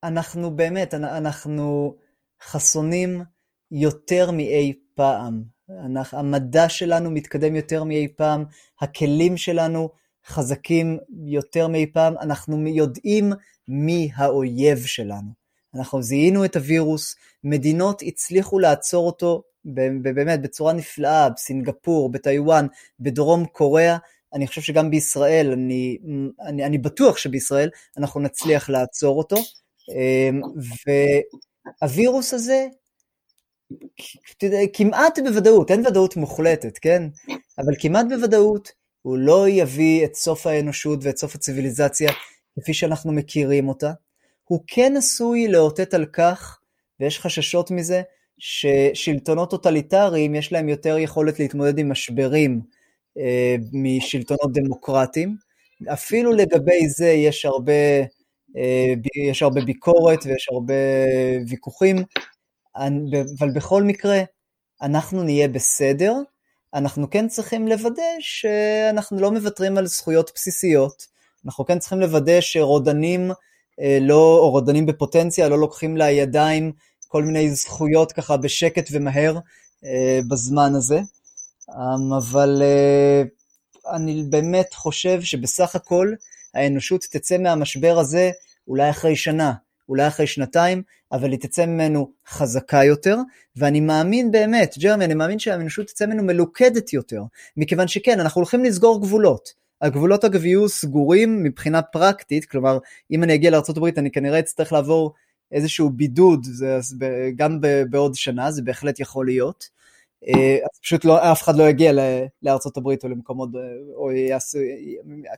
אנחנו 0.04 0.56
באמת, 0.56 0.94
אנחנו 0.94 1.96
חסונים 2.42 3.22
יותר 3.70 4.30
מאי 4.30 4.72
פעם. 4.94 5.42
אנחנו, 5.84 6.18
המדע 6.18 6.68
שלנו 6.68 7.10
מתקדם 7.10 7.56
יותר 7.56 7.84
מאי 7.84 8.08
פעם, 8.16 8.44
הכלים 8.80 9.36
שלנו 9.36 9.90
חזקים 10.26 10.98
יותר 11.24 11.68
מאי 11.68 11.86
פעם, 11.86 12.14
אנחנו 12.18 12.66
יודעים 12.66 13.32
מי 13.68 14.10
האויב 14.14 14.78
שלנו. 14.86 15.42
אנחנו 15.74 16.02
זיהינו 16.02 16.44
את 16.44 16.56
הווירוס, 16.56 17.16
מדינות 17.44 18.02
הצליחו 18.06 18.58
לעצור 18.58 19.06
אותו 19.06 19.42
באמת 20.12 20.42
בצורה 20.42 20.72
נפלאה, 20.72 21.28
בסינגפור, 21.30 22.12
בטיוואן, 22.12 22.66
בדרום 23.00 23.46
קוריאה, 23.46 23.96
אני 24.34 24.46
חושב 24.46 24.60
שגם 24.60 24.90
בישראל, 24.90 25.52
אני, 25.52 25.98
אני, 26.40 26.64
אני 26.64 26.78
בטוח 26.78 27.16
שבישראל 27.16 27.70
אנחנו 27.96 28.20
נצליח 28.20 28.70
לעצור 28.70 29.18
אותו, 29.18 29.36
אמ, 29.88 30.40
והווירוס 31.82 32.34
הזה, 32.34 32.66
כמעט 34.72 35.18
בוודאות, 35.18 35.70
אין 35.70 35.86
ודאות 35.86 36.16
מוחלטת, 36.16 36.78
כן? 36.78 37.02
אבל 37.58 37.72
כמעט 37.78 38.06
בוודאות 38.08 38.72
הוא 39.02 39.18
לא 39.18 39.48
יביא 39.48 40.04
את 40.04 40.14
סוף 40.14 40.46
האנושות 40.46 40.98
ואת 41.02 41.16
סוף 41.16 41.34
הציוויליזציה 41.34 42.10
כפי 42.60 42.74
שאנחנו 42.74 43.12
מכירים 43.12 43.68
אותה. 43.68 43.92
הוא 44.44 44.60
כן 44.66 44.94
עשוי 44.96 45.48
לאותת 45.48 45.94
על 45.94 46.06
כך, 46.06 46.58
ויש 47.00 47.20
חששות 47.20 47.70
מזה, 47.70 48.02
ששלטונות 48.38 49.50
טוטליטריים 49.50 50.34
יש 50.34 50.52
להם 50.52 50.68
יותר 50.68 50.98
יכולת 50.98 51.40
להתמודד 51.40 51.78
עם 51.78 51.90
משברים 51.90 52.60
אה, 53.18 53.56
משלטונות 53.72 54.52
דמוקרטיים. 54.52 55.36
אפילו 55.92 56.32
לגבי 56.32 56.88
זה 56.88 57.08
יש 57.08 57.44
הרבה, 57.44 57.72
אה, 58.56 58.92
יש 59.28 59.42
הרבה 59.42 59.60
ביקורת 59.60 60.26
ויש 60.26 60.48
הרבה 60.52 60.74
ויכוחים, 61.48 61.96
אבל 63.38 63.50
בכל 63.54 63.82
מקרה, 63.82 64.22
אנחנו 64.82 65.22
נהיה 65.22 65.48
בסדר, 65.48 66.12
אנחנו 66.74 67.10
כן 67.10 67.28
צריכים 67.28 67.68
לוודא 67.68 68.02
שאנחנו 68.20 69.20
לא 69.20 69.30
מוותרים 69.32 69.78
על 69.78 69.86
זכויות 69.86 70.30
בסיסיות, 70.34 71.06
אנחנו 71.46 71.64
כן 71.64 71.78
צריכים 71.78 72.00
לוודא 72.00 72.40
שרודנים 72.40 73.30
אה, 73.80 73.98
לא, 74.00 74.38
או 74.38 74.50
רודנים 74.50 74.86
בפוטנציה 74.86 75.48
לא 75.48 75.58
לוקחים 75.58 75.96
לידיים 75.96 76.72
כל 77.08 77.24
מיני 77.24 77.50
זכויות 77.50 78.12
ככה 78.12 78.36
בשקט 78.36 78.88
ומהר 78.92 79.38
אה, 79.84 80.20
בזמן 80.28 80.74
הזה. 80.74 81.00
אמ, 81.70 82.12
אבל 82.12 82.62
אה, 82.62 83.22
אני 83.96 84.22
באמת 84.30 84.74
חושב 84.74 85.22
שבסך 85.22 85.74
הכל 85.74 86.12
האנושות 86.54 87.00
תצא 87.10 87.38
מהמשבר 87.38 87.98
הזה 87.98 88.30
אולי 88.68 88.90
אחרי 88.90 89.16
שנה, 89.16 89.52
אולי 89.92 90.06
אחרי 90.06 90.26
שנתיים, 90.26 90.82
אבל 91.12 91.30
היא 91.30 91.40
תצא 91.40 91.66
ממנו 91.66 92.12
חזקה 92.28 92.84
יותר, 92.84 93.16
ואני 93.56 93.80
מאמין 93.80 94.30
באמת, 94.30 94.74
ג'רמי, 94.78 95.04
אני 95.04 95.14
מאמין 95.14 95.38
שהאנושות 95.38 95.86
תצא 95.86 96.06
ממנו 96.06 96.22
מלוכדת 96.22 96.92
יותר, 96.92 97.22
מכיוון 97.56 97.88
שכן, 97.88 98.20
אנחנו 98.20 98.38
הולכים 98.38 98.64
לסגור 98.64 99.00
גבולות. 99.00 99.52
הגבולות 99.82 100.24
אגב 100.24 100.44
יהיו 100.44 100.68
סגורים 100.68 101.42
מבחינה 101.42 101.82
פרקטית, 101.82 102.44
כלומר, 102.44 102.78
אם 103.10 103.22
אני 103.22 103.34
אגיע 103.34 103.50
לארה"ב 103.50 103.84
אני 103.98 104.10
כנראה 104.10 104.38
אצטרך 104.38 104.72
לעבור 104.72 105.12
איזשהו 105.52 105.90
בידוד, 105.90 106.44
זה, 106.44 106.78
גם 107.36 107.58
בעוד 107.90 108.14
שנה, 108.14 108.50
זה 108.50 108.62
בהחלט 108.62 109.00
יכול 109.00 109.26
להיות. 109.26 109.68
אה, 110.28 110.56
אז 110.62 110.78
פשוט 110.82 111.04
לא, 111.04 111.32
אף 111.32 111.42
אחד 111.42 111.56
לא 111.56 111.68
יגיע 111.68 111.92
הברית 112.76 113.04
או 113.04 113.08
למקומות, 113.08 113.50
או 113.94 114.12
יעשו, 114.12 114.58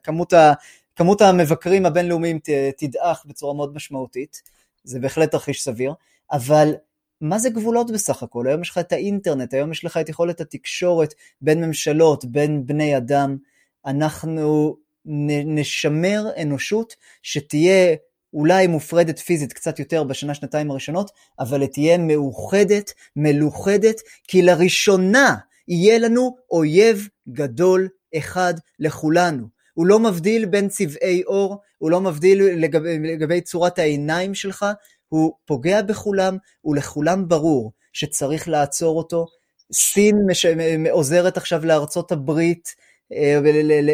כמות, 0.02 0.32
ה, 0.32 0.52
כמות 0.97 1.20
המבקרים 1.20 1.86
הבינלאומיים 1.86 2.38
תדעך 2.76 3.24
בצורה 3.26 3.55
מאוד 3.55 3.74
משמעותית, 3.74 4.42
זה 4.84 5.01
בהחלט 5.01 5.30
תרחיש 5.30 5.62
סביר, 5.62 5.95
אבל 6.32 6.74
מה 7.20 7.38
זה 7.38 7.51
גבולות 7.51 7.90
בסך 7.90 8.22
הכל? 8.22 8.47
היום 8.47 8.62
יש 8.62 8.70
לך 8.70 8.78
את 8.78 8.92
האינטרנט, 8.92 9.55
היום 9.55 9.72
יש 9.72 9.84
לך 9.84 9.97
את 9.97 10.09
יכולת 10.09 10.40
התקשורת 10.40 11.14
בין 11.40 11.64
ממשלות, 11.64 12.24
בין 12.24 12.66
בני 12.66 12.97
אדם, 12.97 13.36
אנחנו 13.86 14.76
נשמר 15.45 16.24
אנושות 16.42 16.97
שתהיה 17.22 17.97
אולי 18.34 18.66
מופרדת 18.66 19.18
פיזית 19.18 19.53
קצת 19.53 19.78
יותר 19.78 20.05
בשנה 20.05 20.34
שנתיים 20.34 20.70
הראשונות, 20.70 21.11
אבל 21.38 21.61
היא 21.61 21.68
תהיה 21.68 21.99
מאוחדת, 21.99 22.92
מלוכדת, 23.16 24.01
כי 24.28 24.42
לראשונה 24.42 25.36
יהיה 25.68 25.99
לנו 25.99 26.36
אויב 26.51 27.09
גדול 27.28 27.88
אחד 28.16 28.55
לכולנו. 28.78 29.53
הוא 29.75 29.87
לא 29.87 30.01
מבדיל 30.01 30.47
בין 30.47 30.68
צבעי 30.68 31.22
עור, 31.22 31.61
הוא 31.79 31.91
לא 31.91 32.01
מבדיל 32.01 32.43
לגבי, 32.43 32.99
לגבי 32.99 33.41
צורת 33.41 33.79
העיניים 33.79 34.35
שלך, 34.35 34.66
הוא 35.09 35.33
פוגע 35.45 35.83
בכולם, 35.83 36.37
ולכולם 36.64 37.29
ברור 37.29 37.72
שצריך 37.93 38.49
לעצור 38.49 38.99
אותו. 38.99 39.27
סין 39.72 40.16
מש... 40.27 40.47
עוזרת 40.91 41.37
עכשיו 41.37 41.66
לארצות 41.66 42.12
הברית 42.12 42.68
אה, 43.12 43.41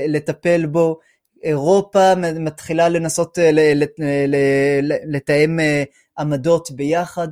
לטפל 0.09 0.67
בו, 0.67 0.99
אירופה 1.43 2.15
מתחילה 2.15 2.89
לנסות 2.89 3.39
אה, 3.39 3.51
לתאם 5.07 5.61
אה, 5.61 5.85
עמדות 6.19 6.71
ביחד, 6.71 7.29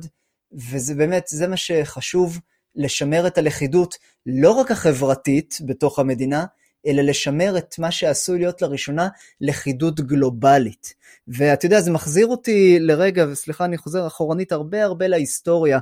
וזה 0.51 0.95
באמת, 0.95 1.27
זה 1.27 1.47
מה 1.47 1.57
שחשוב, 1.57 2.39
לשמר 2.75 3.27
את 3.27 3.37
הלכידות, 3.37 3.95
לא 4.25 4.51
רק 4.51 4.71
החברתית 4.71 5.57
בתוך 5.65 5.99
המדינה, 5.99 6.45
אלא 6.87 7.01
לשמר 7.01 7.57
את 7.57 7.79
מה 7.79 7.91
שעשוי 7.91 8.39
להיות 8.39 8.61
לראשונה 8.61 9.07
לכידות 9.41 9.99
גלובלית. 9.99 10.93
ואתה 11.27 11.65
יודע, 11.65 11.81
זה 11.81 11.91
מחזיר 11.91 12.27
אותי 12.27 12.77
לרגע, 12.79 13.25
וסליחה, 13.31 13.65
אני 13.65 13.77
חוזר 13.77 14.07
אחורנית 14.07 14.51
הרבה 14.51 14.83
הרבה 14.83 15.07
להיסטוריה, 15.07 15.79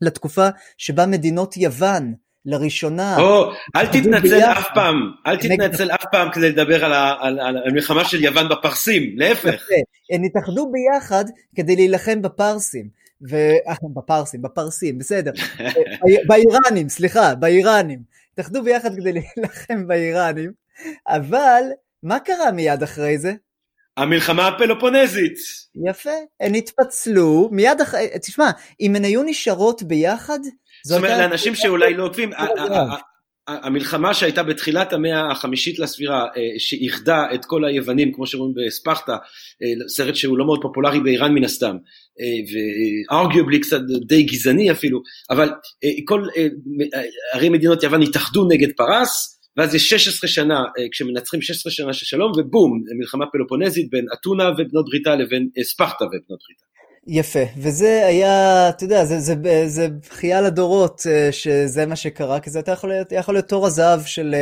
לתקופה 0.00 0.48
שבה 0.78 1.06
מדינות 1.06 1.56
יוון 1.56 2.14
לראשונה. 2.46 3.16
או, 3.20 3.50
אל 3.76 3.86
תתנצל 3.86 4.40
אף 4.40 4.66
פעם, 4.74 4.96
אל 5.26 5.36
תתנצל 5.36 5.90
אף 5.90 6.04
פעם 6.12 6.28
כדי 6.32 6.50
לדבר 6.50 6.84
על 6.84 7.58
המלחמה 7.66 8.04
של 8.04 8.24
יוון 8.24 8.48
בפרסים, 8.48 9.02
להפך. 9.16 9.66
הם 10.10 10.22
התאחדו 10.22 10.72
ביחד 10.72 11.24
כדי 11.56 11.76
להילחם 11.76 12.22
בפרסים. 12.22 12.88
ו... 13.30 13.36
בפרסים, 13.96 14.42
בפרסים, 14.42 14.98
בסדר. 14.98 15.32
באיראנים, 16.28 16.88
סליחה, 16.88 17.34
באיראנים. 17.34 18.13
התאחדו 18.34 18.62
ביחד 18.62 18.94
כדי 18.96 19.12
להילחם 19.12 19.86
באיראנים, 19.86 20.52
אבל 21.08 21.62
מה 22.02 22.20
קרה 22.20 22.50
מיד 22.50 22.82
אחרי 22.82 23.18
זה? 23.18 23.32
המלחמה 23.96 24.48
הפלופונזית. 24.48 25.36
יפה, 25.88 26.10
הן 26.40 26.54
התפצלו, 26.54 27.48
מיד 27.52 27.80
אחרי, 27.80 28.08
תשמע, 28.22 28.50
אם 28.80 28.96
הן 28.96 29.04
היו 29.04 29.22
נשארות 29.22 29.82
ביחד, 29.82 30.38
זאת 30.86 30.98
אומרת, 30.98 31.18
לאנשים 31.18 31.54
שאולי 31.54 31.94
לא 31.94 32.04
עוקבים, 32.04 32.30
המלחמה 33.48 34.14
שהייתה 34.14 34.42
בתחילת 34.42 34.92
המאה 34.92 35.30
החמישית 35.30 35.78
לספירה, 35.78 36.22
אה, 36.22 36.42
שאיחדה 36.58 37.26
את 37.34 37.44
כל 37.44 37.64
היוונים, 37.64 38.12
כמו 38.12 38.26
שרואים 38.26 38.54
בספרטה, 38.54 39.12
אה, 39.12 39.88
סרט 39.88 40.14
שהוא 40.14 40.38
לא 40.38 40.46
מאוד 40.46 40.58
פופולרי 40.62 41.00
באיראן 41.00 41.34
מן 41.34 41.44
הסתם, 41.44 41.76
אה, 42.20 42.26
וארגובלי 43.12 43.60
קצת 43.60 43.80
די 44.06 44.22
גזעני 44.22 44.70
אפילו, 44.70 45.02
אבל 45.30 45.48
כל 46.04 46.22
ערי 47.32 47.48
מדינות 47.48 47.82
יוון 47.82 48.02
התאחדו 48.02 48.48
נגד 48.48 48.68
פרס, 48.76 49.40
ואז 49.56 49.74
יש 49.74 49.90
16 49.90 50.28
שנה, 50.30 50.62
כשמנצחים 50.92 51.42
16 51.42 51.72
שנה 51.72 51.92
של 51.92 52.06
שלום, 52.06 52.32
ובום, 52.38 52.82
מלחמה 52.98 53.24
פלופונזית 53.32 53.90
בין 53.90 54.06
אתונה 54.14 54.50
ובנות 54.50 54.84
בריתה 54.90 55.14
לבין 55.16 55.48
ספרטה 55.62 56.04
ובנות 56.04 56.40
בריתה. 56.46 56.73
יפה, 57.06 57.44
וזה 57.56 58.06
היה, 58.06 58.68
אתה 58.68 58.84
יודע, 58.84 59.04
זה, 59.04 59.20
זה, 59.20 59.34
זה 59.42 59.68
זה 59.68 59.88
בכייה 59.88 60.40
לדורות 60.40 61.06
אה, 61.10 61.32
שזה 61.32 61.86
מה 61.86 61.96
שקרה, 61.96 62.40
כי 62.40 62.50
זה 62.50 62.60
היה 62.66 62.72
יכול 62.72 62.90
להיות, 62.90 63.12
יכול 63.12 63.34
להיות 63.34 63.48
תור 63.48 63.66
הזהב 63.66 64.04
של 64.04 64.34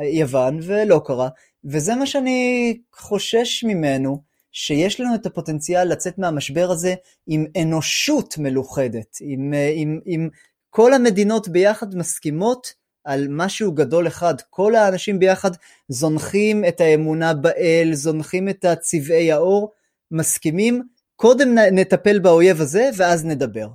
אה, 0.00 0.06
יוון, 0.06 0.58
ולא 0.62 1.00
קרה, 1.04 1.28
וזה 1.64 1.94
מה 1.94 2.06
שאני 2.06 2.78
חושש 2.96 3.64
ממנו, 3.64 4.22
שיש 4.52 5.00
לנו 5.00 5.14
את 5.14 5.26
הפוטנציאל 5.26 5.88
לצאת 5.88 6.18
מהמשבר 6.18 6.70
הזה 6.70 6.94
עם 7.26 7.46
אנושות 7.62 8.38
מלוכדת, 8.38 9.16
עם, 9.20 9.54
אה, 9.54 9.72
עם, 9.74 10.00
עם 10.04 10.28
כל 10.70 10.94
המדינות 10.94 11.48
ביחד 11.48 11.94
מסכימות 11.94 12.72
על 13.04 13.26
משהו 13.30 13.72
גדול 13.72 14.06
אחד, 14.06 14.34
כל 14.50 14.74
האנשים 14.74 15.18
ביחד 15.18 15.50
זונחים 15.88 16.64
את 16.64 16.80
האמונה 16.80 17.34
באל, 17.34 17.90
זונחים 17.92 18.48
את 18.48 18.64
הצבעי 18.64 19.32
האור, 19.32 19.72
מסכימים, 20.10 20.82
קודם 21.16 21.58
נטפל 21.72 22.18
באויב 22.18 22.60
הזה 22.60 22.90
ואז 22.96 23.24
נדבר. 23.24 23.68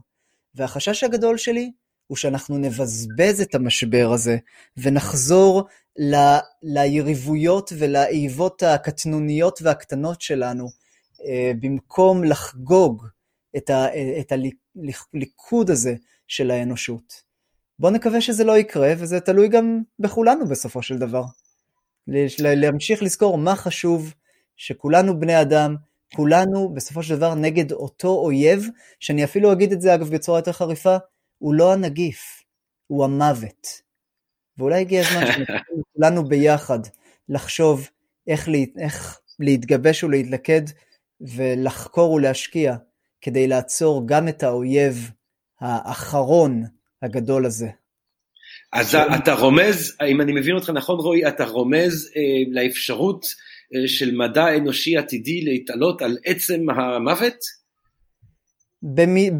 והחשש 0.55 1.03
הגדול 1.03 1.37
שלי 1.37 1.71
הוא 2.07 2.17
שאנחנו 2.17 2.57
נבזבז 2.57 3.41
את 3.41 3.55
המשבר 3.55 4.11
הזה 4.13 4.37
ונחזור 4.77 5.63
ל, 5.99 6.15
ליריבויות 6.63 7.73
ולאיבות 7.77 8.63
הקטנוניות 8.63 9.59
והקטנות 9.61 10.21
שלנו 10.21 10.67
אה, 11.25 11.51
במקום 11.61 12.23
לחגוג 12.23 13.05
את, 13.57 13.69
ה, 13.69 13.85
את 14.19 14.31
הליכוד 15.13 15.69
הזה 15.69 15.95
של 16.27 16.51
האנושות. 16.51 17.31
בוא 17.79 17.89
נקווה 17.89 18.21
שזה 18.21 18.43
לא 18.43 18.57
יקרה 18.57 18.93
וזה 18.97 19.19
תלוי 19.19 19.47
גם 19.47 19.81
בכולנו 19.99 20.47
בסופו 20.47 20.81
של 20.81 20.97
דבר. 20.97 21.23
להמשיך 22.39 23.03
לזכור 23.03 23.37
מה 23.37 23.55
חשוב, 23.55 24.13
שכולנו 24.55 25.19
בני 25.19 25.41
אדם, 25.41 25.75
כולנו 26.15 26.73
בסופו 26.73 27.03
של 27.03 27.15
דבר 27.15 27.35
נגד 27.35 27.71
אותו 27.71 28.07
אויב, 28.07 28.67
שאני 28.99 29.23
אפילו 29.23 29.51
אגיד 29.51 29.71
את 29.71 29.81
זה 29.81 29.95
אגב 29.95 30.09
בצורה 30.09 30.39
יותר 30.39 30.51
חריפה, 30.51 30.97
הוא 31.37 31.53
לא 31.53 31.73
הנגיף, 31.73 32.43
הוא 32.87 33.05
המוות. 33.05 33.67
ואולי 34.57 34.81
הגיע 34.81 35.01
הזמן 35.01 35.25
שכולנו 35.31 36.23
ביחד 36.29 36.79
לחשוב 37.29 37.89
איך, 38.27 38.49
לה, 38.49 38.57
איך 38.79 39.19
להתגבש 39.39 40.03
ולהתלכד 40.03 40.61
ולחקור 41.21 42.11
ולהשקיע 42.11 42.75
כדי 43.21 43.47
לעצור 43.47 44.07
גם 44.07 44.27
את 44.27 44.43
האויב 44.43 45.11
האחרון 45.59 46.63
הגדול 47.01 47.45
הזה. 47.45 47.69
אז 48.73 48.95
אתה 48.95 49.33
רומז, 49.33 49.97
אם 50.07 50.21
אני 50.21 50.31
מבין 50.31 50.55
אותך 50.55 50.69
נכון 50.69 50.99
רועי, 50.99 51.27
אתה 51.27 51.45
רומז 51.45 52.11
אה, 52.15 52.61
לאפשרות 52.61 53.25
אה, 53.25 53.50
של 53.87 54.15
מדע 54.15 54.57
אנושי 54.57 54.97
עתידי 54.97 55.41
להתעלות 55.41 56.01
על 56.01 56.17
עצם 56.25 56.69
המוות? 56.69 57.61
ברמת, 58.83 59.33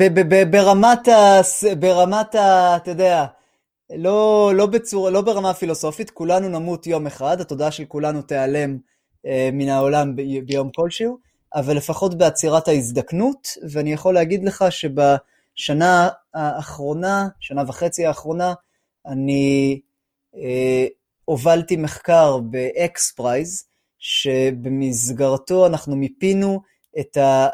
ברמת 1.80 2.36
ה... 2.36 2.78
אתה 2.78 2.92
יודע, 2.92 3.26
לא, 3.96 4.52
לא, 4.56 4.66
בצור, 4.66 5.10
לא 5.10 5.22
ברמה 5.22 5.54
פילוסופית, 5.54 6.10
כולנו 6.10 6.50
נמות 6.50 6.88
יום 6.88 7.08
אחד, 7.08 7.42
התודעה 7.42 7.72
של 7.72 7.86
כולנו 7.86 8.22
תיעלם 8.22 8.78
אה, 9.26 9.50
מן 9.54 9.70
העולם 9.70 10.16
ביום 10.46 10.70
כלשהו, 10.76 11.18
אבל 11.56 11.78
לפחות 11.78 12.18
בעצירת 12.18 12.68
ההזדקנות, 12.68 13.48
ואני 13.72 13.94
יכול 13.94 14.14
להגיד 14.14 14.44
לך 14.44 14.66
שבשנה 14.70 16.10
האחרונה, 16.34 17.28
שנה 17.40 17.64
וחצי 17.68 18.06
האחרונה, 18.06 18.54
אני 19.06 19.80
אה, 20.36 20.86
הובלתי 21.26 21.76
מחקר 21.76 22.38
ב 22.38 23.12
XPRIZE, 23.12 23.64
שבמסגרתו 24.02 25.68
אנחנו 25.68 25.96
מיפינו 25.96 26.62
את, 27.00 27.18
ה, 27.18 27.48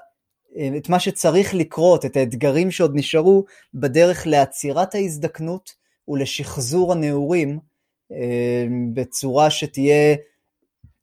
את 0.77 0.89
מה 0.89 0.99
שצריך 0.99 1.53
לקרות, 1.53 2.05
את 2.05 2.17
האתגרים 2.17 2.71
שעוד 2.71 2.91
נשארו 2.95 3.45
בדרך 3.73 4.27
לעצירת 4.27 4.95
ההזדקנות 4.95 5.71
ולשחזור 6.07 6.91
הנעורים 6.91 7.59
אה, 8.11 8.65
בצורה 8.93 9.49
שתהיה 9.49 10.15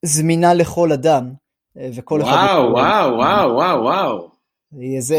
זמינה 0.03 0.55
לכל 0.55 0.93
אדם. 0.93 1.33
אה, 1.79 1.89
וכל 1.95 2.21
וואו, 2.23 2.35
אחד... 2.35 2.47
וואו, 2.73 3.15
וואו, 3.17 3.55
וואו, 3.55 3.83
וואו. 3.83 4.31
זה, 4.99 5.17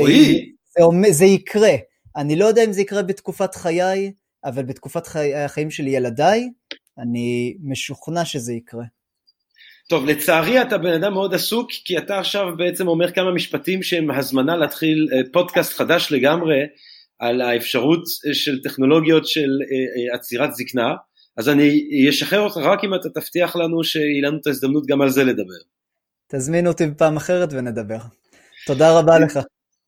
זה, 0.77 1.11
זה 1.11 1.25
יקרה. 1.25 1.75
אני 2.15 2.35
לא 2.35 2.45
יודע 2.45 2.63
אם 2.63 2.73
זה 2.73 2.81
יקרה 2.81 3.03
בתקופת 3.03 3.55
חיי, 3.55 4.11
אבל 4.45 4.63
בתקופת 4.63 5.07
חי... 5.07 5.35
החיים 5.35 5.71
של 5.71 5.87
ילדיי, 5.87 6.49
אני 6.97 7.57
משוכנע 7.63 8.25
שזה 8.25 8.53
יקרה. 8.53 8.83
טוב, 9.89 10.05
לצערי 10.05 10.61
אתה 10.61 10.77
בן 10.77 10.93
אדם 10.93 11.13
מאוד 11.13 11.33
עסוק, 11.33 11.71
כי 11.85 11.97
אתה 11.97 12.19
עכשיו 12.19 12.45
בעצם 12.57 12.87
אומר 12.87 13.11
כמה 13.11 13.31
משפטים 13.31 13.83
שהם 13.83 14.11
הזמנה 14.11 14.57
להתחיל 14.57 15.07
אה, 15.13 15.21
פודקאסט 15.33 15.73
חדש 15.73 16.11
לגמרי 16.11 16.57
על 17.19 17.41
האפשרות 17.41 18.03
אה, 18.27 18.33
של 18.33 18.61
טכנולוגיות 18.63 19.27
של 19.27 19.49
אה, 19.71 20.15
עצירת 20.15 20.55
זקנה, 20.55 20.93
אז 21.37 21.49
אני 21.49 22.09
אשחרר 22.09 22.39
אותך 22.39 22.57
רק 22.57 22.83
אם 22.83 22.95
אתה 22.95 23.09
תבטיח 23.09 23.55
לנו 23.55 23.83
שיהיה 23.83 24.27
לנו 24.27 24.37
את 24.41 24.47
ההזדמנות 24.47 24.85
גם 24.85 25.01
על 25.01 25.09
זה 25.09 25.23
לדבר. 25.23 25.59
תזמין 26.27 26.67
אותי 26.67 26.87
בפעם 26.87 27.17
אחרת 27.17 27.49
ונדבר. 27.51 27.99
תודה 28.65 28.99
רבה 28.99 29.19
לך. 29.19 29.39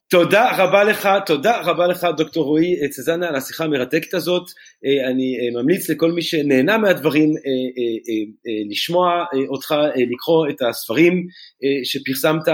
תודה 0.09 0.57
רבה 0.57 0.83
לך, 0.83 1.09
תודה 1.25 1.61
רבה 1.61 1.87
לך 1.87 2.07
דוקטור 2.17 2.45
רועי 2.45 2.89
צזנה 2.89 3.27
על 3.27 3.35
השיחה 3.35 3.63
המרתקת 3.63 4.13
הזאת. 4.13 4.43
אה, 4.85 5.09
אני 5.09 5.37
אה, 5.39 5.61
ממליץ 5.61 5.89
לכל 5.89 6.11
מי 6.11 6.21
שנהנה 6.21 6.77
מהדברים 6.77 7.29
אה, 7.29 8.61
לשמוע 8.69 9.25
אותך 9.47 9.75
לקרוא 10.11 10.47
את 10.49 10.61
הספרים 10.69 11.27
שפרסמת 11.83 12.47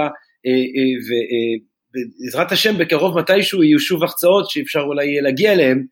בעזרת 1.94 2.52
השם 2.52 2.78
בקרוב 2.78 3.20
מתישהו 3.20 3.64
יהיו 3.64 3.80
שוב 3.80 4.04
החצאות 4.04 4.50
שאפשר 4.50 4.80
אולי 4.80 5.22
להגיע 5.22 5.54
אליהם, 5.54 5.78
אה, 5.78 5.84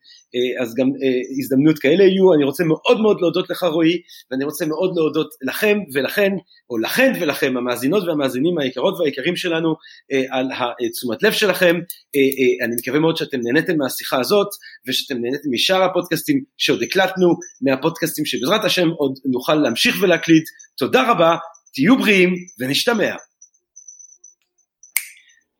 אז 0.62 0.74
גם 0.74 0.86
אה, 0.86 1.20
הזדמנות 1.38 1.78
כאלה 1.78 2.04
יהיו, 2.04 2.34
אני 2.34 2.44
רוצה 2.44 2.64
מאוד 2.64 3.00
מאוד 3.00 3.20
להודות 3.20 3.50
לך 3.50 3.62
רועי, 3.62 4.00
ואני 4.30 4.44
רוצה 4.44 4.66
מאוד 4.66 4.92
להודות 4.96 5.28
לכם 5.42 5.78
ולכן, 5.94 6.32
או 6.70 6.78
לכן 6.78 7.12
ולכם, 7.20 7.56
המאזינות 7.56 8.08
והמאזינים 8.08 8.58
היקרות 8.58 9.00
והיקרים 9.00 9.36
שלנו, 9.36 9.74
אה, 10.12 10.22
על 10.30 10.46
תשומת 10.92 11.22
לב 11.22 11.32
שלכם, 11.32 11.76
אני 12.64 12.74
מקווה 12.80 13.00
מאוד 13.00 13.16
שאתם 13.16 13.38
נהניתם 13.42 13.78
מהשיחה 13.78 14.20
הזאת, 14.20 14.48
ושאתם 14.88 15.14
נהניתם 15.14 15.48
משאר 15.52 15.82
הפודקאסטים 15.82 16.42
שעוד 16.58 16.82
הקלטנו, 16.82 17.28
מהפודקאסטים 17.62 18.24
שבעזרת 18.24 18.64
השם 18.64 18.88
עוד 18.88 19.18
נוכל 19.24 19.54
להמשיך 19.54 19.96
ולהקליט, 20.02 20.44
תודה 20.78 21.10
רבה, 21.10 21.36
תהיו 21.74 21.98
בריאים 21.98 22.34
ונשתמע. 22.58 23.14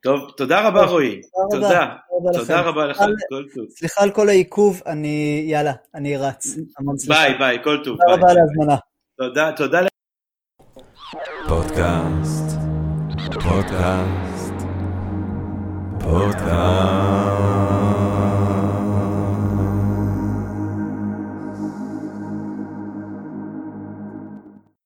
טוב, 0.02 0.30
תודה 0.36 0.68
רבה 0.68 0.84
רועי, 0.84 1.20
תודה, 1.50 1.94
תודה 2.32 2.60
רבה 2.60 2.86
לך, 2.86 2.98
כל 3.28 3.44
טוב. 3.54 3.64
סליחה 3.70 4.02
על 4.02 4.10
כל 4.10 4.28
העיכוב, 4.28 4.82
אני, 4.86 5.44
יאללה, 5.46 5.72
אני 5.94 6.16
רץ. 6.16 6.46
ביי, 7.08 7.38
ביי, 7.38 7.58
כל 7.64 7.84
טוב. 7.84 7.98
תודה 8.00 8.12
רבה 8.12 8.30
על 8.30 8.36
ההזמנה. 8.38 8.76
תודה, 9.18 9.52
תודה. 9.56 9.80
פודקאסט, 11.48 12.58
פודקאסט, 13.42 14.54
פודקאסט. 16.00 17.71